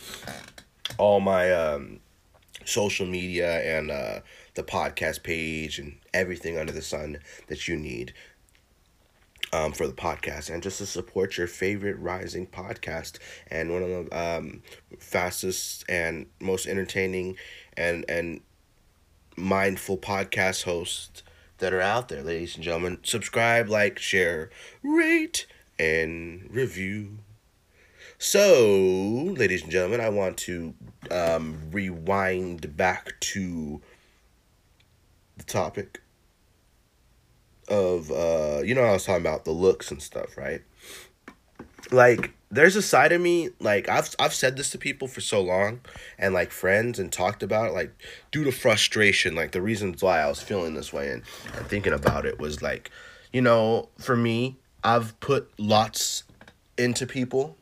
all 0.99 1.21
my 1.21 1.53
um, 1.53 2.01
social 2.65 3.07
media 3.07 3.79
and 3.79 3.91
uh, 3.91 4.21
the 4.55 4.63
podcast 4.63 5.23
page 5.23 5.79
and 5.79 5.97
everything 6.13 6.59
under 6.59 6.73
the 6.73 6.83
sun 6.83 7.19
that 7.47 7.69
you 7.69 7.77
need 7.77 8.13
um, 9.53 9.73
for 9.73 9.87
the 9.87 9.93
podcast 9.93 10.51
and 10.51 10.63
just 10.63 10.79
to 10.79 10.87
support 10.87 11.39
your 11.39 11.47
favorite 11.47 11.99
rising 11.99 12.47
podcast 12.47 13.19
and 13.49 13.73
one 13.73 13.83
of 13.83 13.89
the 13.89 14.19
um, 14.19 14.63
fastest 14.99 15.85
and 15.89 16.27
most 16.41 16.67
entertaining 16.67 17.37
and 17.77 18.05
and 18.09 18.41
mindful 19.37 19.99
podcast 19.99 20.65
hosts 20.65 21.23
that 21.59 21.73
are 21.73 21.81
out 21.81 22.09
there, 22.09 22.23
ladies 22.23 22.55
and 22.55 22.65
gentlemen. 22.65 22.99
Subscribe, 23.03 23.69
like, 23.69 23.99
share, 23.99 24.51
rate, 24.83 25.47
and 25.79 26.49
review. 26.51 27.19
So, 28.19 29.35
ladies 29.37 29.63
and 29.63 29.71
gentlemen, 29.71 30.01
I 30.01 30.09
want 30.09 30.37
to 30.39 30.75
um, 31.11 31.71
rewind 31.71 32.77
back 32.77 33.15
to 33.21 33.81
the 35.37 35.45
topic 35.45 36.03
of 37.69 38.11
uh 38.11 38.63
you 38.65 38.75
know 38.75 38.83
I 38.83 38.93
was 38.93 39.05
talking 39.05 39.23
about 39.23 39.45
the 39.45 39.53
looks 39.53 39.91
and 39.91 40.03
stuff, 40.03 40.37
right? 40.37 40.63
Like 41.91 42.33
there's 42.51 42.77
a 42.77 42.83
side 42.83 43.13
of 43.13 43.21
me 43.21 43.51
like 43.61 43.89
I've 43.89 44.15
I've 44.19 44.35
said 44.35 44.57
this 44.57 44.71
to 44.71 44.79
people 44.79 45.09
for 45.09 45.21
so 45.21 45.41
long 45.41 45.81
and 46.19 46.33
like 46.33 46.51
friends 46.51 46.99
and 46.99 47.13
talked 47.13 47.43
about 47.43 47.69
it 47.69 47.75
like 47.75 47.93
due 48.31 48.45
to 48.45 48.53
frustration 48.53 49.35
like 49.35 49.53
the 49.53 49.63
reasons 49.63 50.03
why 50.03 50.21
I 50.21 50.29
was 50.29 50.41
feeling 50.41 50.75
this 50.75 50.93
way 50.93 51.11
and, 51.11 51.23
and 51.57 51.67
thinking 51.67 51.93
about 51.93 52.25
it 52.25 52.39
was 52.39 52.63
like 52.63 52.91
you 53.33 53.43
know 53.43 53.89
for 53.99 54.17
me 54.17 54.57
I've 54.85 55.19
put 55.19 55.51
lots 55.59 56.23
into 56.79 57.07
people 57.07 57.57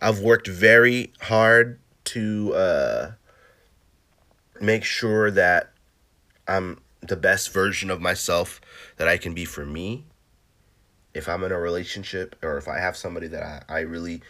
I've 0.00 0.20
worked 0.20 0.48
very 0.48 1.12
hard 1.20 1.78
to 2.04 2.54
uh 2.54 3.10
make 4.58 4.84
sure 4.84 5.30
that 5.30 5.70
I'm 6.48 6.80
the 7.00 7.16
best 7.16 7.52
version 7.52 7.90
of 7.90 8.00
myself 8.00 8.60
that 9.02 9.08
I 9.08 9.18
can 9.18 9.34
be 9.34 9.44
for 9.44 9.66
me. 9.66 10.04
If 11.12 11.28
I'm 11.28 11.42
in 11.42 11.50
a 11.50 11.58
relationship 11.58 12.36
or 12.40 12.56
if 12.56 12.68
I 12.68 12.78
have 12.78 12.96
somebody 12.96 13.26
that 13.26 13.64
I, 13.68 13.78
I 13.78 13.80
really 13.80 14.22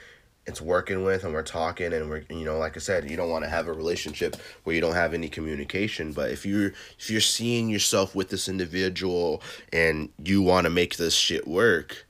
it's 0.47 0.63
working 0.63 1.05
with 1.05 1.25
and 1.25 1.35
we're 1.35 1.43
talking 1.43 1.93
and 1.93 2.09
we're 2.09 2.25
you 2.31 2.45
know 2.45 2.59
like 2.59 2.77
i 2.77 2.81
said 2.81 3.09
you 3.09 3.17
don't 3.17 3.29
want 3.29 3.45
to 3.45 3.49
have 3.49 3.69
a 3.69 3.73
relationship 3.73 4.35
where 4.65 4.75
you 4.75 4.81
don't 4.81 4.97
have 4.97 5.15
any 5.15 5.29
communication 5.29 6.13
but 6.13 6.33
if 6.33 6.45
you're 6.45 6.73
if 6.99 7.11
you're 7.11 7.21
seeing 7.21 7.69
yourself 7.69 8.17
with 8.17 8.31
this 8.31 8.49
individual 8.49 9.41
and 9.73 10.09
you 10.25 10.43
want 10.43 10.65
to 10.65 10.71
make 10.71 10.97
this 10.97 11.15
shit 11.15 11.47
work 11.47 12.05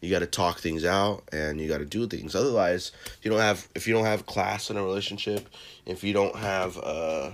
you 0.00 0.10
got 0.10 0.18
to 0.18 0.26
talk 0.26 0.58
things 0.58 0.84
out 0.84 1.22
and 1.30 1.60
you 1.60 1.68
got 1.68 1.78
to 1.78 1.84
do 1.84 2.08
things 2.08 2.34
otherwise 2.34 2.90
if 3.16 3.24
you 3.24 3.30
don't 3.30 3.38
have 3.38 3.68
if 3.76 3.86
you 3.86 3.94
don't 3.94 4.06
have 4.06 4.26
class 4.26 4.68
in 4.68 4.76
a 4.76 4.82
relationship 4.82 5.48
if 5.84 6.02
you 6.02 6.12
don't 6.12 6.34
have 6.34 6.76
uh 6.78 7.30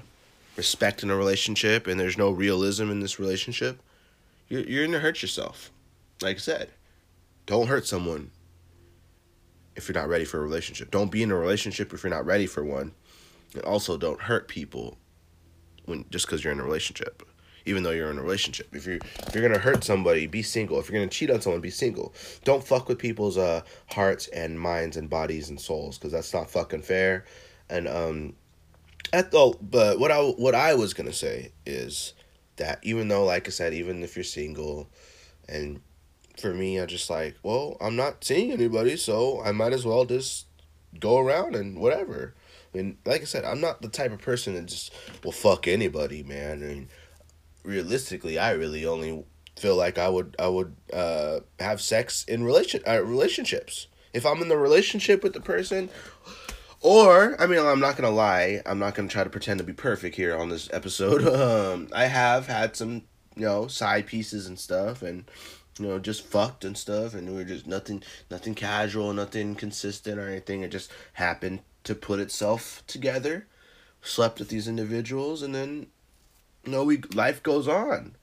respect 0.58 1.02
in 1.02 1.10
a 1.10 1.16
relationship 1.16 1.86
and 1.86 1.98
there's 1.98 2.18
no 2.18 2.30
realism 2.30 2.90
in 2.90 3.00
this 3.00 3.18
relationship 3.18 3.80
you're, 4.52 4.62
you're 4.62 4.86
gonna 4.86 4.98
hurt 4.98 5.22
yourself 5.22 5.72
like 6.20 6.36
i 6.36 6.38
said 6.38 6.70
don't 7.46 7.66
hurt 7.66 7.86
someone 7.86 8.30
if 9.76 9.88
you're 9.88 9.94
not 9.94 10.08
ready 10.08 10.24
for 10.24 10.38
a 10.38 10.42
relationship. 10.42 10.90
Don't 10.90 11.10
be 11.10 11.22
in 11.22 11.30
a 11.30 11.36
relationship 11.36 11.92
if 11.92 12.02
you're 12.02 12.10
not 12.10 12.26
ready 12.26 12.46
for 12.46 12.64
one. 12.64 12.92
And 13.54 13.62
also 13.64 13.96
don't 13.96 14.20
hurt 14.20 14.48
people 14.48 14.96
when 15.84 16.04
just 16.10 16.26
because 16.26 16.44
you're 16.44 16.52
in 16.52 16.60
a 16.60 16.64
relationship. 16.64 17.22
Even 17.64 17.84
though 17.84 17.90
you're 17.90 18.10
in 18.10 18.18
a 18.18 18.22
relationship. 18.22 18.68
If 18.72 18.86
you're 18.86 18.98
if 19.26 19.34
you're 19.34 19.46
gonna 19.46 19.60
hurt 19.60 19.84
somebody, 19.84 20.26
be 20.26 20.42
single. 20.42 20.80
If 20.80 20.90
you're 20.90 20.98
gonna 20.98 21.10
cheat 21.10 21.30
on 21.30 21.40
someone, 21.40 21.60
be 21.60 21.70
single. 21.70 22.14
Don't 22.44 22.64
fuck 22.64 22.88
with 22.88 22.98
people's 22.98 23.38
uh 23.38 23.62
hearts 23.90 24.26
and 24.28 24.58
minds 24.58 24.96
and 24.96 25.08
bodies 25.08 25.48
and 25.48 25.60
souls, 25.60 25.98
because 25.98 26.12
that's 26.12 26.34
not 26.34 26.50
fucking 26.50 26.82
fair. 26.82 27.24
And 27.70 27.86
um 27.86 28.34
at 29.12 29.30
the 29.30 29.54
but 29.60 30.00
what 30.00 30.10
I 30.10 30.18
what 30.20 30.54
I 30.54 30.74
was 30.74 30.92
gonna 30.92 31.12
say 31.12 31.52
is 31.64 32.14
that 32.56 32.78
even 32.82 33.08
though 33.08 33.24
like 33.24 33.46
I 33.46 33.50
said, 33.50 33.74
even 33.74 34.02
if 34.02 34.16
you're 34.16 34.24
single 34.24 34.88
and 35.48 35.80
for 36.38 36.52
me, 36.52 36.80
I 36.80 36.86
just 36.86 37.10
like, 37.10 37.36
well, 37.42 37.76
I'm 37.80 37.96
not 37.96 38.24
seeing 38.24 38.52
anybody, 38.52 38.96
so 38.96 39.42
I 39.42 39.52
might 39.52 39.72
as 39.72 39.84
well 39.84 40.04
just 40.04 40.46
go 40.98 41.18
around 41.18 41.54
and 41.54 41.78
whatever. 41.78 42.34
I 42.72 42.76
mean, 42.76 42.98
like 43.04 43.20
I 43.20 43.24
said, 43.24 43.44
I'm 43.44 43.60
not 43.60 43.82
the 43.82 43.88
type 43.88 44.12
of 44.12 44.20
person 44.20 44.54
that 44.54 44.66
just 44.66 44.92
will 45.22 45.32
fuck 45.32 45.68
anybody, 45.68 46.22
man. 46.22 46.62
I 46.62 46.66
mean, 46.66 46.88
realistically, 47.62 48.38
I 48.38 48.52
really 48.52 48.86
only 48.86 49.24
feel 49.56 49.76
like 49.76 49.98
I 49.98 50.08
would 50.08 50.34
I 50.38 50.48
would 50.48 50.74
uh, 50.92 51.40
have 51.60 51.80
sex 51.80 52.24
in 52.24 52.44
relation 52.44 52.82
uh, 52.86 53.02
relationships. 53.04 53.88
If 54.12 54.26
I'm 54.26 54.42
in 54.42 54.48
the 54.48 54.58
relationship 54.58 55.22
with 55.22 55.32
the 55.32 55.40
person, 55.40 55.88
or 56.82 57.40
I 57.40 57.46
mean, 57.46 57.60
I'm 57.60 57.80
not 57.80 57.96
gonna 57.96 58.10
lie. 58.10 58.60
I'm 58.66 58.78
not 58.78 58.94
gonna 58.94 59.08
try 59.08 59.24
to 59.24 59.30
pretend 59.30 59.58
to 59.58 59.64
be 59.64 59.72
perfect 59.72 60.16
here 60.16 60.36
on 60.36 60.48
this 60.48 60.68
episode. 60.72 61.22
Um, 61.72 61.88
I 61.92 62.06
have 62.06 62.46
had 62.46 62.76
some 62.76 63.02
you 63.36 63.46
know 63.46 63.66
side 63.66 64.06
pieces 64.06 64.46
and 64.46 64.58
stuff, 64.58 65.02
and 65.02 65.24
you 65.78 65.86
know, 65.86 65.98
just 65.98 66.24
fucked 66.24 66.64
and 66.64 66.76
stuff, 66.76 67.14
and 67.14 67.28
we 67.28 67.36
were 67.36 67.44
just 67.44 67.66
nothing, 67.66 68.02
nothing 68.30 68.54
casual, 68.54 69.12
nothing 69.12 69.54
consistent 69.54 70.18
or 70.18 70.28
anything. 70.28 70.62
It 70.62 70.70
just 70.70 70.90
happened 71.14 71.60
to 71.84 71.94
put 71.94 72.20
itself 72.20 72.82
together. 72.86 73.46
Slept 74.02 74.38
with 74.38 74.48
these 74.48 74.68
individuals, 74.68 75.42
and 75.42 75.54
then, 75.54 75.86
you 76.64 76.72
know, 76.72 76.84
we 76.84 76.98
life 77.14 77.42
goes 77.42 77.68
on. 77.68 78.16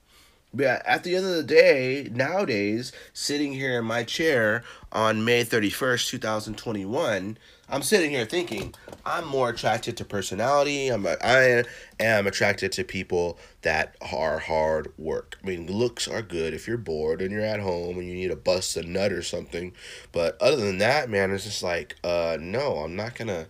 But 0.52 0.84
at 0.84 1.04
the 1.04 1.16
end 1.16 1.26
of 1.26 1.34
the 1.34 1.42
day, 1.42 2.08
nowadays, 2.12 2.92
sitting 3.12 3.52
here 3.52 3.78
in 3.78 3.84
my 3.84 4.04
chair 4.04 4.62
on 4.92 5.24
May 5.24 5.44
31st, 5.44 6.08
2021, 6.08 7.38
I'm 7.70 7.82
sitting 7.82 8.10
here 8.10 8.24
thinking 8.24 8.74
I'm 9.06 9.26
more 9.26 9.48
attracted 9.50 9.96
to 9.98 10.04
personality. 10.04 10.88
I'm 10.88 11.06
a, 11.06 11.16
I 11.22 11.64
am 12.00 12.26
attracted 12.26 12.72
to 12.72 12.84
people 12.84 13.38
that 13.62 13.94
are 14.12 14.40
hard 14.40 14.92
work. 14.98 15.38
I 15.42 15.46
mean, 15.46 15.70
looks 15.70 16.08
are 16.08 16.20
good 16.20 16.52
if 16.52 16.66
you're 16.66 16.76
bored 16.76 17.22
and 17.22 17.30
you're 17.30 17.44
at 17.44 17.60
home 17.60 17.98
and 17.98 18.08
you 18.08 18.14
need 18.14 18.28
to 18.28 18.36
bust 18.36 18.76
a 18.76 18.82
nut 18.82 19.12
or 19.12 19.22
something. 19.22 19.72
But 20.10 20.36
other 20.42 20.56
than 20.56 20.78
that, 20.78 21.08
man, 21.08 21.30
it's 21.30 21.44
just 21.44 21.62
like, 21.62 21.94
uh, 22.02 22.38
no, 22.40 22.78
I'm 22.78 22.96
not 22.96 23.14
gonna 23.14 23.46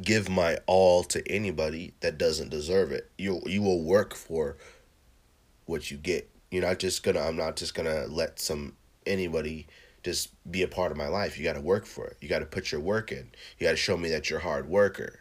give 0.00 0.28
my 0.28 0.58
all 0.66 1.02
to 1.04 1.26
anybody 1.28 1.94
that 2.00 2.18
doesn't 2.18 2.50
deserve 2.50 2.92
it. 2.92 3.10
You 3.18 3.42
you 3.46 3.62
will 3.62 3.82
work 3.82 4.14
for 4.14 4.56
what 5.66 5.90
you 5.90 5.96
get. 5.96 6.30
You're 6.52 6.64
not 6.64 6.78
just 6.78 7.02
gonna. 7.02 7.20
I'm 7.20 7.36
not 7.36 7.56
just 7.56 7.74
gonna 7.74 8.06
let 8.06 8.38
some 8.38 8.76
anybody 9.06 9.66
just 10.08 10.30
be 10.50 10.62
a 10.62 10.68
part 10.68 10.90
of 10.90 10.96
my 10.96 11.08
life. 11.08 11.36
You 11.36 11.44
got 11.44 11.54
to 11.54 11.60
work 11.60 11.84
for 11.84 12.06
it. 12.06 12.16
You 12.20 12.28
got 12.28 12.38
to 12.38 12.46
put 12.46 12.72
your 12.72 12.80
work 12.80 13.12
in. 13.12 13.30
You 13.58 13.66
got 13.66 13.72
to 13.72 13.76
show 13.76 13.96
me 13.96 14.08
that 14.10 14.30
you're 14.30 14.38
a 14.38 14.42
hard 14.42 14.68
worker. 14.68 15.20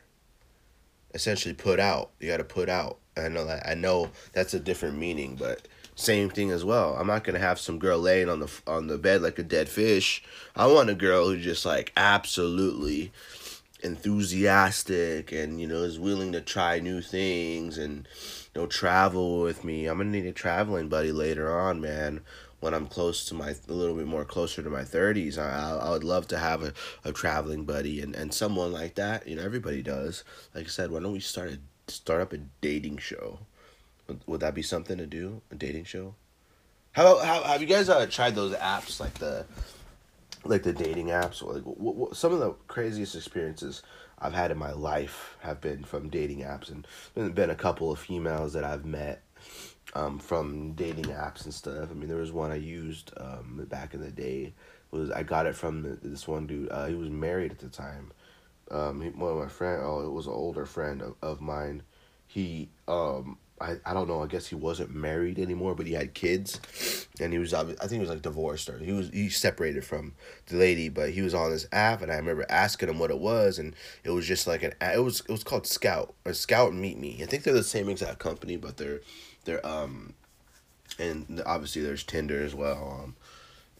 Essentially, 1.13 1.53
put 1.53 1.79
out. 1.79 2.11
You 2.19 2.29
got 2.29 2.37
to 2.37 2.43
put 2.43 2.69
out. 2.69 2.99
I 3.17 3.27
know 3.27 3.45
that. 3.45 3.67
I 3.67 3.73
know 3.73 4.11
that's 4.33 4.53
a 4.53 4.59
different 4.59 4.97
meaning, 4.97 5.35
but 5.35 5.67
same 5.95 6.29
thing 6.29 6.51
as 6.51 6.63
well. 6.63 6.95
I'm 6.95 7.07
not 7.07 7.23
gonna 7.23 7.39
have 7.39 7.59
some 7.59 7.79
girl 7.79 7.97
laying 7.97 8.29
on 8.29 8.39
the 8.39 8.51
on 8.67 8.85
the 8.85 8.99
bed 8.99 9.23
like 9.23 9.39
a 9.39 9.43
dead 9.43 9.67
fish. 9.67 10.23
I 10.55 10.67
want 10.67 10.91
a 10.91 10.95
girl 10.95 11.27
who 11.27 11.39
just 11.39 11.65
like 11.65 11.91
absolutely 11.97 13.11
enthusiastic 13.83 15.31
and 15.31 15.59
you 15.59 15.67
know 15.67 15.77
is 15.77 15.99
willing 15.99 16.33
to 16.33 16.41
try 16.41 16.79
new 16.79 17.01
things 17.01 17.79
and 17.79 18.07
you 18.53 18.61
know 18.61 18.67
travel 18.67 19.41
with 19.41 19.63
me. 19.63 19.87
I'm 19.87 19.97
gonna 19.97 20.11
need 20.11 20.27
a 20.27 20.31
traveling 20.31 20.87
buddy 20.87 21.11
later 21.11 21.51
on, 21.59 21.81
man 21.81 22.21
when 22.59 22.73
I'm 22.73 22.87
close 22.87 23.25
to 23.25 23.33
my 23.33 23.55
a 23.67 23.73
little 23.73 23.95
bit 23.95 24.07
more 24.07 24.25
closer 24.25 24.63
to 24.63 24.69
my 24.69 24.83
30s. 24.83 25.37
I 25.37 25.77
I 25.77 25.89
would 25.91 26.03
love 26.03 26.27
to 26.29 26.37
have 26.37 26.63
a, 26.63 26.73
a 27.03 27.11
traveling 27.11 27.65
buddy 27.65 28.01
and, 28.01 28.15
and 28.15 28.33
someone 28.33 28.71
like 28.71 28.95
that. 28.95 29.27
You 29.27 29.35
know, 29.35 29.43
everybody 29.43 29.81
does. 29.81 30.23
Like 30.55 30.65
I 30.65 30.69
said, 30.69 30.91
why 30.91 30.99
don't 30.99 31.13
we 31.13 31.19
start 31.19 31.51
a 31.51 31.91
start 31.91 32.21
up 32.21 32.33
a 32.33 32.37
dating 32.61 32.97
show? 32.97 33.39
Would, 34.07 34.21
would 34.25 34.39
that 34.41 34.55
be 34.55 34.63
something 34.63 34.97
to 34.97 35.05
do? 35.05 35.41
A 35.51 35.55
dating 35.55 35.85
show? 35.85 36.15
How 36.93 37.19
how 37.19 37.43
have 37.43 37.61
you 37.61 37.67
guys 37.67 37.89
uh, 37.89 38.07
tried 38.07 38.35
those 38.35 38.55
apps 38.55 38.99
like 38.99 39.13
the 39.15 39.45
like 40.43 40.63
the 40.63 40.73
dating 40.73 41.07
apps 41.07 41.43
or 41.43 41.53
like 41.53 41.63
what, 41.63 41.95
what, 41.95 42.15
some 42.15 42.33
of 42.33 42.39
the 42.39 42.51
craziest 42.67 43.15
experiences 43.15 43.83
I've 44.19 44.33
had 44.33 44.49
in 44.49 44.57
my 44.57 44.71
life 44.71 45.37
have 45.41 45.61
been 45.61 45.83
from 45.83 46.09
dating 46.09 46.39
apps 46.39 46.69
and 46.71 46.87
there's 47.13 47.31
been 47.31 47.49
a 47.49 47.55
couple 47.55 47.91
of 47.91 47.99
females 47.99 48.53
that 48.53 48.63
I've 48.63 48.85
met 48.85 49.21
um, 49.93 50.19
from 50.19 50.73
dating 50.73 51.05
apps 51.05 51.45
and 51.45 51.53
stuff. 51.53 51.89
I 51.89 51.93
mean, 51.93 52.07
there 52.07 52.17
was 52.17 52.31
one 52.31 52.51
I 52.51 52.55
used 52.55 53.11
um, 53.17 53.65
back 53.69 53.93
in 53.93 54.01
the 54.01 54.11
day. 54.11 54.53
It 54.91 54.95
was 54.95 55.11
I 55.11 55.23
got 55.23 55.45
it 55.45 55.55
from 55.55 55.99
this 56.01 56.27
one 56.27 56.47
dude. 56.47 56.69
Uh, 56.71 56.85
he 56.87 56.95
was 56.95 57.09
married 57.09 57.51
at 57.51 57.59
the 57.59 57.69
time. 57.69 58.11
Um, 58.69 59.01
he, 59.01 59.09
one 59.09 59.31
of 59.31 59.37
my 59.37 59.47
friend. 59.47 59.81
Oh, 59.83 60.05
it 60.05 60.11
was 60.11 60.27
an 60.27 60.33
older 60.33 60.65
friend 60.65 61.01
of, 61.01 61.15
of 61.21 61.41
mine. 61.41 61.83
He 62.27 62.69
um 62.87 63.37
I, 63.59 63.77
I 63.85 63.93
don't 63.93 64.07
know. 64.07 64.21
I 64.21 64.27
guess 64.27 64.45
he 64.45 64.55
wasn't 64.55 64.93
married 64.93 65.39
anymore, 65.39 65.73
but 65.73 65.87
he 65.87 65.93
had 65.93 66.13
kids, 66.13 67.07
and 67.19 67.33
he 67.33 67.39
was 67.39 67.53
I 67.53 67.63
think 67.63 67.91
he 67.91 67.99
was 67.99 68.09
like 68.09 68.21
divorced 68.21 68.69
or 68.69 68.77
he 68.77 68.91
was 68.91 69.09
he 69.09 69.29
separated 69.29 69.83
from 69.83 70.13
the 70.47 70.57
lady, 70.57 70.89
but 70.89 71.09
he 71.09 71.21
was 71.21 71.33
on 71.33 71.49
this 71.49 71.67
app, 71.71 72.01
and 72.01 72.11
I 72.11 72.15
remember 72.17 72.45
asking 72.49 72.89
him 72.89 72.99
what 72.99 73.09
it 73.09 73.17
was, 73.17 73.57
and 73.57 73.75
it 74.03 74.11
was 74.11 74.27
just 74.27 74.45
like 74.45 74.61
an 74.61 74.73
it 74.79 75.03
was 75.03 75.21
it 75.21 75.31
was 75.31 75.43
called 75.43 75.65
Scout 75.65 76.13
or 76.23 76.33
Scout 76.33 76.73
Meet 76.73 76.99
Me. 76.99 77.19
I 77.23 77.25
think 77.25 77.43
they're 77.43 77.53
the 77.53 77.63
same 77.63 77.89
exact 77.89 78.19
company, 78.19 78.57
but 78.57 78.77
they're 78.77 79.01
they're 79.47 79.65
um, 79.65 80.13
and 80.99 81.41
obviously 81.45 81.81
there's 81.81 82.03
Tinder 82.03 82.43
as 82.43 82.53
well. 82.53 83.01
Um, 83.03 83.15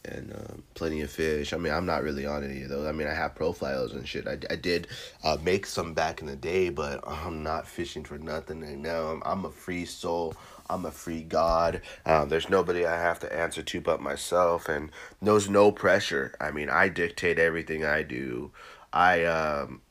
and 0.04 0.32
uh, 0.32 0.54
plenty 0.74 1.00
of 1.02 1.10
fish. 1.10 1.52
I 1.52 1.56
mean, 1.56 1.72
I'm 1.72 1.84
not 1.84 2.02
really 2.02 2.24
on 2.24 2.44
any 2.44 2.62
of 2.62 2.68
those. 2.68 2.86
I 2.86 2.92
mean, 2.92 3.08
I 3.08 3.14
have 3.14 3.34
profiles 3.34 3.92
and 3.92 4.06
shit. 4.06 4.26
I, 4.28 4.38
I 4.48 4.56
did 4.56 4.86
uh, 5.24 5.36
make 5.42 5.66
some 5.66 5.92
back 5.92 6.20
in 6.20 6.28
the 6.28 6.36
day, 6.36 6.70
but 6.70 7.06
I'm 7.06 7.42
not 7.42 7.66
fishing 7.66 8.04
for 8.04 8.16
nothing 8.16 8.60
right 8.60 8.78
now. 8.78 9.08
I'm, 9.08 9.22
I'm 9.26 9.44
a 9.44 9.50
free 9.50 9.84
soul. 9.84 10.34
I'm 10.70 10.86
a 10.86 10.90
free 10.90 11.22
god. 11.22 11.82
Uh, 12.06 12.24
there's 12.24 12.48
nobody 12.48 12.86
I 12.86 12.96
have 12.96 13.18
to 13.20 13.36
answer 13.36 13.62
to 13.62 13.80
but 13.80 14.00
myself, 14.00 14.68
and 14.68 14.90
there's 15.20 15.50
no 15.50 15.72
pressure. 15.72 16.34
I 16.40 16.52
mean, 16.52 16.70
I 16.70 16.88
dictate 16.88 17.38
everything 17.38 17.84
I 17.84 18.02
do. 18.02 18.52
I 18.92 19.24
um, 19.24 19.82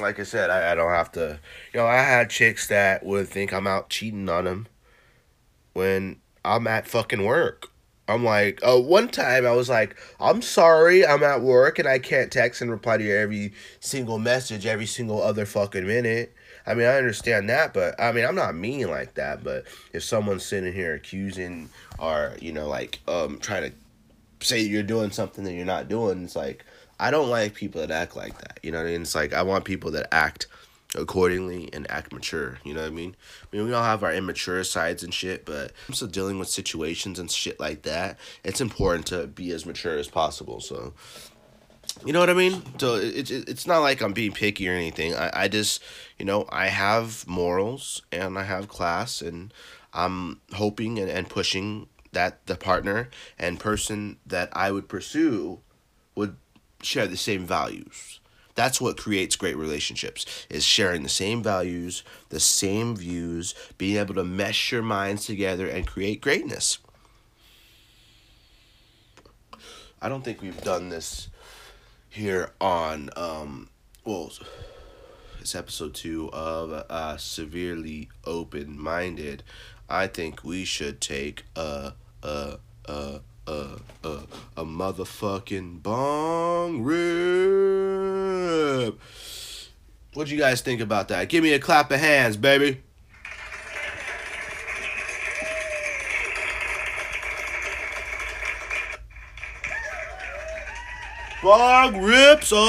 like 0.00 0.20
I 0.20 0.24
said, 0.24 0.50
I, 0.50 0.72
I 0.72 0.74
don't 0.74 0.90
have 0.90 1.12
to. 1.12 1.40
You 1.72 1.80
know, 1.80 1.86
I 1.86 1.96
had 1.96 2.30
chicks 2.30 2.66
that 2.68 3.04
would 3.04 3.28
think 3.28 3.52
I'm 3.52 3.66
out 3.66 3.88
cheating 3.90 4.28
on 4.28 4.44
them 4.44 4.66
when 5.72 6.20
I'm 6.44 6.66
at 6.66 6.86
fucking 6.86 7.24
work. 7.24 7.68
I'm 8.08 8.24
like, 8.24 8.60
uh, 8.62 8.78
one 8.78 9.08
time 9.08 9.44
I 9.46 9.52
was 9.52 9.68
like, 9.68 9.96
I'm 10.20 10.40
sorry, 10.40 11.04
I'm 11.04 11.24
at 11.24 11.42
work 11.42 11.78
and 11.78 11.88
I 11.88 11.98
can't 11.98 12.30
text 12.30 12.62
and 12.62 12.70
reply 12.70 12.98
to 12.98 13.04
your 13.04 13.18
every 13.18 13.52
single 13.80 14.18
message 14.18 14.64
every 14.64 14.86
single 14.86 15.20
other 15.20 15.44
fucking 15.44 15.86
minute. 15.86 16.32
I 16.66 16.74
mean, 16.74 16.86
I 16.86 16.96
understand 16.96 17.48
that, 17.48 17.74
but 17.74 18.00
I 18.00 18.12
mean, 18.12 18.24
I'm 18.24 18.34
not 18.34 18.54
mean 18.54 18.88
like 18.88 19.14
that. 19.14 19.42
But 19.42 19.64
if 19.92 20.04
someone's 20.04 20.44
sitting 20.44 20.72
here 20.72 20.94
accusing 20.94 21.68
or, 21.98 22.34
you 22.40 22.52
know, 22.52 22.68
like, 22.68 23.00
um, 23.08 23.38
trying 23.38 23.70
to 23.70 24.46
say 24.46 24.60
you're 24.60 24.82
doing 24.82 25.10
something 25.10 25.44
that 25.44 25.52
you're 25.52 25.64
not 25.64 25.88
doing, 25.88 26.24
it's 26.24 26.36
like, 26.36 26.64
I 26.98 27.10
don't 27.10 27.30
like 27.30 27.54
people 27.54 27.80
that 27.80 27.90
act 27.90 28.16
like 28.16 28.38
that. 28.38 28.60
You 28.62 28.72
know 28.72 28.78
what 28.78 28.88
I 28.88 28.92
mean? 28.92 29.02
It's 29.02 29.14
like, 29.14 29.32
I 29.32 29.42
want 29.42 29.64
people 29.64 29.90
that 29.92 30.12
act 30.12 30.46
accordingly 30.94 31.68
and 31.72 31.90
act 31.90 32.12
mature. 32.12 32.58
You 32.64 32.74
know 32.74 32.82
what 32.82 32.88
I 32.88 32.94
mean? 32.94 33.16
I 33.42 33.56
mean, 33.56 33.66
we 33.66 33.72
all 33.72 33.82
have 33.82 34.02
our 34.02 34.12
immature 34.12 34.64
sides 34.64 35.02
and 35.02 35.12
shit, 35.12 35.44
but 35.44 35.72
I'm 35.88 35.94
still 35.94 36.08
dealing 36.08 36.38
with 36.38 36.48
situations 36.48 37.18
and 37.18 37.30
shit 37.30 37.60
like 37.60 37.82
that. 37.82 38.18
It's 38.44 38.60
important 38.60 39.06
to 39.06 39.26
be 39.26 39.50
as 39.50 39.66
mature 39.66 39.98
as 39.98 40.08
possible. 40.08 40.60
So, 40.60 40.94
you 42.04 42.12
know 42.12 42.20
what 42.20 42.30
I 42.30 42.34
mean? 42.34 42.62
So 42.78 42.96
it's 42.96 43.30
it, 43.30 43.48
it's 43.48 43.66
not 43.66 43.80
like 43.80 44.02
I'm 44.02 44.12
being 44.12 44.32
picky 44.32 44.68
or 44.68 44.72
anything. 44.72 45.14
I 45.14 45.30
I 45.32 45.48
just 45.48 45.82
you 46.18 46.24
know 46.24 46.46
I 46.50 46.66
have 46.66 47.26
morals 47.26 48.02
and 48.12 48.38
I 48.38 48.42
have 48.42 48.68
class 48.68 49.22
and 49.22 49.52
I'm 49.92 50.40
hoping 50.52 50.98
and, 50.98 51.10
and 51.10 51.28
pushing 51.28 51.88
that 52.12 52.46
the 52.46 52.56
partner 52.56 53.08
and 53.38 53.60
person 53.60 54.18
that 54.26 54.48
I 54.52 54.70
would 54.70 54.88
pursue 54.88 55.60
would 56.14 56.36
share 56.82 57.06
the 57.06 57.16
same 57.16 57.46
values. 57.46 58.20
That's 58.54 58.80
what 58.80 58.96
creates 58.96 59.36
great 59.36 59.56
relationships 59.56 60.46
is 60.48 60.64
sharing 60.64 61.02
the 61.02 61.10
same 61.10 61.42
values, 61.42 62.02
the 62.30 62.40
same 62.40 62.96
views, 62.96 63.54
being 63.76 63.98
able 63.98 64.14
to 64.14 64.24
mesh 64.24 64.72
your 64.72 64.82
minds 64.82 65.26
together 65.26 65.68
and 65.68 65.86
create 65.86 66.22
greatness. 66.22 66.78
I 70.00 70.08
don't 70.08 70.24
think 70.24 70.40
we've 70.40 70.62
done 70.62 70.88
this 70.88 71.28
here 72.08 72.50
on 72.62 73.10
um 73.14 73.68
well 74.06 74.32
it's 75.38 75.54
episode 75.54 75.94
two 75.94 76.30
of 76.32 76.72
uh 76.72 77.16
severely 77.18 78.08
open 78.24 78.80
minded. 78.80 79.42
I 79.88 80.06
think 80.06 80.42
we 80.42 80.64
should 80.64 81.00
take 81.00 81.44
a 81.54 81.92
a 82.22 82.58
a 82.86 83.20
a 83.46 83.78
a 84.04 84.20
a 84.56 84.64
motherfucking 84.64 85.82
bong 85.82 86.82
rip. 86.82 86.96
What 90.14 90.28
you 90.28 90.38
guys 90.38 90.60
think 90.62 90.80
about 90.80 91.08
that? 91.08 91.28
Give 91.28 91.42
me 91.42 91.52
a 91.52 91.58
clap 91.58 91.90
of 91.90 92.00
hands, 92.00 92.36
baby. 92.36 92.82
Bong 101.42 102.02
rips 102.02 102.50
all 102.52 102.66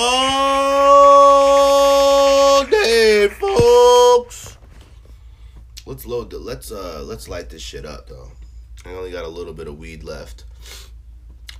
day, 2.65 3.28
folks. 3.30 4.57
Let's 5.86 6.05
load 6.05 6.30
the 6.30 6.38
let's 6.38 6.71
uh 6.71 7.01
let's 7.03 7.28
light 7.30 7.49
this 7.49 7.61
shit 7.61 7.86
up 7.86 8.07
though. 8.09 8.32
I 8.86 8.89
only 8.89 9.11
got 9.11 9.25
a 9.25 9.30
little 9.30 9.53
bit 9.53 9.67
of 9.67 9.80
weed 9.80 10.03
left. 10.03 10.43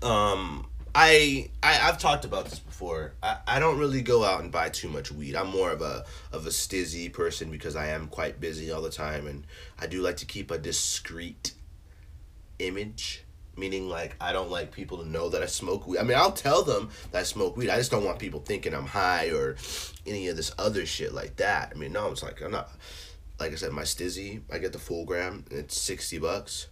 Um 0.02 0.68
I, 1.00 1.52
I 1.62 1.88
I've 1.88 2.00
talked 2.00 2.26
about 2.26 2.46
this 2.46 2.58
before. 2.58 3.14
I, 3.22 3.38
I 3.46 3.60
don't 3.60 3.78
really 3.78 4.02
go 4.02 4.24
out 4.24 4.42
and 4.42 4.52
buy 4.52 4.70
too 4.70 4.90
much 4.90 5.12
weed. 5.12 5.36
I'm 5.36 5.48
more 5.48 5.70
of 5.70 5.84
a 5.84 6.06
of 6.32 6.48
a 6.48 6.50
stizzy 6.50 7.14
person 7.14 7.52
because 7.52 7.76
I 7.76 7.90
am 7.90 8.08
quite 8.08 8.40
busy 8.40 8.72
all 8.72 8.82
the 8.82 8.90
time 8.90 9.28
and 9.28 9.46
I 9.80 9.86
do 9.86 10.02
like 10.02 10.18
to 10.18 10.26
keep 10.26 10.50
a 10.50 10.58
discreet 10.58 11.54
image. 12.58 13.24
Meaning 13.56 13.90
like 13.90 14.16
I 14.20 14.34
don't 14.34 14.50
like 14.50 14.72
people 14.72 14.98
to 15.00 15.08
know 15.08 15.30
that 15.30 15.44
I 15.44 15.46
smoke 15.46 15.88
weed. 15.88 16.00
I 16.00 16.04
mean 16.04 16.18
I'll 16.18 16.32
tell 16.32 16.64
them 16.64 16.90
that 17.12 17.20
I 17.20 17.24
smoke 17.24 17.58
weed. 17.58 17.70
I 17.70 17.78
just 17.78 17.92
don't 17.92 18.04
want 18.04 18.18
people 18.18 18.40
thinking 18.40 18.74
I'm 18.74 18.88
high 18.88 19.30
or 19.30 19.56
any 20.08 20.30
of 20.30 20.36
this 20.36 20.52
other 20.58 20.88
shit 20.88 21.14
like 21.14 21.36
that. 21.36 21.74
I 21.76 21.78
mean 21.78 21.92
no, 21.92 22.10
it's 22.10 22.24
like 22.24 22.42
I'm 22.42 22.52
not 22.52 22.72
like 23.40 23.52
I 23.52 23.56
said, 23.56 23.72
my 23.72 23.84
stizzy, 23.84 24.42
I 24.52 24.58
get 24.58 24.74
the 24.74 24.80
full 24.80 25.06
gram, 25.06 25.46
it's 25.52 25.80
sixty 25.80 26.18
bucks. 26.18 26.68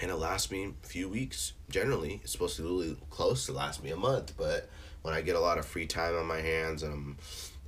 And 0.00 0.10
it 0.10 0.16
lasts 0.16 0.50
me 0.50 0.72
a 0.82 0.86
few 0.86 1.08
weeks. 1.08 1.52
Generally, 1.68 2.20
it's 2.22 2.32
supposed 2.32 2.56
to 2.56 2.62
be 2.62 2.68
really 2.68 2.96
close 3.10 3.46
to 3.46 3.52
last 3.52 3.84
me 3.84 3.90
a 3.90 3.96
month, 3.96 4.32
but 4.36 4.68
when 5.02 5.14
I 5.14 5.20
get 5.20 5.36
a 5.36 5.40
lot 5.40 5.58
of 5.58 5.66
free 5.66 5.86
time 5.86 6.16
on 6.16 6.26
my 6.26 6.40
hands 6.40 6.82
and 6.82 6.92
I'm 6.92 7.16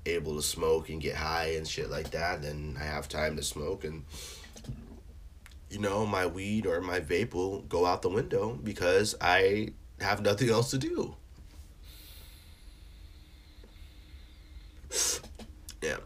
able 0.07 0.37
to 0.37 0.43
smoke 0.43 0.89
and 0.89 1.01
get 1.01 1.15
high 1.15 1.55
and 1.57 1.69
shit 1.69 1.91
like 1.91 2.11
that, 2.13 2.43
then 2.43 2.77
I 2.81 2.85
have 2.85 3.09
time 3.09 3.37
to 3.37 3.43
smoke 3.43 3.85
and 3.85 4.05
you 5.71 5.79
know, 5.79 6.05
my 6.05 6.27
weed 6.27 6.67
or 6.67 6.83
my 6.83 7.01
vape 7.01 7.33
will 7.33 7.63
go 7.63 7.87
out 7.87 8.03
the 8.03 8.11
window 8.11 8.59
because 8.63 9.15
I 9.21 9.71
have 10.01 10.21
nothing 10.21 10.51
else 10.51 10.71
to 10.73 10.79
do. 10.79 11.17
Yeah. 15.83 15.97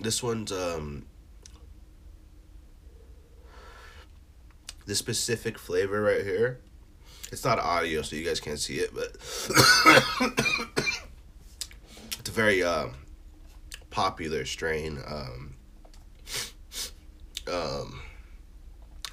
This 0.00 0.22
one's 0.22 0.52
um 0.52 1.06
this 4.86 4.98
specific 4.98 5.58
flavor 5.58 6.02
right 6.02 6.24
here. 6.24 6.60
It's 7.32 7.44
not 7.44 7.58
audio, 7.58 8.02
so 8.02 8.16
you 8.16 8.24
guys 8.24 8.40
can't 8.40 8.58
see 8.58 8.74
it, 8.74 8.94
but 8.94 9.16
it's 12.18 12.28
a 12.28 12.32
very 12.32 12.62
uh, 12.62 12.88
popular 13.90 14.44
strain. 14.44 15.00
Um, 15.06 15.54
um, 17.50 18.02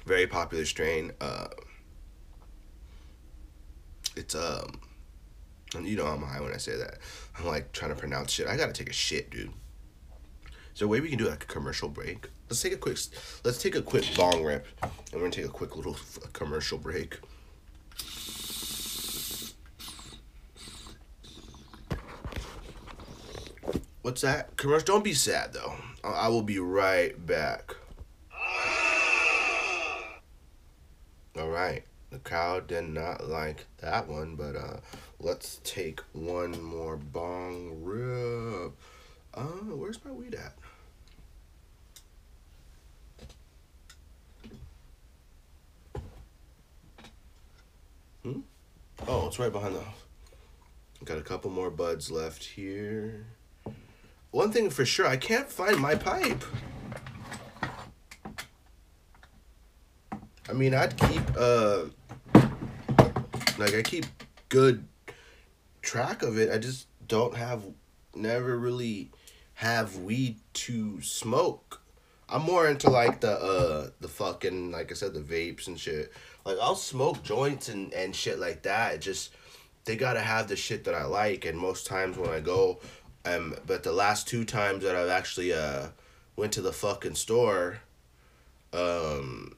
very 0.06 0.26
popular 0.26 0.64
strain. 0.64 1.12
Uh, 1.20 1.48
it's 4.14 4.34
um, 4.34 4.80
and 5.74 5.86
you 5.86 5.96
know 5.96 6.06
I'm 6.06 6.22
high 6.22 6.40
when 6.40 6.52
I 6.52 6.58
say 6.58 6.76
that. 6.76 6.98
I'm 7.38 7.46
like 7.46 7.72
trying 7.72 7.94
to 7.94 7.98
pronounce 7.98 8.32
shit. 8.32 8.46
I 8.46 8.56
gotta 8.56 8.72
take 8.72 8.90
a 8.90 8.94
shit, 8.94 9.30
dude. 9.30 9.52
A 10.80 10.88
way 10.88 11.00
we 11.00 11.10
can 11.10 11.18
do 11.18 11.28
like 11.28 11.44
a 11.44 11.46
commercial 11.46 11.88
break? 11.88 12.28
Let's 12.50 12.60
take 12.60 12.72
a 12.72 12.76
quick. 12.76 12.98
Let's 13.44 13.62
take 13.62 13.76
a 13.76 13.82
quick 13.82 14.04
bong 14.16 14.42
rip, 14.42 14.66
and 14.82 14.90
we're 15.12 15.20
gonna 15.20 15.30
take 15.30 15.44
a 15.44 15.48
quick 15.48 15.76
little 15.76 15.96
commercial 16.32 16.76
break. 16.76 17.20
What's 24.02 24.22
that? 24.22 24.56
Commercial. 24.56 24.86
Don't 24.86 25.04
be 25.04 25.14
sad 25.14 25.52
though. 25.52 25.74
I, 26.02 26.08
I 26.08 26.28
will 26.28 26.42
be 26.42 26.58
right 26.58 27.14
back. 27.24 27.76
All 31.38 31.48
right. 31.48 31.84
The 32.10 32.18
crowd 32.18 32.66
did 32.66 32.88
not 32.88 33.28
like 33.28 33.66
that 33.78 34.08
one, 34.08 34.34
but 34.34 34.56
uh, 34.56 34.78
let's 35.20 35.60
take 35.62 36.00
one 36.12 36.60
more 36.60 36.96
bong 36.96 37.84
rip. 37.84 38.72
Uh, 39.32 39.44
where's 39.76 40.04
my 40.04 40.10
weed 40.10 40.34
at? 40.34 40.54
Hmm? 48.22 48.40
Oh, 49.08 49.26
it's 49.26 49.38
right 49.38 49.52
behind 49.52 49.74
the. 49.74 49.84
Got 51.04 51.18
a 51.18 51.22
couple 51.22 51.50
more 51.50 51.70
buds 51.70 52.10
left 52.10 52.44
here. 52.44 53.26
One 54.30 54.52
thing 54.52 54.70
for 54.70 54.84
sure, 54.84 55.06
I 55.06 55.16
can't 55.16 55.50
find 55.50 55.78
my 55.78 55.96
pipe. 55.96 56.44
I 60.48 60.52
mean, 60.52 60.74
I'd 60.74 60.96
keep 60.96 61.22
uh, 61.36 61.84
like 63.58 63.74
I 63.74 63.82
keep 63.82 64.06
good 64.48 64.86
track 65.82 66.22
of 66.22 66.38
it. 66.38 66.50
I 66.50 66.58
just 66.58 66.86
don't 67.06 67.36
have, 67.36 67.64
never 68.14 68.58
really 68.58 69.10
have 69.54 69.96
weed 69.98 70.38
to 70.54 71.02
smoke. 71.02 71.81
I'm 72.32 72.42
more 72.42 72.66
into 72.66 72.88
like 72.88 73.20
the 73.20 73.32
uh 73.32 73.90
the 74.00 74.08
fucking 74.08 74.72
like 74.72 74.90
I 74.90 74.94
said 74.94 75.12
the 75.14 75.20
vapes 75.20 75.66
and 75.66 75.78
shit. 75.78 76.12
Like 76.44 76.56
I'll 76.60 76.74
smoke 76.74 77.22
joints 77.22 77.68
and 77.68 77.92
and 77.92 78.16
shit 78.16 78.38
like 78.38 78.62
that. 78.62 78.94
It 78.94 79.00
just 79.02 79.32
they 79.84 79.96
gotta 79.96 80.20
have 80.20 80.48
the 80.48 80.56
shit 80.56 80.84
that 80.84 80.94
I 80.94 81.04
like. 81.04 81.44
And 81.44 81.58
most 81.58 81.86
times 81.86 82.16
when 82.16 82.30
I 82.30 82.40
go, 82.40 82.80
um, 83.24 83.54
but 83.66 83.82
the 83.82 83.92
last 83.92 84.26
two 84.26 84.44
times 84.44 84.82
that 84.84 84.96
I've 84.96 85.10
actually 85.10 85.52
uh 85.52 85.88
went 86.34 86.52
to 86.54 86.62
the 86.62 86.72
fucking 86.72 87.16
store, 87.16 87.80
um, 88.72 89.56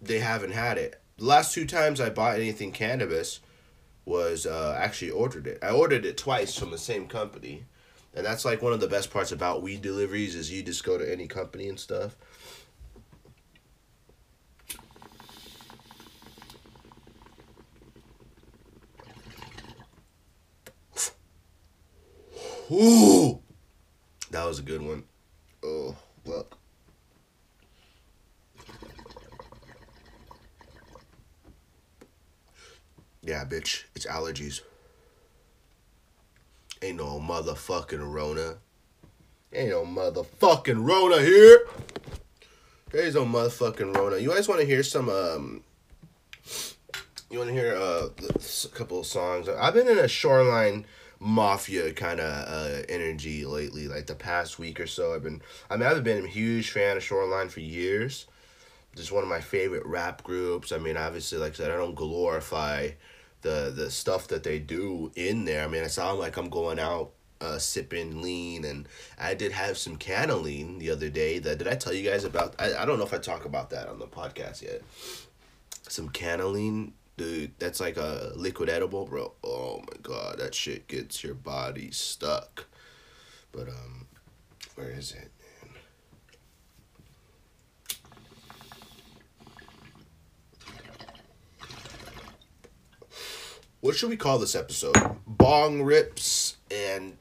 they 0.00 0.18
haven't 0.18 0.52
had 0.52 0.76
it. 0.76 1.00
The 1.16 1.24
last 1.24 1.54
two 1.54 1.66
times 1.66 2.00
I 2.00 2.10
bought 2.10 2.36
anything 2.36 2.72
cannabis 2.72 3.40
was 4.04 4.46
uh, 4.46 4.76
actually 4.78 5.10
ordered 5.10 5.46
it. 5.46 5.58
I 5.62 5.70
ordered 5.70 6.04
it 6.04 6.18
twice 6.18 6.56
from 6.58 6.70
the 6.70 6.78
same 6.78 7.06
company, 7.06 7.64
and 8.14 8.24
that's 8.24 8.44
like 8.44 8.62
one 8.62 8.72
of 8.72 8.80
the 8.80 8.88
best 8.88 9.10
parts 9.10 9.32
about 9.32 9.62
weed 9.62 9.82
deliveries 9.82 10.34
is 10.34 10.50
you 10.50 10.62
just 10.62 10.84
go 10.84 10.96
to 10.96 11.10
any 11.10 11.26
company 11.26 11.68
and 11.68 11.78
stuff. 11.78 12.16
Ooh, 22.70 23.40
that 24.30 24.46
was 24.46 24.58
a 24.58 24.62
good 24.62 24.80
one. 24.80 25.04
Oh, 25.62 25.94
look. 26.24 26.56
Yeah, 33.22 33.44
bitch, 33.44 33.84
it's 33.94 34.06
allergies. 34.06 34.60
Ain't 36.82 36.98
no 36.98 37.18
motherfucking 37.18 38.12
Rona. 38.12 38.56
Ain't 39.52 39.70
no 39.70 39.84
motherfucking 39.84 40.86
Rona 40.86 41.20
here. 41.20 41.66
There's 42.90 43.14
no 43.14 43.24
motherfucking 43.24 43.96
Rona. 43.96 44.18
You 44.18 44.30
guys 44.30 44.48
want 44.48 44.60
to 44.60 44.66
hear 44.66 44.82
some, 44.82 45.08
um, 45.08 45.62
you 47.30 47.38
want 47.38 47.48
to 47.50 47.54
hear 47.54 47.74
uh, 47.74 48.08
a 48.08 48.68
couple 48.68 49.00
of 49.00 49.06
songs? 49.06 49.48
I've 49.48 49.74
been 49.74 49.88
in 49.88 49.98
a 49.98 50.08
Shoreline 50.08 50.86
Mafia 51.18 51.92
kind 51.92 52.20
of 52.20 52.48
uh, 52.48 52.82
energy 52.88 53.46
lately, 53.46 53.88
like 53.88 54.06
the 54.06 54.14
past 54.14 54.58
week 54.58 54.78
or 54.78 54.86
so. 54.86 55.14
I've 55.14 55.22
been, 55.22 55.40
I 55.70 55.76
mean, 55.76 55.88
I've 55.88 56.04
been 56.04 56.24
a 56.24 56.28
huge 56.28 56.70
fan 56.70 56.96
of 56.96 57.02
Shoreline 57.02 57.48
for 57.48 57.60
years. 57.60 58.26
Just 58.94 59.10
one 59.10 59.22
of 59.22 59.28
my 59.28 59.40
favorite 59.40 59.86
rap 59.86 60.22
groups. 60.22 60.70
I 60.70 60.78
mean, 60.78 60.96
obviously, 60.96 61.38
like 61.38 61.52
I 61.52 61.56
said, 61.56 61.70
I 61.70 61.76
don't 61.76 61.94
glorify 61.94 62.90
the 63.44 63.72
the 63.74 63.90
stuff 63.90 64.26
that 64.28 64.42
they 64.42 64.58
do 64.58 65.12
in 65.14 65.44
there. 65.44 65.64
I 65.64 65.68
mean, 65.68 65.84
it 65.84 65.90
sounds 65.90 66.18
like 66.18 66.36
I'm 66.36 66.48
going 66.48 66.80
out 66.80 67.12
uh, 67.40 67.58
sipping 67.58 68.22
lean, 68.22 68.64
and 68.64 68.88
I 69.18 69.34
did 69.34 69.52
have 69.52 69.78
some 69.78 69.96
canna 69.96 70.40
the 70.42 70.90
other 70.90 71.10
day. 71.10 71.38
That 71.38 71.58
did 71.58 71.68
I 71.68 71.76
tell 71.76 71.92
you 71.92 72.08
guys 72.08 72.24
about? 72.24 72.54
I, 72.58 72.74
I 72.74 72.84
don't 72.84 72.98
know 72.98 73.04
if 73.04 73.14
I 73.14 73.18
talk 73.18 73.44
about 73.44 73.70
that 73.70 73.88
on 73.88 74.00
the 74.00 74.06
podcast 74.06 74.62
yet. 74.62 74.82
some 75.88 76.08
cannellini, 76.08 76.92
dude. 77.16 77.52
That's 77.58 77.80
like 77.80 77.98
a 77.98 78.32
liquid 78.34 78.68
edible, 78.68 79.04
bro. 79.04 79.32
Oh 79.44 79.80
my 79.80 79.98
god, 80.02 80.38
that 80.38 80.54
shit 80.54 80.88
gets 80.88 81.22
your 81.22 81.34
body 81.34 81.90
stuck. 81.90 82.66
But 83.52 83.68
um, 83.68 84.06
where 84.74 84.90
is 84.90 85.12
it? 85.12 85.30
What 93.84 93.96
should 93.96 94.08
we 94.08 94.16
call 94.16 94.38
this 94.38 94.54
episode? 94.54 94.96
Bong 95.26 95.82
rips 95.82 96.56
and 96.70 97.18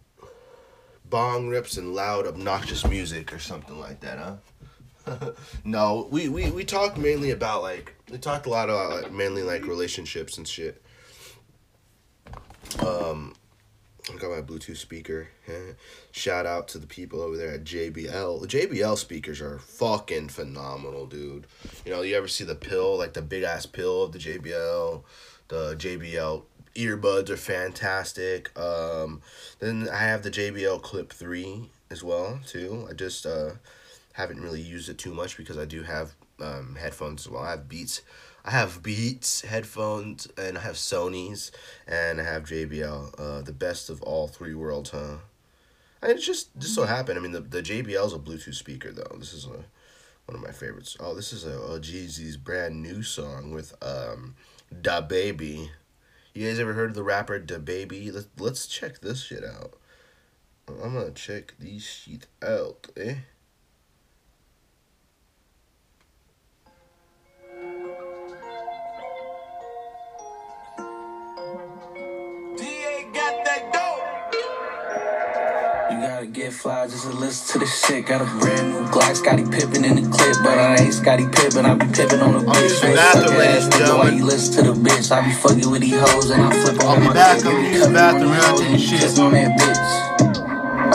bong 1.10 1.50
rips 1.50 1.76
and 1.76 1.94
loud 1.94 2.26
obnoxious 2.26 2.88
music 2.88 3.34
or 3.34 3.40
something 3.40 3.78
like 3.82 4.00
that, 4.00 4.40
huh? 5.06 5.32
no, 5.66 6.08
we, 6.10 6.30
we 6.30 6.52
we 6.52 6.64
talked 6.64 6.98
mainly 6.98 7.32
about 7.32 7.64
like 7.64 7.94
we 8.10 8.18
talked 8.18 8.46
a 8.46 8.50
lot 8.50 8.70
about 8.70 9.04
like, 9.04 9.12
mainly 9.12 9.44
like 9.44 9.68
relationships 9.68 10.38
and 10.38 10.48
shit. 10.48 10.82
Um, 12.80 13.34
I 14.10 14.16
got 14.16 14.32
my 14.32 14.42
Bluetooth 14.42 14.78
speaker. 14.78 15.28
Shout 16.12 16.46
out 16.46 16.70
to 16.70 16.78
the 16.78 16.88
people 16.88 17.22
over 17.22 17.36
there 17.36 17.52
at 17.52 17.66
JBL. 17.66 18.40
The 18.40 18.48
JBL 18.48 18.98
speakers 18.98 19.42
are 19.42 19.60
fucking 19.60 20.30
phenomenal, 20.30 21.08
dude. 21.08 21.46
You 21.86 21.92
know, 21.92 22.04
you 22.04 22.16
ever 22.16 22.30
see 22.30 22.46
the 22.46 22.56
pill, 22.56 22.98
like 22.98 23.12
the 23.12 23.22
big 23.22 23.44
ass 23.44 23.66
pill 23.66 24.04
of 24.04 24.14
the 24.14 24.20
JBL? 24.20 25.04
The 25.50 25.76
JBL 25.76 26.44
earbuds 26.76 27.30
are 27.30 27.38
fantastic. 27.38 28.58
Um, 28.58 29.22
then 29.60 29.90
I 29.90 30.00
have 30.00 30.24
the 30.24 30.32
JBL 30.32 30.82
Clip 30.82 31.12
3 31.12 31.70
as 31.90 32.04
well, 32.04 32.40
too. 32.46 32.88
I 32.90 32.94
just 32.94 33.26
uh, 33.26 33.52
haven't 34.14 34.42
really 34.42 34.62
used 34.62 34.90
it 34.90 34.98
too 34.98 35.14
much 35.14 35.38
because 35.38 35.58
I 35.58 35.66
do 35.66 35.84
have 35.84 36.14
um, 36.40 36.76
headphones 36.80 37.26
as 37.26 37.32
well. 37.32 37.44
I 37.44 37.52
have 37.52 37.70
Beats. 37.70 38.02
I 38.46 38.52
have 38.52 38.84
Beats 38.84 39.42
headphones 39.42 40.28
and 40.38 40.58
I 40.58 40.62
have 40.62 40.76
Sony's 40.76 41.52
and 41.88 42.20
I 42.20 42.24
have 42.26 42.44
JBL. 42.44 43.20
Uh, 43.20 43.42
the 43.42 43.54
best 43.54 43.90
of 43.90 44.02
all 44.02 44.28
three 44.28 44.54
worlds, 44.54 44.90
huh? 44.90 45.18
And 46.02 46.12
it 46.12 46.20
just 46.20 46.50
just 46.60 46.76
so 46.76 46.84
happened. 46.84 47.18
I 47.18 47.22
mean, 47.22 47.32
the 47.32 47.40
the 47.40 47.62
JBL 47.62 48.06
is 48.06 48.14
a 48.14 48.20
Bluetooth 48.20 48.56
speaker 48.56 48.92
though. 48.92 49.16
This 49.18 49.34
is 49.34 49.46
a 49.46 49.64
one 50.26 50.36
of 50.36 50.42
my 50.42 50.52
favorites. 50.52 50.98
Oh, 51.00 51.16
this 51.16 51.32
is 51.32 51.46
a, 51.46 51.58
a 51.58 51.80
Jeezy's 51.80 52.38
brand 52.38 52.82
new 52.82 53.04
song 53.04 53.52
with 53.52 53.74
um, 53.82 54.36
Da 54.82 55.02
Baby. 55.02 55.72
You 56.34 56.48
guys 56.48 56.60
ever 56.60 56.74
heard 56.74 56.90
of 56.90 56.96
the 56.96 57.04
rapper 57.04 57.38
Da 57.38 57.60
Baby? 57.60 58.12
Let's 58.12 58.28
let's 58.40 58.66
check 58.66 59.02
this 59.02 59.22
shit 59.24 59.44
out. 59.44 59.76
I'm 60.68 60.96
gonna 60.96 61.12
check 61.12 61.54
these 61.60 61.84
shit 61.84 62.26
out, 62.42 62.88
eh? 62.98 63.18
Gotta 76.24 76.40
get 76.40 76.54
fly 76.54 76.88
just 76.88 77.04
to 77.04 77.14
listen 77.14 77.54
to 77.54 77.60
the 77.60 77.66
shit. 77.66 78.06
Got 78.06 78.22
a 78.22 78.26
brand 78.40 78.72
new 78.72 78.86
Glock, 78.92 79.16
Scottie 79.16 79.44
Pippen 79.44 79.84
in 79.84 79.96
the 79.96 80.10
clip, 80.10 80.38
but 80.44 80.58
I 80.58 80.78
ain't 80.78 80.94
Scottie 80.94 81.28
Pippen. 81.28 81.66
I 81.66 81.74
be 81.74 81.86
pippin' 81.88 82.22
on 82.22 82.34
the 82.34 82.52
bitch. 82.52 82.70
Straight 82.70 82.98
suck 82.98 83.32
ass 83.32 83.68
nigga, 83.68 83.98
why 83.98 84.10
you 84.10 84.26
listen 84.26 84.64
to 84.64 84.72
the 84.72 84.78
bitch? 84.80 85.12
I 85.12 85.26
be 85.28 85.34
fucking 85.34 85.70
with 85.70 85.82
these 85.82 86.00
hoes 86.00 86.30
and 86.30 86.42
I 86.42 86.52
flip 86.64 86.82
on 86.86 87.04
my 87.04 87.14
back, 87.14 87.46
I'm 87.46 87.66
in 87.66 87.80
the 87.80 87.90
bathroom, 87.90 88.32
I'm 88.32 88.78
shit. 88.78 89.20
on 89.20 89.32
that 89.34 89.60
bitch. 89.60 90.13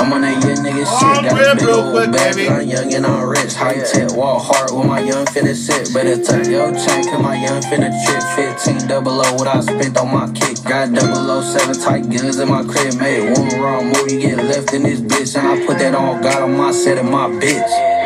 I'm 0.08 0.14
on 0.14 0.20
that 0.22 0.40
young 0.42 0.64
nigga 0.64 0.88
shit. 0.88 1.36
Got 1.36 1.52
a 1.52 1.60
big 1.60 1.68
old 1.68 1.92
quick, 1.92 2.10
bag, 2.10 2.34
baby. 2.34 2.48
I'm 2.48 2.66
young 2.66 2.94
and 2.94 3.04
I'm 3.04 3.28
rich. 3.28 3.52
High 3.52 3.84
tech, 3.84 4.16
wall 4.16 4.40
hard 4.40 4.70
with 4.72 4.86
my 4.86 5.00
young 5.00 5.26
finna 5.26 5.54
sit. 5.54 5.92
Better 5.92 6.16
tuck 6.16 6.48
your 6.48 6.72
chain, 6.72 7.04
cause 7.04 7.20
my 7.20 7.36
young 7.36 7.60
finna 7.60 7.92
trip. 8.08 8.56
15 8.56 8.88
double 8.88 9.20
O, 9.20 9.34
what 9.34 9.46
I 9.46 9.60
spent 9.60 9.98
on 9.98 10.08
my 10.08 10.32
kick. 10.32 10.64
Got 10.64 10.96
007 10.96 11.84
tight 11.84 12.08
guns 12.08 12.38
in 12.38 12.48
my 12.48 12.64
crib. 12.64 12.96
Made 12.96 13.36
one 13.36 13.60
wrong 13.60 13.92
move, 13.92 14.10
you 14.10 14.20
get 14.20 14.38
left 14.38 14.72
in 14.72 14.84
this 14.84 15.00
bitch. 15.00 15.36
And 15.36 15.46
I 15.46 15.66
put 15.66 15.78
that 15.78 15.94
on 15.94 16.22
God 16.22 16.40
on 16.42 16.56
my 16.56 16.72
set 16.72 16.96
and 16.96 17.10
my 17.10 17.28
bitch. 17.28 17.97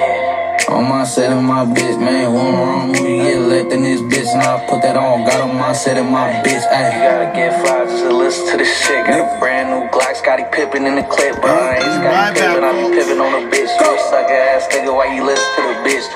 On 0.73 0.89
my 0.89 1.05
set 1.05 1.31
and 1.31 1.47
my 1.47 1.67
bitch, 1.67 2.01
man. 2.01 2.33
One 2.33 2.55
wrong 2.55 2.87
move, 2.89 2.97
you 2.97 3.23
get 3.23 3.41
left 3.41 3.73
in 3.73 3.83
this 3.83 4.01
bitch. 4.01 4.33
And 4.33 4.43
I 4.43 4.67
put 4.67 4.81
that 4.83 4.97
on 4.97 5.25
Got 5.29 5.43
on 5.43 5.55
my 5.57 5.73
set 5.75 5.99
and 5.99 6.09
my 6.11 6.33
bitch. 6.41 6.65
Ay. 6.73 6.97
You 6.97 7.03
gotta 7.05 7.29
get 7.37 7.61
fly 7.61 7.85
just 7.85 8.05
to 8.05 8.17
listen 8.17 8.51
to 8.53 8.57
this 8.57 8.73
shit. 8.81 9.07
Got 9.07 9.21
a 9.21 9.39
brand 9.39 9.69
new 9.69 9.85
Glock, 9.93 10.17
Scottie 10.17 10.49
Pippen 10.51 10.87
in 10.87 10.97
the 10.97 11.05
clip. 11.05 11.37
But 11.43 11.53
I 11.53 11.77
ain't 11.77 11.85
Scottie 11.85 12.41
Pippen, 12.41 12.65
I 12.65 12.73
be 12.73 12.97
pippin' 12.97 13.21
on 13.21 13.33
the 13.37 13.43
bitch. 13.53 13.69
You 13.69 13.89
a 13.93 13.99
sucker 14.09 14.33
ass 14.33 14.65
nigga, 14.73 14.97
why 14.97 15.13
you 15.15 15.23
listen 15.25 15.45
to 15.57 15.63
the 15.69 15.77
bitch? 15.85 16.07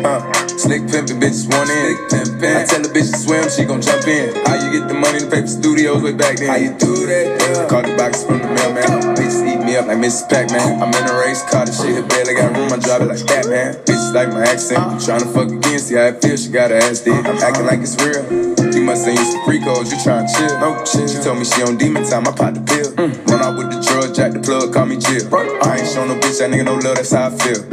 Uh, 0.00 0.18
slick 0.56 0.82
pimpin', 0.88 1.20
bitches 1.20 1.44
want 1.52 1.68
in. 1.68 2.00
I 2.40 2.64
tell 2.64 2.80
the 2.80 2.88
bitch 2.88 3.12
to 3.12 3.18
swim, 3.20 3.44
she 3.52 3.68
gon' 3.68 3.82
jump 3.82 4.08
in. 4.08 4.32
How 4.48 4.56
you 4.56 4.72
get 4.72 4.88
the 4.88 4.94
money 4.96 5.20
in 5.20 5.28
the 5.28 5.30
paper 5.30 5.46
studios 5.46 6.02
way 6.02 6.16
back 6.16 6.38
then? 6.40 6.48
How 6.48 6.56
you 6.56 6.72
do 6.72 7.04
that? 7.04 7.26
Yeah. 7.36 7.68
Call 7.68 7.82
the 7.84 7.92
box 8.00 8.24
from 8.24 8.40
the 8.40 8.48
mailman. 8.48 8.88
Bitches 9.12 9.44
eat 9.44 9.60
me 9.60 9.76
up 9.76 9.86
like 9.86 9.98
Mrs. 10.00 10.28
Pac-Man. 10.32 10.80
I'm 10.80 10.88
in 10.88 11.04
a 11.04 11.14
race 11.20 11.44
car, 11.52 11.66
the 11.66 11.72
shit, 11.72 12.00
hit 12.00 12.08
barely 12.08 12.32
got 12.32 12.56
room, 12.56 12.72
I 12.72 12.80
drive 12.80 13.02
it 13.02 13.12
like 13.12 13.26
Batman. 13.26 13.89
Bitches 13.90 14.14
like 14.14 14.28
my 14.28 14.42
accent. 14.46 14.78
You 14.78 14.98
Tryna 15.02 15.34
fuck 15.34 15.50
again, 15.50 15.78
see 15.80 15.96
how 15.96 16.14
it 16.14 16.22
feels, 16.22 16.44
she 16.44 16.50
got 16.50 16.70
her 16.70 16.78
ass 16.78 17.00
dead. 17.00 17.26
I'm 17.26 17.42
acting 17.42 17.66
like 17.66 17.80
it's 17.82 17.98
real. 17.98 18.22
You 18.70 18.86
must 18.86 19.02
ain't 19.02 19.18
used 19.18 19.34
to 19.34 19.44
free 19.44 19.58
codes, 19.58 19.90
you 19.90 19.98
tryna 19.98 20.30
chill. 20.30 20.54
No 20.62 20.78
chill. 20.86 21.08
She 21.10 21.18
told 21.18 21.38
me 21.38 21.44
she 21.44 21.62
on 21.66 21.76
demon 21.76 22.06
time, 22.06 22.22
I 22.22 22.30
popped 22.30 22.54
the 22.54 22.62
pill. 22.62 22.94
Mm. 22.94 23.26
Run 23.26 23.42
out 23.42 23.58
with 23.58 23.74
the 23.74 23.82
drug, 23.82 24.14
jack 24.14 24.30
the 24.30 24.38
plug, 24.38 24.72
call 24.72 24.86
me 24.86 24.94
Jill. 24.94 25.26
I 25.34 25.82
ain't 25.82 25.88
show 25.90 26.06
no 26.06 26.14
bitch, 26.22 26.38
that 26.38 26.54
nigga 26.54 26.70
no 26.70 26.78
love, 26.78 27.02
that's 27.02 27.10
how 27.10 27.26
I 27.26 27.30
feel. 27.34 27.66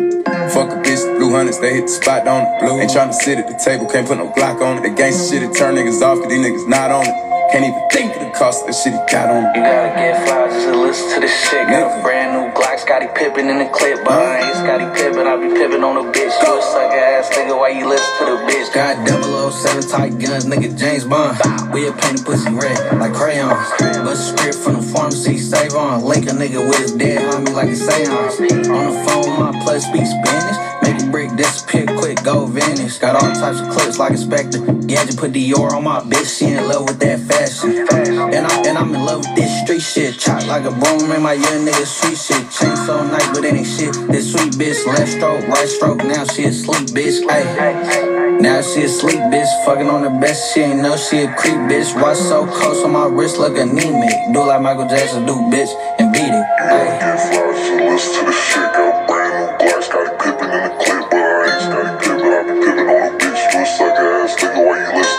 Fuck 0.49 0.73
a 0.73 0.81
bitch, 0.81 1.05
blue 1.21 1.29
hundreds, 1.29 1.61
they 1.61 1.75
hit 1.75 1.85
the 1.85 1.93
spot 1.93 2.27
on 2.27 2.41
it. 2.41 2.65
Blue 2.65 2.81
ain't 2.81 2.89
tryna 2.89 3.13
sit 3.13 3.37
at 3.37 3.45
the 3.45 3.53
table, 3.61 3.85
can't 3.85 4.07
put 4.07 4.17
no 4.17 4.33
Glock 4.33 4.57
on 4.65 4.81
it. 4.81 4.89
The 4.89 4.89
gangsta 4.97 5.29
shit, 5.29 5.43
it 5.43 5.53
turn 5.53 5.75
niggas 5.75 6.01
off, 6.01 6.17
cause 6.17 6.29
these 6.33 6.41
niggas 6.41 6.67
not 6.67 6.89
on 6.89 7.05
it. 7.05 7.13
Can't 7.53 7.61
even 7.61 7.85
think 7.93 8.16
cost 8.37 8.67
the 8.67 8.73
shit 8.73 8.93
he 8.93 9.01
got 9.09 9.33
on. 9.33 9.49
You 9.55 9.61
gotta 9.65 9.89
get 9.97 10.27
fly 10.27 10.45
just 10.47 10.69
to 10.69 10.77
listen 10.77 11.09
to 11.15 11.19
this 11.19 11.33
shit. 11.49 11.67
Got 11.67 11.89
a 11.89 12.01
brand 12.03 12.37
new 12.37 12.53
Glock, 12.53 12.77
Scottie 12.77 13.09
Pippen 13.17 13.49
in 13.49 13.57
the 13.57 13.69
clip. 13.73 14.05
But 14.05 14.13
I 14.13 14.45
ain't 14.45 14.55
Scottie 14.55 14.89
Pippen, 14.93 15.25
I 15.25 15.35
be 15.41 15.49
pippin' 15.49 15.83
on 15.83 15.95
the 15.97 16.05
bitch. 16.13 16.33
You 16.45 16.59
a 16.59 16.61
sucker 16.61 17.01
ass 17.01 17.29
nigga, 17.33 17.57
why 17.57 17.69
you 17.69 17.89
listen 17.89 18.13
to 18.19 18.25
the 18.31 18.37
bitch? 18.45 18.73
Got 18.73 19.01
007 19.09 19.89
tight 19.89 20.13
guns, 20.21 20.45
nigga 20.45 20.77
James 20.77 21.03
Bond. 21.05 21.37
We 21.73 21.87
a 21.87 21.91
painted 21.91 22.25
pussy 22.25 22.53
red, 22.53 22.77
like 22.99 23.13
crayons. 23.13 23.57
Bust 24.05 24.33
a 24.33 24.37
script 24.37 24.59
from 24.59 24.73
the 24.75 24.81
pharmacy, 24.81 25.37
save 25.37 25.73
on. 25.73 26.03
Link 26.05 26.29
a 26.29 26.33
nigga 26.33 26.61
with 26.61 26.77
his 26.77 26.93
dead 26.93 27.19
homie 27.25 27.53
like 27.53 27.69
a 27.69 27.75
seance. 27.75 28.37
On 28.69 28.83
the 28.85 28.95
phone, 29.09 29.39
my 29.39 29.51
plus 29.63 29.85
speak 29.85 30.05
Spanish. 30.05 30.57
Make 30.83 31.01
a 31.01 31.11
brick 31.11 31.35
disappear 31.35 31.85
quick, 31.97 32.23
go 32.23 32.45
vanish. 32.45 32.97
Got 32.99 33.15
all 33.15 33.33
types 33.33 33.59
of 33.59 33.69
clips 33.73 33.97
like 33.97 34.13
a 34.13 34.17
spectre. 34.17 34.59
Gadget 34.85 35.17
put 35.17 35.33
Dior 35.33 35.71
on 35.73 35.83
my 35.83 35.99
bitch, 36.01 36.37
she 36.37 36.45
in 36.45 36.67
love 36.67 36.85
with 36.87 36.99
that 36.99 37.19
fashion. 37.19 38.26
And, 38.27 38.45
I, 38.45 38.67
and 38.67 38.77
I'm 38.77 38.93
in 38.93 39.05
love 39.05 39.19
with 39.19 39.35
this 39.35 39.61
street 39.61 39.81
shit. 39.81 40.19
Chop 40.19 40.45
like 40.47 40.65
a 40.65 40.71
broom, 40.71 41.07
man, 41.07 41.23
my 41.23 41.33
young 41.33 41.65
nigga 41.65 41.85
sweet 41.87 42.17
shit. 42.17 42.43
Chain 42.51 42.75
so 42.75 43.05
nice, 43.07 43.27
but 43.31 43.45
it 43.45 43.55
ain't 43.55 43.65
shit. 43.65 43.93
This 44.11 44.33
sweet 44.33 44.53
bitch, 44.59 44.85
left 44.85 45.11
stroke, 45.11 45.47
right 45.47 45.67
stroke, 45.67 46.03
now 46.03 46.25
she 46.25 46.43
a 46.45 46.51
sleep 46.51 46.91
bitch. 46.91 47.23
Ay. 47.29 48.37
Now 48.41 48.61
she 48.61 48.83
a 48.83 48.89
sleep 48.89 49.19
bitch. 49.31 49.47
Fucking 49.65 49.87
on 49.87 50.03
the 50.03 50.09
best, 50.19 50.53
she 50.53 50.59
ain't 50.61 50.81
know 50.81 50.97
she 50.97 51.23
a 51.23 51.33
creep, 51.35 51.55
bitch. 51.71 51.95
Why 51.95 52.13
so 52.13 52.45
close 52.45 52.83
on 52.83 52.91
my 52.91 53.07
wrist, 53.07 53.37
look 53.37 53.57
anemic. 53.57 54.11
Do 54.33 54.43
like 54.45 54.61
Michael 54.61 54.87
Jackson 54.87 55.25
do, 55.25 55.33
bitch, 55.47 55.71
and 55.97 56.11
beat 56.11 56.27
it. 56.27 56.45
Ay. 56.59 56.99
Get 56.99 57.17
fly, 57.31 57.47
so 57.55 57.75
listen 57.87 58.13
to 58.19 58.25
the 58.27 58.33
shit. 58.33 58.73
Got 58.75 58.91
a 58.91 59.07
brand 59.07 59.31
new 59.39 59.65
Glock, 59.67 59.83
Scottie 59.83 60.15
Pippen 60.19 60.51
in 60.51 60.61
the 60.67 60.71
clip, 60.83 61.03
but 61.09 61.17
I 61.17 61.47
ain't 61.47 61.61
Scottie 61.63 61.95
Pippen. 62.03 62.27
I 62.27 62.43
be 62.43 62.53
pippin' 62.59 62.87
on 62.91 63.01
the 63.07 63.23
bitch. 63.23 63.41
You 63.53 63.61
a 63.61 63.65
sucker 63.65 64.11
ass 64.19 64.35
nigga, 64.35 64.59
why 64.67 64.75
you 64.83 64.99
listen 64.99 65.16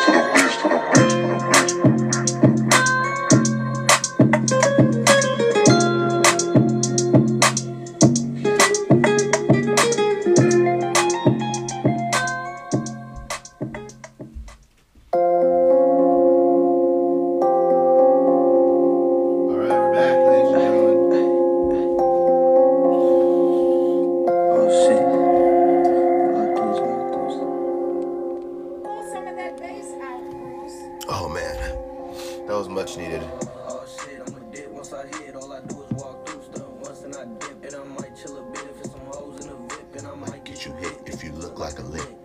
like 41.69 41.79
a 41.81 41.83
lick. 41.83 42.18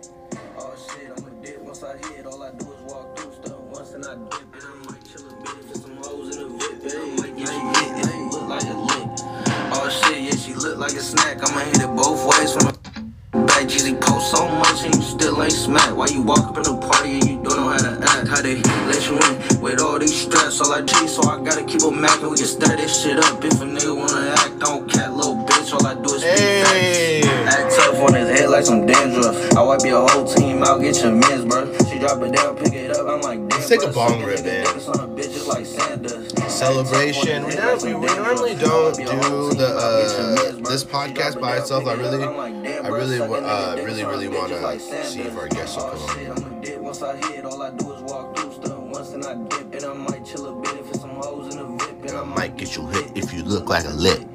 Like 33.94 35.66
Sanders. 35.66 36.32
celebration. 36.52 37.44
We, 37.44 37.94
we, 37.94 37.94
we 37.94 38.06
normally 38.06 38.54
don't 38.56 38.96
do 38.96 39.54
the 39.54 39.68
uh, 39.76 40.52
this 40.68 40.84
podcast 40.84 41.40
by 41.40 41.58
itself. 41.58 41.86
I 41.86 41.94
really, 41.94 42.24
I 42.24 42.88
really, 42.88 43.20
uh, 43.20 43.76
really, 43.76 44.04
really 44.04 44.28
want 44.28 44.48
to 44.50 44.80
see 44.80 45.20
if 45.20 45.36
our 45.36 45.48
guests 45.48 45.76
will 45.76 45.90
come 45.90 46.44
on. 46.44 46.82
Once 46.82 47.02
I 47.02 47.16
hit, 47.28 47.44
all 47.44 47.62
I 47.62 47.70
do 47.70 47.94
is 47.94 48.02
walk 48.02 48.36
through 48.36 48.52
stuff. 48.54 48.78
Once 48.78 49.12
and 49.12 49.24
I 49.24 49.34
dip, 49.34 49.74
and 49.74 49.84
I 49.84 49.92
might 49.92 50.24
chill 50.24 50.46
a 50.46 50.60
bit 50.60 50.80
if 50.80 50.88
it's 50.90 51.00
some 51.00 51.10
hoes 51.10 51.54
in 51.54 51.60
the 51.60 51.84
VIP. 51.84 52.10
And 52.10 52.18
I 52.18 52.24
might 52.24 52.56
get 52.56 52.76
you 52.76 52.86
hit 52.88 53.16
if 53.16 53.32
you 53.32 53.42
look 53.44 53.68
like 53.68 53.84
a 53.84 53.90
lit. 53.90 54.33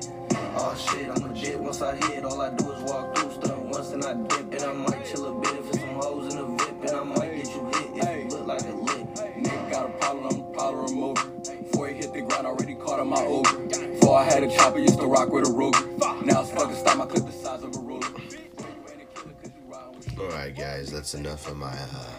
That's 21.12 21.20
enough 21.20 21.48
of 21.50 21.58
my 21.58 21.74
uh, 21.74 22.14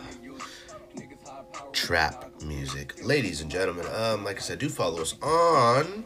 trap 1.73 2.29
music. 2.43 3.05
Ladies 3.05 3.41
and 3.41 3.49
gentlemen, 3.49 3.87
um, 3.95 4.25
like 4.25 4.39
I 4.39 4.41
said, 4.41 4.59
do 4.59 4.69
follow 4.69 5.01
us 5.01 5.15
on 5.23 6.03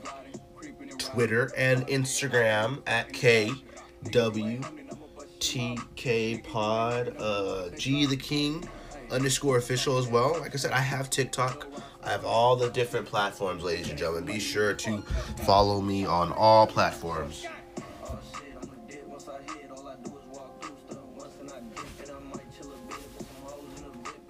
Twitter 0.99 1.51
and 1.57 1.87
Instagram 1.87 2.83
at 2.87 3.11
KWTK 3.13 4.63
Pod, 6.45 7.17
uh, 7.19 7.71
G 7.79 8.05
the 8.05 8.19
King 8.19 8.69
underscore 9.11 9.57
official 9.57 9.97
as 9.97 10.07
well. 10.07 10.39
Like 10.39 10.53
I 10.53 10.59
said, 10.59 10.73
I 10.73 10.81
have 10.81 11.09
TikTok. 11.09 11.67
I 12.03 12.11
have 12.11 12.27
all 12.27 12.55
the 12.55 12.69
different 12.69 13.07
platforms, 13.07 13.63
ladies 13.63 13.89
and 13.89 13.97
gentlemen. 13.99 14.27
Be 14.27 14.39
sure 14.39 14.75
to 14.75 15.01
follow 15.47 15.81
me 15.81 16.05
on 16.05 16.33
all 16.33 16.67
platforms. 16.67 17.47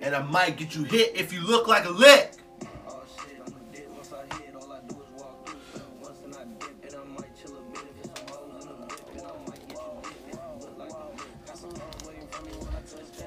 And 0.05 0.15
I 0.15 0.23
might 0.23 0.59
get 0.59 0.75
you 0.75 0.85
hit 0.85 1.17
if 1.17 1.33
you 1.33 1.41
look 1.41 1.67
like 1.67 1.87
a 1.87 1.91
lick. 1.91 2.33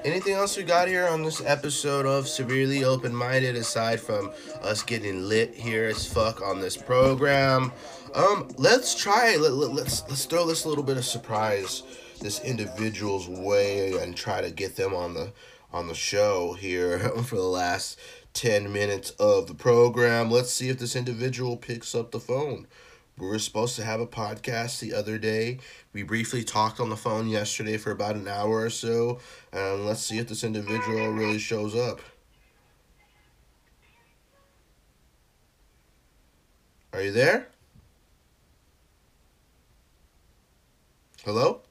Anything 0.04 0.34
else 0.34 0.56
we 0.56 0.62
got 0.62 0.86
here 0.86 1.08
on 1.08 1.24
this 1.24 1.42
episode 1.44 2.06
of 2.06 2.28
Severely 2.28 2.84
Open 2.84 3.12
Minded 3.12 3.56
aside 3.56 4.00
from 4.00 4.30
us 4.62 4.84
getting 4.84 5.28
lit 5.28 5.54
here 5.54 5.86
as 5.86 6.06
fuck 6.06 6.40
on 6.40 6.60
this 6.60 6.76
program? 6.76 7.72
Um, 8.14 8.48
let's 8.56 8.94
try 8.94 9.36
let, 9.36 9.52
let, 9.52 9.72
let's 9.72 10.02
let's 10.08 10.24
throw 10.24 10.46
this 10.46 10.64
little 10.64 10.84
bit 10.84 10.96
of 10.96 11.04
surprise 11.04 11.82
this 12.20 12.40
individual's 12.40 13.28
way 13.28 13.92
and 14.00 14.16
try 14.16 14.40
to 14.40 14.50
get 14.50 14.76
them 14.76 14.94
on 14.94 15.14
the 15.14 15.32
on 15.72 15.88
the 15.88 15.94
show 15.94 16.54
here 16.54 16.98
for 17.24 17.36
the 17.36 17.42
last 17.42 17.98
10 18.34 18.72
minutes 18.72 19.10
of 19.12 19.46
the 19.46 19.54
program. 19.54 20.30
Let's 20.30 20.52
see 20.52 20.68
if 20.68 20.78
this 20.78 20.96
individual 20.96 21.56
picks 21.56 21.94
up 21.94 22.10
the 22.10 22.20
phone. 22.20 22.66
We 23.18 23.26
were 23.26 23.38
supposed 23.40 23.74
to 23.76 23.84
have 23.84 24.00
a 24.00 24.06
podcast 24.06 24.78
the 24.78 24.94
other 24.94 25.18
day. 25.18 25.58
We 25.92 26.04
briefly 26.04 26.44
talked 26.44 26.78
on 26.78 26.88
the 26.88 26.96
phone 26.96 27.26
yesterday 27.26 27.76
for 27.76 27.90
about 27.90 28.14
an 28.14 28.28
hour 28.28 28.60
or 28.62 28.70
so. 28.70 29.18
And 29.52 29.86
let's 29.86 30.02
see 30.02 30.18
if 30.18 30.28
this 30.28 30.44
individual 30.44 31.08
really 31.08 31.38
shows 31.38 31.74
up. 31.74 32.00
Are 36.92 37.02
you 37.02 37.12
there? 37.12 37.48
Hello? 41.24 41.62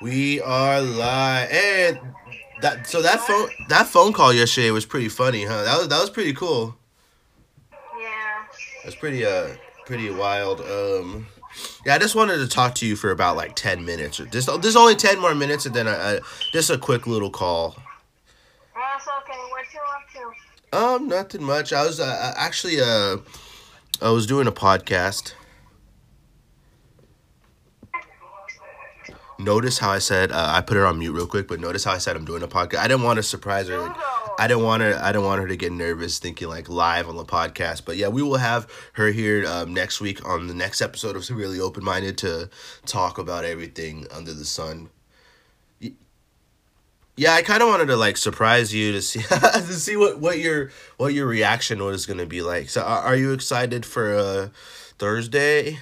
We 0.00 0.40
are 0.40 0.80
live. 0.80 1.50
And 1.50 1.98
that 2.60 2.86
so 2.86 3.02
that 3.02 3.20
phone 3.20 3.48
that 3.68 3.86
phone 3.86 4.12
call 4.12 4.32
yesterday 4.32 4.70
was 4.70 4.86
pretty 4.86 5.08
funny, 5.08 5.44
huh? 5.44 5.64
That 5.64 5.78
was 5.78 5.88
that 5.88 6.00
was 6.00 6.10
pretty 6.10 6.32
cool. 6.34 6.76
Yeah. 7.98 8.44
That's 8.84 8.94
pretty 8.94 9.24
uh 9.24 9.48
pretty 9.86 10.10
wild. 10.10 10.60
Um 10.60 11.26
yeah, 11.84 11.96
I 11.96 11.98
just 11.98 12.14
wanted 12.14 12.38
to 12.38 12.46
talk 12.46 12.74
to 12.76 12.86
you 12.86 12.94
for 12.94 13.10
about 13.10 13.36
like 13.36 13.56
10 13.56 13.84
minutes 13.84 14.20
or 14.20 14.26
just 14.26 14.48
there's 14.62 14.76
only 14.76 14.94
10 14.94 15.18
more 15.18 15.34
minutes 15.34 15.66
and 15.66 15.74
then 15.74 15.88
I, 15.88 16.16
I 16.16 16.20
just 16.52 16.70
a 16.70 16.78
quick 16.78 17.06
little 17.08 17.30
call. 17.30 17.76
That's 18.74 19.08
okay. 19.22 19.38
What 19.50 19.64
you 19.74 19.80
up 19.80 20.32
to? 20.72 20.78
Um 20.78 21.08
nothing 21.08 21.42
much. 21.42 21.72
I 21.72 21.84
was 21.84 21.98
uh, 21.98 22.34
actually 22.36 22.80
uh 22.80 23.16
I 24.00 24.10
was 24.10 24.26
doing 24.26 24.46
a 24.46 24.52
podcast. 24.52 25.32
Notice 29.40 29.78
how 29.78 29.90
I 29.90 30.00
said 30.00 30.32
uh, 30.32 30.46
I 30.48 30.62
put 30.62 30.76
her 30.76 30.84
on 30.84 30.98
mute 30.98 31.12
real 31.12 31.26
quick, 31.26 31.46
but 31.46 31.60
notice 31.60 31.84
how 31.84 31.92
I 31.92 31.98
said 31.98 32.16
I'm 32.16 32.24
doing 32.24 32.42
a 32.42 32.48
podcast. 32.48 32.78
I 32.78 32.88
didn't 32.88 33.04
want 33.04 33.18
to 33.18 33.22
surprise 33.22 33.68
her. 33.68 33.94
I 34.36 34.48
didn't 34.48 34.64
want 34.64 34.82
her. 34.82 34.98
I 35.00 35.12
didn't 35.12 35.26
want 35.26 35.40
her 35.40 35.46
to 35.46 35.56
get 35.56 35.70
nervous 35.70 36.18
thinking 36.18 36.48
like 36.48 36.68
live 36.68 37.08
on 37.08 37.16
the 37.16 37.24
podcast. 37.24 37.84
But 37.84 37.96
yeah, 37.96 38.08
we 38.08 38.20
will 38.20 38.38
have 38.38 38.68
her 38.94 39.12
here 39.12 39.46
um, 39.46 39.72
next 39.72 40.00
week 40.00 40.26
on 40.28 40.48
the 40.48 40.54
next 40.54 40.80
episode 40.80 41.14
of 41.14 41.28
Really 41.30 41.60
Open 41.60 41.84
Minded 41.84 42.18
to 42.18 42.50
talk 42.84 43.18
about 43.18 43.44
everything 43.44 44.06
under 44.10 44.34
the 44.34 44.44
sun. 44.44 44.90
Yeah, 47.16 47.34
I 47.34 47.42
kind 47.42 47.62
of 47.62 47.68
wanted 47.68 47.86
to 47.86 47.96
like 47.96 48.16
surprise 48.16 48.72
you 48.74 48.92
to 48.92 49.02
see 49.02 49.20
to 49.28 49.62
see 49.62 49.96
what 49.96 50.20
what 50.20 50.38
your 50.38 50.70
what 50.96 51.14
your 51.14 51.26
reaction 51.26 51.84
was 51.84 52.06
gonna 52.06 52.26
be 52.26 52.42
like. 52.42 52.70
So, 52.70 52.82
are, 52.82 53.02
are 53.02 53.16
you 53.16 53.32
excited 53.32 53.86
for 53.86 54.14
uh, 54.14 54.48
Thursday? 54.98 55.78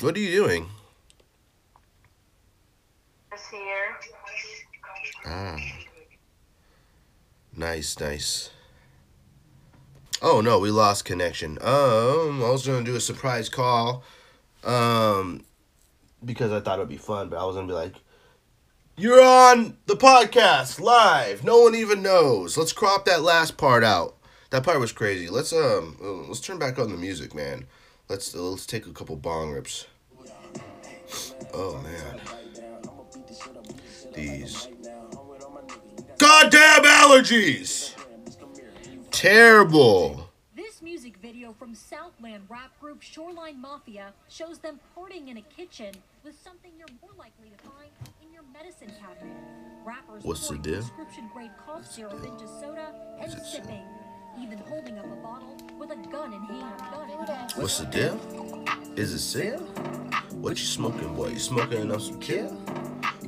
What 0.00 0.14
are 0.14 0.20
you 0.20 0.30
doing? 0.30 0.68
Here. 3.50 3.96
Ah. 5.26 5.56
Nice, 7.54 7.98
nice. 7.98 8.50
Oh 10.20 10.40
no, 10.40 10.58
we 10.58 10.70
lost 10.70 11.04
connection. 11.04 11.58
Um, 11.62 12.42
I 12.42 12.50
was 12.50 12.66
gonna 12.66 12.84
do 12.84 12.96
a 12.96 13.00
surprise 13.00 13.48
call. 13.48 14.02
Um, 14.64 15.44
because 16.24 16.52
I 16.52 16.60
thought 16.60 16.78
it'd 16.78 16.88
be 16.88 16.96
fun, 16.96 17.28
but 17.28 17.38
I 17.38 17.44
was 17.44 17.56
gonna 17.56 17.68
be 17.68 17.72
like, 17.72 17.94
"You're 18.96 19.22
on 19.22 19.76
the 19.86 19.96
podcast 19.96 20.80
live. 20.80 21.44
No 21.44 21.60
one 21.60 21.74
even 21.74 22.02
knows. 22.02 22.56
Let's 22.56 22.72
crop 22.72 23.04
that 23.06 23.22
last 23.22 23.56
part 23.56 23.84
out. 23.84 24.16
That 24.50 24.64
part 24.64 24.80
was 24.80 24.92
crazy. 24.92 25.28
Let's 25.28 25.52
um, 25.52 25.96
let's 26.28 26.40
turn 26.40 26.58
back 26.58 26.78
on 26.78 26.90
the 26.90 26.98
music, 26.98 27.34
man. 27.34 27.66
Let's 28.08 28.34
uh, 28.34 28.42
let's 28.42 28.66
take 28.66 28.86
a 28.86 28.92
couple 28.92 29.16
bong 29.16 29.50
rips. 29.52 29.86
Oh 31.52 31.80
man, 31.82 32.20
these 34.14 34.68
goddamn 36.18 36.84
allergies. 36.84 37.94
Terrible. 39.10 40.30
This 40.54 40.82
music 40.82 41.16
video 41.16 41.52
from 41.52 41.74
Southland 41.74 42.44
rap 42.48 42.78
group 42.80 43.02
Shoreline 43.02 43.60
Mafia 43.60 44.12
shows 44.28 44.58
them 44.58 44.78
partying 44.96 45.28
in 45.28 45.38
a 45.38 45.42
kitchen 45.42 45.94
with 46.22 46.38
something 46.42 46.70
you're 46.78 46.86
more 47.00 47.12
likely 47.18 47.48
to 47.56 47.64
find 47.64 47.90
in 48.22 48.32
your 48.32 48.42
medicine 48.52 48.92
cabinet. 49.00 49.34
Rappers 49.84 50.22
What's 50.22 50.48
the 50.48 50.58
deal? 50.58 50.74
prescription 50.82 51.30
grade 51.32 51.50
cough 51.64 51.86
syrup 51.90 52.22
into 52.24 52.46
soda 52.60 52.92
and 53.18 53.26
Is 53.28 53.34
it 53.34 53.44
so? 53.44 53.52
sipping, 53.58 53.82
even 54.40 54.58
holding 54.58 54.98
up 54.98 55.06
a 55.06 55.16
bottle 55.16 55.56
with 55.78 55.90
a 55.90 55.96
gun 56.10 56.32
in 56.32 56.40
hand. 56.42 57.52
What's 57.56 57.78
the 57.78 57.86
deal? 57.86 58.20
Is 58.96 59.12
it 59.12 59.20
sale? 59.20 59.60
What 60.32 60.50
you 60.50 60.64
smoking, 60.64 61.14
boy? 61.14 61.28
You 61.28 61.38
smoking 61.38 61.90
on 61.90 62.00
some 62.00 62.20
kill? 62.20 62.56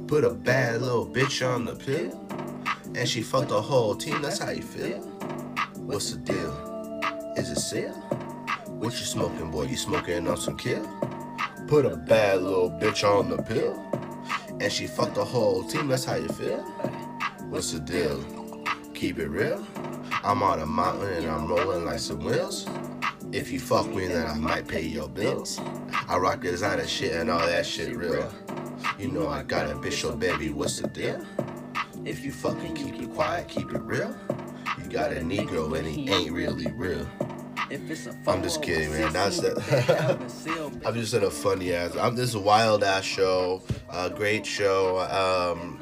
Put 0.06 0.24
a 0.24 0.30
bad 0.30 0.82
little 0.82 1.06
bitch 1.06 1.46
on 1.46 1.64
the 1.64 1.74
pill, 1.74 2.18
and 2.94 3.08
she 3.08 3.22
fucked 3.22 3.48
the 3.48 3.60
whole 3.60 3.94
team. 3.94 4.22
That's 4.22 4.38
how 4.38 4.50
you 4.50 4.62
feel. 4.62 5.00
What's 5.76 6.12
the 6.12 6.18
deal? 6.18 7.02
Is 7.36 7.50
it 7.50 7.60
sale? 7.60 7.94
What 8.66 8.92
you 8.92 9.06
smoking, 9.06 9.50
boy? 9.50 9.64
You 9.64 9.76
smoking 9.76 10.28
on 10.28 10.36
some 10.36 10.56
kill? 10.56 10.86
Put 11.66 11.84
a 11.84 11.96
bad 11.96 12.42
little 12.42 12.70
bitch 12.70 13.04
on 13.04 13.28
the 13.30 13.42
pill, 13.42 13.74
and 14.60 14.72
she 14.72 14.86
fucked 14.86 15.16
the 15.16 15.24
whole 15.24 15.64
team. 15.64 15.88
That's 15.88 16.04
how 16.04 16.16
you 16.16 16.28
feel. 16.28 16.62
What's 17.48 17.72
the 17.72 17.80
deal? 17.80 18.22
Keep 18.94 19.18
it 19.18 19.28
real. 19.28 19.66
I'm 20.24 20.42
on 20.42 20.60
a 20.60 20.66
mountain 20.66 21.12
and 21.12 21.26
I'm 21.26 21.46
rolling 21.46 21.84
like 21.84 22.00
some 22.00 22.20
wheels. 22.20 22.66
If 23.32 23.50
you 23.50 23.60
fuck 23.60 23.86
me, 23.88 24.06
then 24.08 24.26
I 24.26 24.34
might 24.34 24.66
pay 24.66 24.82
your 24.82 25.08
bills. 25.08 25.60
I 26.08 26.16
rock 26.16 26.40
designer 26.40 26.86
shit 26.86 27.12
and 27.12 27.30
all 27.30 27.46
that 27.46 27.64
shit 27.66 27.96
real. 27.96 28.30
You 28.98 29.08
know 29.08 29.28
I 29.28 29.42
got 29.42 29.70
a 29.70 29.74
bitch, 29.74 30.00
so 30.00 30.16
baby, 30.16 30.50
what's 30.50 30.80
the 30.80 30.88
deal? 30.88 31.24
If 32.04 32.24
you 32.24 32.32
fucking 32.32 32.74
keep 32.74 33.00
it 33.00 33.12
quiet, 33.14 33.48
keep 33.48 33.70
it 33.72 33.82
real. 33.82 34.16
You 34.82 34.90
got 34.90 35.12
a 35.12 35.16
Negro 35.16 35.76
and 35.78 35.86
he 35.86 36.10
ain't 36.10 36.32
really 36.32 36.70
real. 36.72 37.06
I'm 38.26 38.42
just 38.42 38.62
kidding, 38.62 38.90
man. 38.90 39.12
That's 39.12 39.40
that. 39.40 40.18
I'm 40.86 40.94
just 40.94 41.12
in 41.12 41.22
a 41.22 41.30
funny 41.30 41.74
ass. 41.74 41.94
I'm 41.96 42.16
this 42.16 42.34
wild 42.34 42.82
ass 42.82 43.04
show. 43.04 43.62
A 43.90 44.08
great 44.08 44.46
show. 44.46 44.98
Um, 45.00 45.78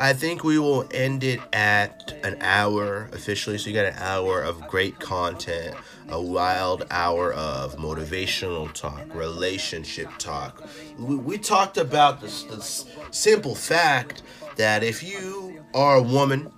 I 0.00 0.14
think 0.14 0.44
we 0.44 0.58
will 0.58 0.88
end 0.92 1.22
it 1.24 1.40
at 1.52 2.14
an 2.24 2.38
hour 2.40 3.10
officially. 3.12 3.58
So 3.58 3.68
you 3.68 3.76
got 3.76 3.84
an 3.84 3.98
hour 3.98 4.40
of 4.40 4.66
great 4.66 4.98
content, 4.98 5.76
a 6.08 6.18
wild 6.18 6.86
hour 6.90 7.34
of 7.34 7.76
motivational 7.76 8.72
talk, 8.72 9.14
relationship 9.14 10.08
talk. 10.16 10.66
We, 10.98 11.16
we 11.16 11.36
talked 11.36 11.76
about 11.76 12.22
this 12.22 12.86
simple 13.10 13.54
fact 13.54 14.22
that 14.56 14.82
if 14.82 15.02
you 15.02 15.62
are 15.74 15.96
a 15.96 16.02
woman 16.02 16.50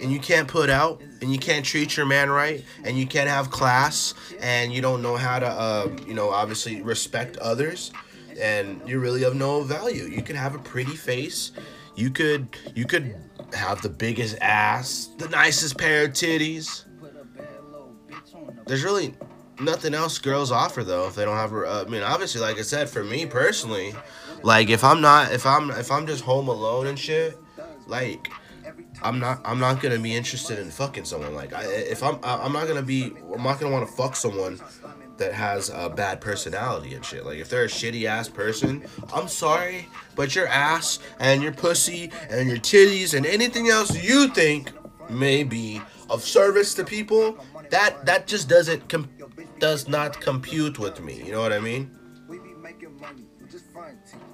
and 0.00 0.10
you 0.10 0.20
can't 0.20 0.48
put 0.48 0.70
out 0.70 1.02
and 1.20 1.30
you 1.30 1.38
can't 1.38 1.66
treat 1.66 1.98
your 1.98 2.06
man 2.06 2.30
right 2.30 2.64
and 2.84 2.96
you 2.96 3.06
can't 3.06 3.28
have 3.28 3.50
class 3.50 4.14
and 4.40 4.72
you 4.72 4.80
don't 4.80 5.02
know 5.02 5.16
how 5.16 5.38
to 5.38 5.46
uh, 5.46 5.90
you 6.06 6.14
know 6.14 6.30
obviously 6.30 6.80
respect 6.80 7.36
others 7.36 7.92
and 8.40 8.80
you're 8.86 8.98
really 8.98 9.22
of 9.22 9.36
no 9.36 9.62
value 9.62 10.04
you 10.04 10.20
can 10.20 10.34
have 10.34 10.54
a 10.54 10.58
pretty 10.58 10.96
face 10.96 11.52
you 11.96 12.10
could 12.10 12.48
you 12.74 12.84
could 12.84 13.16
have 13.52 13.82
the 13.82 13.88
biggest 13.88 14.36
ass 14.40 15.10
the 15.18 15.28
nicest 15.28 15.78
pair 15.78 16.04
of 16.04 16.10
titties. 16.12 16.84
There's 18.66 18.82
really 18.82 19.14
nothing 19.60 19.94
else 19.94 20.18
girls 20.18 20.50
offer 20.50 20.82
though 20.82 21.06
if 21.06 21.14
they 21.14 21.24
don't 21.24 21.36
have 21.36 21.52
i 21.52 21.88
mean 21.88 22.02
obviously 22.02 22.40
like 22.40 22.58
i 22.58 22.62
said 22.62 22.88
for 22.88 23.04
me 23.04 23.24
personally 23.24 23.94
like 24.42 24.68
if 24.68 24.82
i'm 24.82 25.00
not 25.00 25.30
if 25.30 25.46
i'm 25.46 25.70
if 25.70 25.92
i'm 25.92 26.08
just 26.08 26.24
home 26.24 26.48
alone 26.48 26.88
and 26.88 26.98
shit 26.98 27.38
like 27.86 28.28
I'm 29.02 29.18
not 29.18 29.40
I'm 29.44 29.58
not 29.60 29.82
gonna 29.82 29.98
be 29.98 30.14
interested 30.14 30.58
in 30.58 30.70
fucking 30.70 31.04
someone. 31.04 31.34
Like 31.34 31.52
I 31.52 31.64
if 31.64 32.02
I'm 32.02 32.18
I'm 32.22 32.52
not 32.52 32.66
gonna 32.66 32.82
be 32.82 33.12
I'm 33.34 33.42
not 33.42 33.60
gonna 33.60 33.72
want 33.72 33.86
to 33.86 33.92
fuck 33.92 34.16
someone 34.16 34.58
that 35.16 35.32
has 35.32 35.70
a 35.70 35.88
bad 35.88 36.20
personality 36.20 36.94
and 36.94 37.04
shit. 37.04 37.24
Like 37.24 37.38
if 37.38 37.48
they're 37.48 37.64
a 37.64 37.68
shitty 37.68 38.04
ass 38.04 38.28
person, 38.28 38.84
I'm 39.12 39.28
sorry, 39.28 39.88
but 40.14 40.34
your 40.34 40.48
ass 40.48 40.98
and 41.20 41.42
your 41.42 41.52
pussy 41.52 42.10
and 42.30 42.48
your 42.48 42.58
titties 42.58 43.14
and 43.14 43.24
anything 43.26 43.68
else 43.68 43.96
you 44.02 44.28
think 44.28 44.72
may 45.10 45.44
be 45.44 45.80
of 46.10 46.22
service 46.22 46.74
to 46.74 46.84
people, 46.84 47.38
that 47.70 48.04
that 48.06 48.26
just 48.26 48.48
doesn't 48.48 48.88
com- 48.88 49.08
does 49.58 49.88
not 49.88 50.20
compute 50.20 50.78
with 50.78 51.00
me. 51.00 51.22
You 51.24 51.32
know 51.32 51.40
what 51.40 51.52
I 51.52 51.60
mean? 51.60 51.90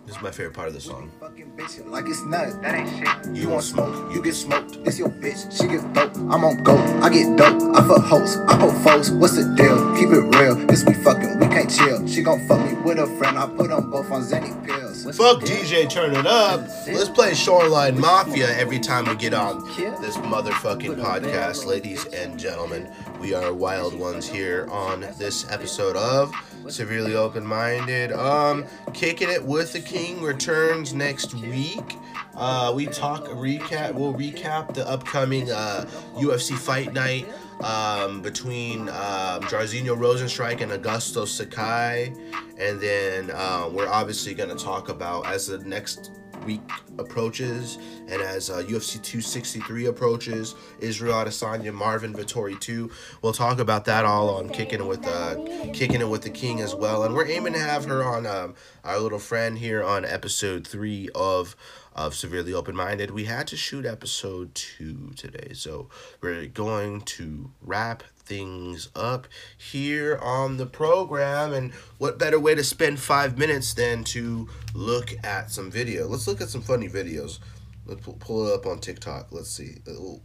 This 0.07 0.17
is 0.17 0.23
my 0.23 0.31
favorite 0.31 0.55
part 0.55 0.69
of 0.69 0.75
the 0.75 0.81
song. 0.81 1.11
Like 1.21 2.07
it's 2.07 2.23
nuts. 2.23 2.55
That 2.57 2.75
ain't 2.75 2.89
shit. 2.89 3.35
You 3.35 3.49
want 3.49 3.65
smoke? 3.65 4.15
You 4.15 4.23
get 4.23 4.35
smoked. 4.35 4.77
It's 4.85 4.99
your 4.99 5.09
bitch. 5.09 5.51
She 5.57 5.67
get 5.67 5.93
dope. 5.93 6.15
I'm 6.17 6.45
on 6.45 6.63
go. 6.63 6.77
I 7.03 7.11
get 7.11 7.37
dope. 7.37 7.61
I 7.75 7.87
fuck 7.87 8.05
hoes. 8.05 8.37
I 8.49 8.59
fuck 8.59 8.73
foes. 8.85 9.11
What's 9.11 9.35
the 9.35 9.53
deal? 9.57 9.95
Keep 9.97 10.11
it 10.11 10.39
real. 10.39 10.71
It's 10.71 10.85
we 10.85 10.95
fucking. 10.95 11.41
We 11.41 11.47
can't 11.49 11.69
chill. 11.69 12.07
She 12.07 12.23
gon' 12.23 12.47
fuck 12.47 12.65
me 12.65 12.75
with 12.83 12.99
a 12.99 13.07
friend. 13.19 13.37
I 13.37 13.49
put 13.49 13.71
them 13.71 13.91
both 13.91 14.11
on 14.13 14.23
Zenny 14.23 14.55
pills. 14.65 15.05
Fuck 15.17 15.41
DJ, 15.41 15.89
turn 15.91 16.15
it 16.15 16.27
up. 16.27 16.61
Let's 16.87 17.09
play 17.09 17.35
Shoreline 17.35 17.99
Mafia 17.99 18.57
every 18.57 18.79
time 18.79 19.07
we 19.07 19.17
get 19.17 19.35
on 19.35 19.65
this 20.01 20.17
motherfucking 20.19 20.97
podcast, 20.97 21.67
ladies 21.67 22.05
and 22.07 22.39
gentlemen. 22.39 22.89
We 23.21 23.35
are 23.35 23.53
wild 23.53 23.99
ones 23.99 24.29
here 24.29 24.69
on 24.71 25.01
this 25.19 25.51
episode 25.51 25.97
of 25.97 26.33
Severely 26.71 27.15
Open 27.15 27.45
Minded. 27.45 28.13
Um, 28.13 28.65
kicking 28.93 29.29
it 29.29 29.45
with 29.45 29.73
the 29.73 29.81
King 29.81 30.23
returns 30.23 30.95
next 30.95 31.35
week. 31.35 31.97
Uh, 32.35 32.73
we 32.75 32.87
talk 32.87 33.25
recap. 33.27 33.95
We'll 33.95 34.15
recap 34.15 34.75
the 34.75 34.89
upcoming 34.89 35.51
uh, 35.51 35.87
UFC 36.15 36.57
fight 36.57 36.93
night 36.93 37.29
um, 37.63 38.23
between 38.23 38.89
um, 38.89 39.43
Jairzinho 39.43 39.97
Rozenstruik 39.97 40.61
and 40.61 40.73
Augusto 40.73 41.27
Sakai, 41.27 42.13
and 42.59 42.81
then 42.81 43.31
uh, 43.31 43.69
we're 43.71 43.89
obviously 43.89 44.35
going 44.35 44.49
to 44.57 44.63
talk 44.65 44.89
about 44.89 45.27
as 45.27 45.47
the 45.47 45.59
next 45.59 46.13
week 46.45 46.61
approaches 46.99 47.79
and 48.09 48.21
as 48.23 48.51
uh, 48.51 48.63
UFC 48.63 49.03
263 49.03 49.87
approaches, 49.87 50.55
Israel 50.81 51.15
Adesanya, 51.15 51.73
Marvin 51.73 52.13
Vettori 52.13 52.59
2. 52.59 52.91
We'll 53.23 53.33
talk 53.33 53.59
about 53.59 53.85
that 53.87 54.05
all 54.05 54.31
on 54.31 54.49
kicking 54.49 54.81
it 54.81 54.87
with 54.87 55.07
uh, 55.07 55.37
kicking 55.73 56.01
it 56.01 56.09
with 56.09 56.23
the 56.23 56.31
King 56.31 56.61
as 56.61 56.75
well, 56.75 57.05
and 57.05 57.15
we're 57.15 57.29
aiming 57.29 57.53
to 57.55 57.59
have 57.59 57.85
her 57.87 58.05
on 58.05 58.27
um, 58.27 58.55
our 58.85 58.99
little 58.99 59.19
friend 59.19 59.59
here 59.59 59.83
on 59.83 60.05
episode 60.05 60.67
three 60.67 61.09
of 61.15 61.57
of 61.95 62.15
severely 62.15 62.55
open 62.55 62.75
minded. 62.75 63.11
We 63.11 63.25
had 63.25 63.47
to 63.49 63.57
shoot 63.57 63.85
episode 63.85 64.55
two 64.55 65.13
today, 65.17 65.53
so 65.55 65.89
we're 66.21 66.47
going 66.47 67.03
to 67.03 67.51
wrap 67.61 68.05
things 68.31 68.89
up 68.95 69.27
here 69.59 70.17
on 70.23 70.57
the 70.57 70.67
program. 70.67 71.53
And 71.53 71.73
what 71.99 72.19
better 72.19 72.39
way 72.39 72.55
to 72.55 72.63
spend 72.63 73.01
five 73.01 73.37
minutes 73.37 73.75
than 73.75 74.05
to 74.05 74.49
look 74.73 75.13
at 75.25 75.51
some 75.51 75.69
video? 75.71 76.07
Let's 76.07 76.29
look 76.29 76.41
at 76.41 76.49
some 76.49 76.63
funny 76.63 76.89
videos. 76.89 77.41
Let's 77.87 78.07
pull 78.21 78.47
it 78.47 78.55
up 78.55 78.67
on 78.67 78.79
TikTok. 78.79 79.33
Let's 79.33 79.51
see. 79.51 79.79
Uh, 79.87 80.21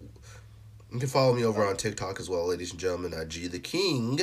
You 0.92 1.00
can 1.00 1.10
follow 1.10 1.34
me 1.34 1.44
over 1.44 1.66
on 1.66 1.78
TikTok 1.78 2.20
as 2.20 2.30
well, 2.30 2.48
ladies 2.48 2.72
and 2.72 2.80
gentlemen. 2.80 3.14
G 3.28 3.48
the 3.48 3.60
King 3.60 4.20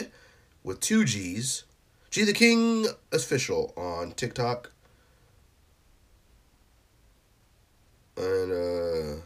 with 0.63 0.79
two 0.81 1.05
G's. 1.05 1.65
G 2.11 2.25
the 2.25 2.33
King 2.33 2.87
official 3.11 3.75
on 3.77 4.13
TikTok. 4.13 4.71
And 8.17 8.53
uh 8.53 9.23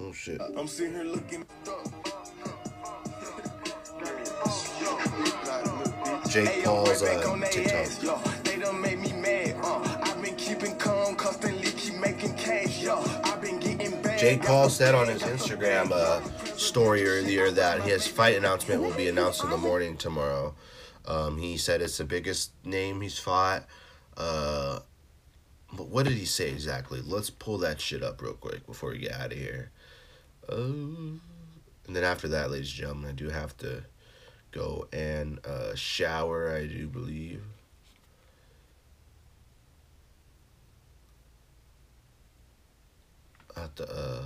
Oh 0.00 0.12
shit. 0.12 0.40
I'm 0.56 0.68
sitting 0.68 0.92
here 0.92 1.04
looking. 1.04 1.44
Jake 6.28 6.64
Paul's 6.64 7.02
uh, 7.02 7.38
TikTok. 7.50 8.02
Yo, 8.02 8.18
they 8.44 8.58
done 8.58 8.80
made 8.80 8.98
me 8.98 9.12
mad. 9.12 9.56
Uh, 9.62 9.98
I've 10.02 10.22
been 10.22 10.36
keeping 10.36 10.76
calm, 10.76 11.16
constantly 11.16 11.70
keep 11.72 11.94
making 11.94 12.34
cash. 12.36 12.82
Yo, 12.82 13.02
I've 13.24 13.40
been 13.40 13.58
getting 13.58 14.00
bad. 14.02 14.18
Jake 14.18 14.42
Paul 14.42 14.68
said 14.68 14.94
on 14.94 15.08
his 15.08 15.22
Instagram 15.22 15.90
uh, 15.90 16.22
story 16.56 17.06
earlier 17.08 17.50
that 17.50 17.82
his 17.82 18.06
fight 18.06 18.36
announcement 18.36 18.82
will 18.82 18.94
be 18.94 19.08
announced 19.08 19.42
in 19.42 19.50
the 19.50 19.56
morning 19.56 19.96
tomorrow. 19.96 20.54
Um, 21.06 21.38
he 21.38 21.56
said 21.56 21.80
it's 21.82 21.98
the 21.98 22.04
biggest 22.04 22.52
name 22.64 23.00
he's 23.00 23.18
fought. 23.18 23.64
Uh, 24.16 24.80
but 25.72 25.88
what 25.88 26.06
did 26.06 26.14
he 26.14 26.24
say 26.24 26.50
exactly? 26.50 27.00
Let's 27.04 27.30
pull 27.30 27.58
that 27.58 27.80
shit 27.80 28.02
up 28.02 28.22
real 28.22 28.34
quick 28.34 28.66
before 28.66 28.90
we 28.90 28.98
get 28.98 29.12
out 29.12 29.32
of 29.32 29.38
here. 29.38 29.70
Uh, 30.48 31.18
and 31.86 31.96
then 31.96 32.04
after 32.04 32.28
that, 32.28 32.50
ladies 32.50 32.68
and 32.68 32.76
gentlemen, 32.76 33.10
I 33.10 33.14
do 33.14 33.28
have 33.28 33.56
to 33.58 33.84
go 34.50 34.88
and 34.92 35.44
uh, 35.46 35.74
shower, 35.74 36.54
I 36.54 36.66
do 36.66 36.86
believe. 36.88 37.42
I 43.56 43.60
have 43.62 43.74
to, 43.76 43.90
uh, 43.90 44.24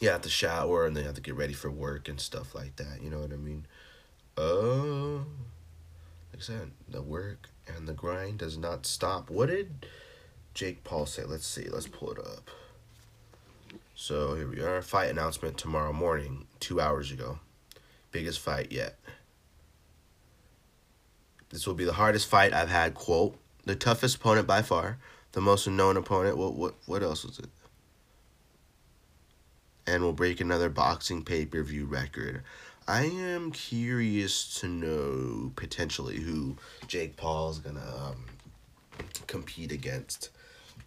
yeah, 0.00 0.10
I 0.10 0.12
have 0.14 0.22
to 0.22 0.28
shower 0.28 0.86
and 0.86 0.96
then 0.96 1.04
have 1.04 1.14
to 1.14 1.20
get 1.20 1.36
ready 1.36 1.52
for 1.54 1.70
work 1.70 2.08
and 2.08 2.20
stuff 2.20 2.54
like 2.54 2.76
that. 2.76 3.00
You 3.02 3.10
know 3.10 3.20
what 3.20 3.32
I 3.32 3.36
mean? 3.36 3.66
Uh, 4.36 5.18
like 6.32 6.38
I 6.38 6.40
said, 6.40 6.72
the 6.88 7.00
work 7.02 7.48
and 7.66 7.86
the 7.86 7.92
grind 7.92 8.38
does 8.38 8.58
not 8.58 8.86
stop. 8.86 9.30
What 9.30 9.48
did 9.48 9.86
Jake 10.54 10.84
Paul 10.84 11.06
say? 11.06 11.24
Let's 11.24 11.46
see. 11.46 11.68
Let's 11.68 11.88
pull 11.88 12.12
it 12.12 12.18
up. 12.18 12.48
So 13.96 14.36
here 14.36 14.48
we 14.48 14.60
are. 14.60 14.80
Fight 14.82 15.10
announcement 15.10 15.58
tomorrow 15.58 15.92
morning, 15.92 16.46
two 16.60 16.80
hours 16.80 17.10
ago. 17.10 17.40
Biggest 18.12 18.38
fight 18.38 18.70
yet. 18.70 18.98
This 21.50 21.66
will 21.66 21.74
be 21.74 21.84
the 21.84 21.92
hardest 21.92 22.28
fight 22.28 22.52
I've 22.52 22.70
had. 22.70 22.94
Quote: 22.94 23.36
The 23.64 23.76
toughest 23.76 24.16
opponent 24.16 24.46
by 24.46 24.62
far, 24.62 24.98
the 25.32 25.40
most 25.40 25.66
known 25.66 25.96
opponent. 25.96 26.36
What 26.36 26.54
what 26.54 26.74
what 26.86 27.02
else 27.02 27.24
was 27.24 27.38
it? 27.38 27.50
And 29.86 30.02
will 30.02 30.12
break 30.12 30.40
another 30.40 30.68
boxing 30.68 31.24
pay 31.24 31.46
per 31.46 31.62
view 31.62 31.86
record. 31.86 32.42
I 32.86 33.04
am 33.04 33.50
curious 33.50 34.60
to 34.60 34.68
know 34.68 35.52
potentially 35.56 36.18
who 36.18 36.56
Jake 36.86 37.16
Paul 37.16 37.50
is 37.50 37.58
gonna 37.58 38.10
um, 38.10 38.24
compete 39.26 39.72
against. 39.72 40.30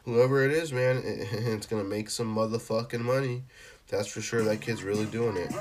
Whoever 0.08 0.46
it 0.46 0.52
is, 0.52 0.72
man, 0.72 1.04
it, 1.04 1.28
it's 1.34 1.68
gonna 1.68 1.84
make 1.84 2.10
some 2.10 2.34
motherfucking 2.34 3.02
money. 3.02 3.44
That's 3.90 4.08
for 4.08 4.22
sure. 4.22 4.42
That 4.42 4.62
kid's 4.62 4.82
really 4.82 5.06
doing 5.06 5.36
it. 5.36 5.52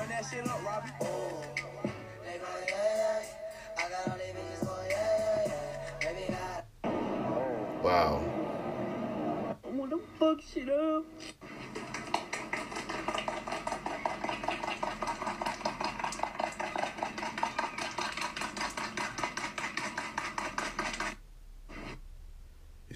Wow. 7.83 8.23
Don't 9.89 10.03
fuck 10.17 10.41
shit 10.41 10.69
up. 10.69 11.03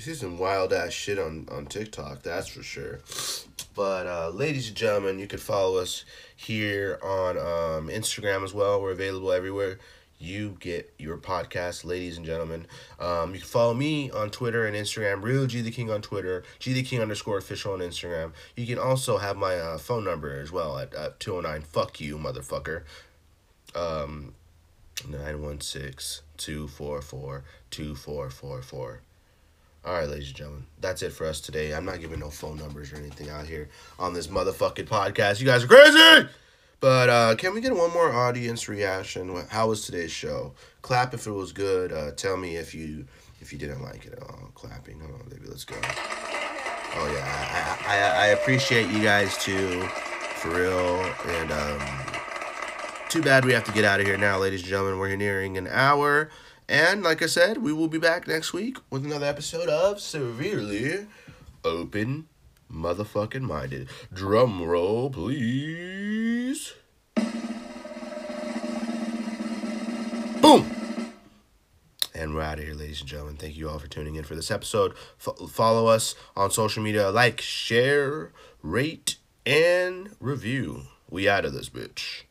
You 0.01 0.15
see 0.15 0.19
some 0.19 0.39
wild 0.39 0.73
ass 0.73 0.93
shit 0.93 1.19
on, 1.19 1.47
on 1.51 1.67
TikTok, 1.67 2.23
that's 2.23 2.47
for 2.47 2.63
sure. 2.63 3.01
But 3.75 4.07
uh, 4.07 4.29
ladies 4.29 4.67
and 4.69 4.75
gentlemen, 4.75 5.19
you 5.19 5.27
can 5.27 5.37
follow 5.37 5.77
us 5.77 6.05
here 6.35 6.97
on 7.03 7.37
um, 7.37 7.87
Instagram 7.87 8.43
as 8.43 8.51
well. 8.51 8.81
We're 8.81 8.93
available 8.93 9.31
everywhere. 9.31 9.77
You 10.17 10.57
get 10.59 10.91
your 10.97 11.17
podcast, 11.17 11.85
ladies 11.85 12.17
and 12.17 12.25
gentlemen. 12.25 12.65
Um, 12.99 13.35
you 13.35 13.41
can 13.41 13.47
follow 13.47 13.75
me 13.75 14.09
on 14.09 14.31
Twitter 14.31 14.65
and 14.65 14.75
Instagram, 14.75 15.21
Real 15.21 15.45
G 15.45 15.61
the 15.61 15.69
King 15.69 15.91
on 15.91 16.01
Twitter, 16.01 16.41
G 16.57 16.73
the 16.73 16.81
King 16.81 17.01
underscore 17.01 17.37
official 17.37 17.73
on 17.73 17.79
Instagram. 17.81 18.31
You 18.55 18.65
can 18.65 18.79
also 18.79 19.19
have 19.19 19.37
my 19.37 19.55
uh, 19.55 19.77
phone 19.77 20.03
number 20.03 20.41
as 20.41 20.51
well 20.51 20.79
at 20.79 20.95
uh, 20.95 21.11
209 21.19 21.61
Fuck 21.61 22.01
you, 22.01 22.17
motherfucker. 22.17 22.85
Um, 23.75 24.33
916 25.07 26.23
244 26.37 27.43
2444. 27.69 29.01
All 29.83 29.93
right, 29.93 30.07
ladies 30.07 30.27
and 30.27 30.37
gentlemen, 30.37 30.65
that's 30.79 31.01
it 31.01 31.11
for 31.11 31.25
us 31.25 31.41
today. 31.41 31.73
I'm 31.73 31.85
not 31.85 31.99
giving 31.99 32.19
no 32.19 32.29
phone 32.29 32.57
numbers 32.57 32.93
or 32.93 32.97
anything 32.97 33.29
out 33.29 33.47
here 33.47 33.69
on 33.97 34.13
this 34.13 34.27
motherfucking 34.27 34.85
podcast. 34.85 35.39
You 35.39 35.47
guys 35.47 35.63
are 35.63 35.67
crazy. 35.67 36.29
But 36.79 37.09
uh, 37.09 37.35
can 37.35 37.55
we 37.55 37.61
get 37.61 37.75
one 37.75 37.91
more 37.91 38.13
audience 38.13 38.69
reaction? 38.69 39.35
How 39.49 39.69
was 39.69 39.83
today's 39.83 40.11
show? 40.11 40.53
Clap 40.83 41.15
if 41.15 41.25
it 41.25 41.31
was 41.31 41.51
good. 41.51 41.91
Uh, 41.91 42.11
tell 42.11 42.37
me 42.37 42.57
if 42.57 42.75
you 42.75 43.05
if 43.39 43.51
you 43.51 43.57
didn't 43.57 43.81
like 43.81 44.05
it. 44.05 44.19
Oh, 44.21 44.49
clapping. 44.53 44.99
Hold 44.99 45.13
on, 45.13 45.29
baby. 45.29 45.47
Let's 45.47 45.65
go. 45.65 45.75
Oh 45.83 47.11
yeah, 47.15 47.77
I, 47.87 47.97
I 47.97 48.23
I 48.23 48.27
appreciate 48.27 48.87
you 48.89 49.01
guys 49.01 49.35
too, 49.37 49.81
for 50.35 50.49
real. 50.49 51.11
And 51.37 51.51
um, 51.51 51.81
too 53.09 53.23
bad 53.23 53.45
we 53.45 53.53
have 53.53 53.63
to 53.63 53.71
get 53.71 53.83
out 53.83 53.99
of 53.99 54.05
here 54.05 54.17
now, 54.17 54.37
ladies 54.37 54.61
and 54.61 54.69
gentlemen. 54.69 54.99
We're 54.99 55.15
nearing 55.15 55.57
an 55.57 55.67
hour. 55.67 56.29
And 56.71 57.03
like 57.03 57.21
I 57.21 57.25
said, 57.25 57.57
we 57.57 57.73
will 57.73 57.89
be 57.89 57.97
back 57.97 58.29
next 58.29 58.53
week 58.53 58.77
with 58.89 59.03
another 59.03 59.25
episode 59.25 59.67
of 59.67 59.99
Severely 59.99 61.05
Open 61.65 62.29
Motherfucking 62.71 63.41
Minded. 63.41 63.89
Drum 64.13 64.63
roll, 64.63 65.09
please. 65.09 66.71
Boom! 70.39 70.71
And 72.15 72.33
we're 72.33 72.41
out 72.41 72.59
of 72.59 72.63
here, 72.63 72.73
ladies 72.73 73.01
and 73.01 73.09
gentlemen. 73.09 73.35
Thank 73.35 73.57
you 73.57 73.67
all 73.67 73.77
for 73.77 73.89
tuning 73.89 74.15
in 74.15 74.23
for 74.23 74.35
this 74.35 74.49
episode. 74.49 74.93
F- 75.19 75.49
follow 75.49 75.87
us 75.87 76.15
on 76.37 76.51
social 76.51 76.81
media. 76.81 77.09
Like, 77.09 77.41
share, 77.41 78.31
rate, 78.63 79.17
and 79.45 80.15
review. 80.21 80.83
We 81.09 81.27
out 81.27 81.43
of 81.43 81.51
this 81.51 81.67
bitch. 81.67 82.21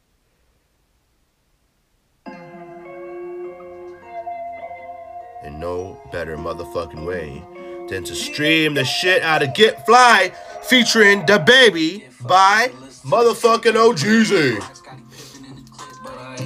In 5.45 5.59
no 5.59 6.01
better 6.12 6.36
motherfucking 6.36 7.07
way 7.07 7.43
than 7.88 8.05
to 8.05 8.14
stream 8.14 8.74
the 8.74 8.84
shit 8.84 9.22
out 9.22 9.43
of 9.43 9.55
Get 9.55 9.84
Fly 9.86 10.32
featuring 10.62 11.26
the 11.26 11.38
baby 11.38 12.05
by 12.20 12.70
motherfucking 13.05 13.74
OGZ. 13.74 14.62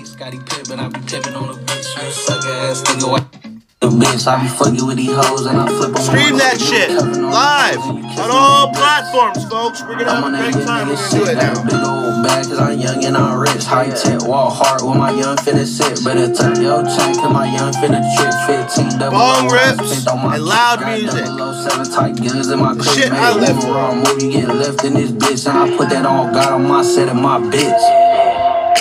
Scotty 0.07 0.39
I 0.39 0.89
be 0.89 1.01
pippin' 1.01 1.35
on 1.35 1.49
the 1.49 1.61
bitch. 1.65 2.05
You 2.05 2.11
suck 2.13 2.45
ass 2.45 2.83
nigga. 2.83 3.54
Bitch, 3.91 4.27
I 4.27 4.43
be 4.43 4.49
fucking 4.49 4.87
with 4.87 4.97
these 4.97 5.13
hoes 5.15 5.45
and 5.47 5.59
I 5.61 5.67
flip 5.69 5.95
on 5.95 6.03
Stream 6.03 6.39
that 6.39 6.57
shit 6.59 6.89
live 6.91 7.79
on 8.17 8.31
all 8.31 8.73
platforms, 8.73 9.45
folks. 9.51 9.83
We're 9.83 9.99
gonna 9.99 10.11
have 10.11 10.25
a 10.25 10.31
great 10.31 10.65
time. 10.65 10.89
We're 10.89 10.97
gonna 10.97 11.11
do 11.11 11.25
it 11.29 11.37
now. 11.37 11.53
Big 11.65 11.83
old 11.85 12.25
bag, 12.25 12.45
cause 12.49 12.59
I'm 12.59 12.79
young 12.79 13.05
and 13.05 13.17
I'm 13.17 13.39
rich. 13.39 13.65
High 13.65 13.91
tech, 13.91 14.23
walk 14.27 14.55
hard 14.57 14.83
with 14.83 14.97
my 14.97 15.11
young 15.11 15.37
finna 15.37 15.67
sit. 15.67 16.03
Better 16.05 16.33
tuck 16.33 16.57
your 16.59 16.81
chain, 16.85 17.15
cause 17.15 17.33
my 17.33 17.45
young 17.45 17.73
finna 17.75 18.01
trip. 18.17 18.33
15 18.71 18.99
double 18.99 19.19
Bong 19.19 19.49
rips 19.53 19.91
spent 19.91 20.09
on 20.09 20.25
my 20.25 20.37
and 20.37 20.45
loud 20.45 20.81
music. 20.87 21.27
007 21.27 21.91
tight 21.93 22.17
guns 22.17 22.51
in 22.51 22.61
my 22.61 22.75
The 22.75 22.83
crib. 22.83 22.95
shit. 22.95 23.13
I 23.13 23.35
live 23.37 23.61
for. 23.61 24.17
you 24.25 24.33
get 24.33 24.49
left 24.49 24.85
in 24.85 24.95
this 24.95 25.11
bitch. 25.11 25.47
And 25.49 25.59
I 25.59 25.77
put 25.77 25.91
that 25.91 26.07
on 26.07 26.33
God 26.33 26.53
on 26.53 26.67
my 26.67 26.83
set 26.83 27.09
and 27.09 27.21
my 27.21 27.39
bitch. 27.39 28.04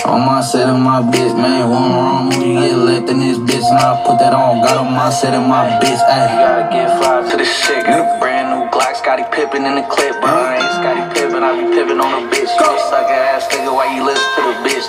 On 0.04 0.20
my 0.20 0.42
set 0.42 0.68
and 0.68 0.84
my 0.84 1.00
bitch, 1.00 1.32
man. 1.34 1.70
One 1.70 1.90
wrong 1.96 2.24
move, 2.28 2.44
you 2.44 2.60
get 2.60 2.76
left 2.76 3.08
in 3.08 3.20
this 3.20 3.38
bitch. 3.38 3.64
And 3.64 3.78
I 3.80 4.04
put 4.04 4.18
that 4.18 4.34
on 4.34 4.60
Got 4.60 4.76
on 4.76 4.92
my 4.92 5.08
set 5.08 5.32
and 5.32 5.48
my 5.48 5.80
bitch. 5.80 5.96
Ay. 5.96 6.28
Gotta 6.28 6.68
get 6.68 7.00
five 7.00 7.30
to 7.30 7.36
the 7.38 7.44
shit. 7.44 7.86
Got 7.86 8.04
a 8.04 8.20
brand 8.20 8.52
new 8.52 8.68
Glock, 8.68 8.96
Scottie 8.96 9.24
Pippen 9.32 9.64
in 9.64 9.76
the 9.76 9.86
clip. 9.88 10.20
But 10.20 10.28
I 10.28 10.60
ain't 10.60 10.72
Scottie 10.76 11.08
Pippen, 11.08 11.23
I 11.44 11.60
be 11.60 11.76
pippin' 11.76 12.00
on 12.00 12.08
a 12.08 12.26
bitch. 12.32 12.48
You 12.48 12.72
a 12.72 12.78
sucker 12.88 13.12
ass 13.12 13.44
nigga, 13.52 13.68
why 13.68 13.92
you 13.92 14.00
listen 14.00 14.24
to 14.32 14.42
the 14.48 14.56
bitch? 14.64 14.88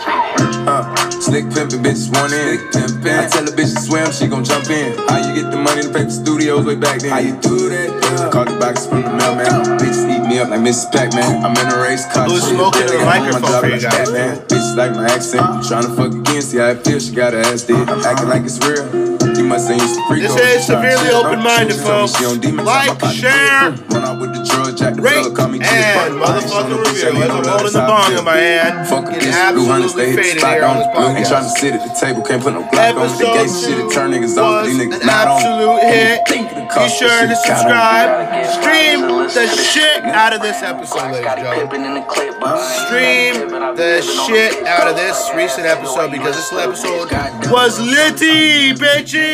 Uh, 0.64 0.88
slick 1.20 1.44
pimpin', 1.52 1.84
bitches 1.84 2.08
want 2.16 2.32
in. 2.32 2.64
I 3.12 3.28
tell 3.28 3.44
a 3.44 3.52
bitch 3.52 3.76
to 3.76 3.82
swim, 3.84 4.08
she 4.16 4.28
gon' 4.28 4.46
jump 4.46 4.70
in. 4.72 4.96
How 5.12 5.20
you 5.20 5.36
get 5.36 5.52
the 5.52 5.60
money 5.60 5.84
to 5.84 5.92
pay 5.92 6.06
for 6.06 6.16
studios 6.16 6.64
way 6.64 6.76
back 6.80 7.02
then? 7.02 7.12
How 7.12 7.20
you 7.20 7.36
do 7.44 7.68
that? 7.68 7.92
Yeah. 7.92 8.32
Call 8.32 8.46
the 8.46 8.56
box 8.56 8.88
from 8.88 9.04
the 9.04 9.12
mailman. 9.12 9.52
Bitches 9.76 10.08
eat 10.08 10.24
me 10.24 10.40
up 10.40 10.48
like 10.48 10.62
Mrs. 10.62 10.96
Pac-Man. 10.96 11.44
I'm 11.44 11.52
in 11.60 11.68
a 11.68 11.76
race 11.76 12.08
car. 12.08 12.24
Who's 12.24 12.48
shit, 12.48 12.56
smoking 12.56 12.88
the 12.88 13.04
my 13.04 13.20
microphone 13.20 13.52
job 13.52 13.60
for 13.60 13.68
you 13.68 13.76
like 13.76 13.92
guys? 13.92 14.40
Bitches 14.48 14.76
like 14.80 14.92
my 14.96 15.06
accent. 15.12 15.44
I'm 15.44 15.60
tryna 15.60 15.92
fuck 15.92 16.16
again, 16.16 16.42
see 16.42 16.60
how 16.60 16.72
it 16.72 16.88
feels. 16.88 17.10
She 17.10 17.16
got 17.16 17.34
her 17.34 17.44
ass 17.44 17.64
dead. 17.64 17.84
I'm 17.90 18.00
acting 18.00 18.30
like 18.32 18.48
it's 18.48 18.64
real. 18.64 19.25
You 19.38 19.44
must 19.44 19.68
say 19.68 19.76
used 19.76 19.96
to 19.96 20.08
freak 20.08 20.22
This 20.24 20.36
is 20.36 20.66
Severely? 20.66 21.10
Open-Minded, 21.12 21.76
She 21.76 21.80
folks. 21.84 22.16
She 22.18 22.26
on 22.26 22.40
demon 22.40 22.66
Like, 22.66 22.88
time, 22.88 22.96
my 22.96 23.00
pocket 23.00 23.16
share, 23.20 23.72
full. 23.76 24.00
Run 24.00 24.04
out 24.06 24.22
with 24.22 24.32
the 24.34 24.42
drug, 24.48 24.78
Jack 24.78 24.96
the 24.96 25.02
Rate 25.02 25.14
fella, 25.14 25.36
call 25.36 25.48
me 25.50 25.60
and 25.60 25.68
Kid 25.68 25.96
Rock. 25.96 25.96
I 25.96 26.08
ain't 26.08 26.16
motherfucking 26.16 26.48
son 26.50 26.72
of 26.72 26.80
a 26.80 26.84
bitch, 26.84 27.04
review. 27.04 27.24
As 27.24 27.32
I'm 27.36 27.46
holding 27.46 27.74
the 27.74 27.84
bong 27.86 28.12
in 28.16 28.24
my 28.26 28.38
hand, 28.38 28.74
getting 29.12 29.30
bitch, 29.32 29.54
blue 29.54 29.66
hunters, 29.68 29.94
absolutely 29.94 30.06
they 30.06 30.08
hit 30.12 30.16
the 30.16 30.24
faded 30.24 30.48
here 30.56 30.64
on 30.64 30.70
on 30.72 30.78
this 30.80 30.88
the. 30.88 30.96
Ain't 30.96 31.18
podcast. 31.20 31.30
trying 31.30 31.44
to 31.44 31.54
sit 31.60 31.72
at 31.76 31.82
the 31.84 31.94
table, 32.00 32.22
can't 32.24 32.42
put 32.44 32.54
no 32.56 32.64
Glock 32.72 32.96
on 32.96 32.96
the 32.96 33.02
Episode 33.06 33.34
gate. 33.36 33.52
Shit, 33.52 33.76
two 33.76 33.90
turn 33.92 34.08
niggas 34.16 34.38
off, 34.40 34.66
these 34.66 34.78
niggas 34.80 35.04
not 35.06 35.28
on. 35.28 35.36
absolute 35.36 35.82
hit. 35.84 36.20
Think 36.32 36.46
of 36.52 36.56
the 36.56 36.66
Be 36.72 36.88
sure 36.90 37.22
to 37.28 37.36
subscribe. 37.36 38.08
Stream 38.56 39.00
the 39.36 39.46
shit 39.52 40.02
out 40.16 40.32
of 40.34 40.42
this 40.42 40.62
episode, 40.64 41.12
ladies 41.12 41.28
and 41.28 41.44
gentlemen. 41.44 41.68
Pippen 41.68 41.82
in 41.84 41.94
the 42.00 42.06
clip. 42.08 42.40
but 42.40 42.48
I 42.50 42.56
ain't 42.56 42.88
Stream 42.88 43.34
Scottie 43.36 43.46
Pippen, 43.52 43.64
I 43.64 43.72
be 43.72 43.78
the 43.78 44.02
shit 44.02 44.54
out 44.66 44.88
of 44.88 44.96
this 44.96 45.18
recent 45.36 45.66
episode 45.68 46.12
because 46.12 46.36
this 46.36 46.52
listen 46.54 46.70
episode 46.72 47.52
was 47.52 47.80
litty, 47.80 48.74
bitchy. 48.74 49.25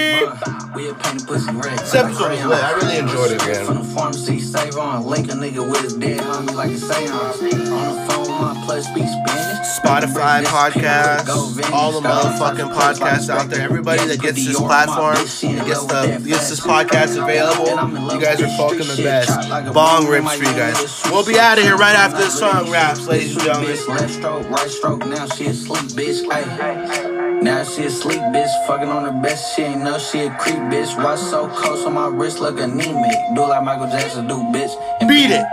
We 0.75 0.89
a 0.89 0.93
painted 0.93 1.27
pussy 1.27 1.51
red. 1.51 1.77
This 1.79 1.95
episode 1.95 2.31
was 2.31 2.45
lit. 2.45 2.63
I 2.63 2.71
really 2.73 2.97
enjoyed 2.97 3.31
it, 3.31 3.45
man. 3.45 3.65
From 3.65 3.77
the 3.79 3.83
pharmacy, 3.83 4.39
save 4.39 4.77
on. 4.77 5.05
Link 5.05 5.27
a 5.27 5.33
nigga 5.33 5.69
with 5.69 5.81
his 5.81 5.93
dead 5.93 6.19
homie 6.19 6.53
like 6.55 6.71
a 6.71 6.77
seance. 6.77 7.41
On 7.41 7.49
the 7.49 8.13
phone, 8.13 8.29
my 8.29 8.61
plus 8.65 8.87
speak 8.87 9.05
Spanish. 9.05 9.51
Spotify 9.81 10.43
podcasts, 10.43 11.71
all 11.71 11.99
the 11.99 12.07
motherfucking 12.07 12.73
podcasts 12.73 13.29
out 13.29 13.49
there. 13.49 13.61
Everybody 13.61 14.05
that 14.05 14.21
gets 14.21 14.45
this 14.45 14.57
platform, 14.57 15.15
that 15.15 15.65
gets 15.65 15.85
the 15.85 16.23
gets 16.25 16.49
this 16.49 16.59
podcast 16.59 17.21
available, 17.21 18.13
you 18.13 18.21
guys 18.21 18.41
are 18.41 18.49
fucking 18.57 18.87
the 18.87 19.01
best. 19.03 19.73
Bong 19.73 20.07
rips 20.07 20.35
for 20.35 20.43
you 20.43 20.53
guys. 20.53 21.01
We'll 21.05 21.25
be 21.25 21.37
out 21.37 21.57
of 21.57 21.63
here 21.63 21.77
right 21.77 21.95
after 21.95 22.19
this 22.19 22.37
song 22.37 22.69
raps, 22.71 23.07
ladies 23.07 23.35
and 23.35 23.41
gentlemen. 23.41 23.77
Left 23.87 24.13
stroke, 24.13 24.49
right 24.49 24.69
stroke, 24.69 25.05
now 25.05 25.27
she 25.27 25.47
asleep, 25.47 25.83
bitch. 25.91 26.29
Ay. 26.31 27.30
Now 27.41 27.63
she 27.63 27.85
asleep, 27.85 28.19
bitch. 28.19 28.67
Fucking 28.67 28.87
on 28.87 29.03
the 29.03 29.11
best, 29.11 29.55
she 29.55 29.63
ain't 29.63 29.81
know 29.83 29.97
she 29.97 30.19
a 30.19 30.29
creep, 30.37 30.57
bitch. 30.69 30.95
Watch 31.03 31.19
so 31.19 31.47
close 31.47 31.83
on 31.87 31.93
my 31.93 32.07
wrist, 32.07 32.39
look 32.39 32.59
anemic. 32.59 33.17
Do 33.33 33.41
like 33.41 33.63
Michael 33.63 33.87
Jackson 33.87 34.27
do, 34.27 34.35
bitch. 34.53 34.71
And 34.99 35.09
Beat 35.09 35.31
it. 35.31 35.45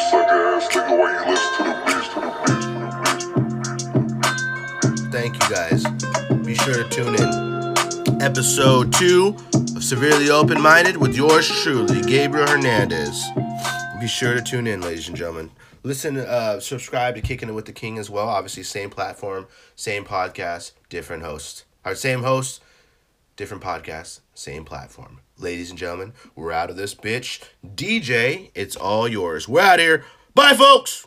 So 0.00 0.18
a 0.18 0.22
a 0.22 0.88
a 0.88 0.98
why? 0.98 1.12
Thank 5.12 5.34
you 5.34 5.54
guys. 5.54 5.84
Be 6.46 6.54
sure 6.54 6.82
to 6.82 6.88
tune 6.88 7.14
in. 7.16 8.22
Episode 8.22 8.92
two 8.94 9.36
of 9.52 9.84
Severely 9.84 10.30
Open 10.30 10.60
Minded 10.62 10.96
with 10.96 11.14
yours 11.14 11.46
truly, 11.62 12.00
Gabriel 12.02 12.46
Hernandez. 12.46 13.22
Be 14.02 14.08
sure 14.08 14.34
to 14.34 14.42
tune 14.42 14.66
in, 14.66 14.80
ladies 14.80 15.06
and 15.06 15.16
gentlemen. 15.16 15.52
Listen, 15.84 16.16
uh, 16.16 16.58
subscribe 16.58 17.14
to 17.14 17.20
Kicking 17.20 17.48
It 17.48 17.52
with 17.52 17.66
the 17.66 17.72
King 17.72 17.98
as 17.98 18.10
well. 18.10 18.26
Obviously, 18.26 18.64
same 18.64 18.90
platform, 18.90 19.46
same 19.76 20.04
podcast, 20.04 20.72
different 20.88 21.22
host. 21.22 21.66
Our 21.84 21.94
same 21.94 22.24
host, 22.24 22.60
different 23.36 23.62
podcast, 23.62 24.18
same 24.34 24.64
platform. 24.64 25.20
Ladies 25.38 25.70
and 25.70 25.78
gentlemen, 25.78 26.14
we're 26.34 26.50
out 26.50 26.68
of 26.68 26.74
this 26.74 26.96
bitch. 26.96 27.44
DJ, 27.64 28.50
it's 28.56 28.74
all 28.74 29.06
yours. 29.06 29.46
We're 29.46 29.60
out 29.60 29.78
of 29.78 29.84
here. 29.84 30.04
Bye, 30.34 30.54
folks. 30.54 31.06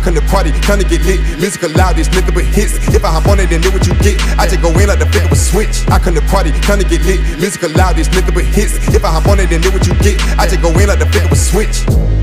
Come 0.00 0.14
to 0.14 0.24
party, 0.32 0.50
come 0.64 0.78
to 0.80 0.84
get 0.84 1.04
lit. 1.04 1.20
Music 1.38 1.62
loud, 1.76 1.96
this 1.96 2.08
nigga 2.08 2.32
but 2.32 2.44
hits. 2.44 2.74
If 2.94 3.04
I 3.04 3.12
hop 3.12 3.28
on 3.28 3.40
it, 3.40 3.50
then 3.50 3.60
do 3.60 3.70
what 3.70 3.86
you 3.86 3.94
get. 4.00 4.20
I 4.38 4.48
just 4.48 4.62
go 4.62 4.70
in 4.78 4.88
like 4.88 4.98
the 4.98 5.06
flick 5.06 5.24
of 5.24 5.32
a 5.32 5.36
switch. 5.36 5.88
I 5.88 5.98
come 5.98 6.14
to 6.14 6.22
party, 6.22 6.52
come 6.60 6.80
to 6.80 6.86
get 6.88 7.02
lit. 7.04 7.20
Music 7.38 7.62
loud, 7.76 7.96
this 7.96 8.08
nigga 8.08 8.32
but 8.34 8.44
hits. 8.44 8.74
If 8.94 9.04
I 9.04 9.10
hop 9.12 9.28
on 9.28 9.40
it, 9.40 9.50
then 9.50 9.60
do 9.60 9.70
what 9.70 9.86
you 9.86 9.94
get. 10.00 10.20
I 10.38 10.46
just 10.46 10.62
go 10.62 10.70
in 10.78 10.88
like 10.88 10.98
the 10.98 11.06
flick 11.06 11.24
of 11.24 11.32
a 11.32 11.36
switch. 11.36 12.19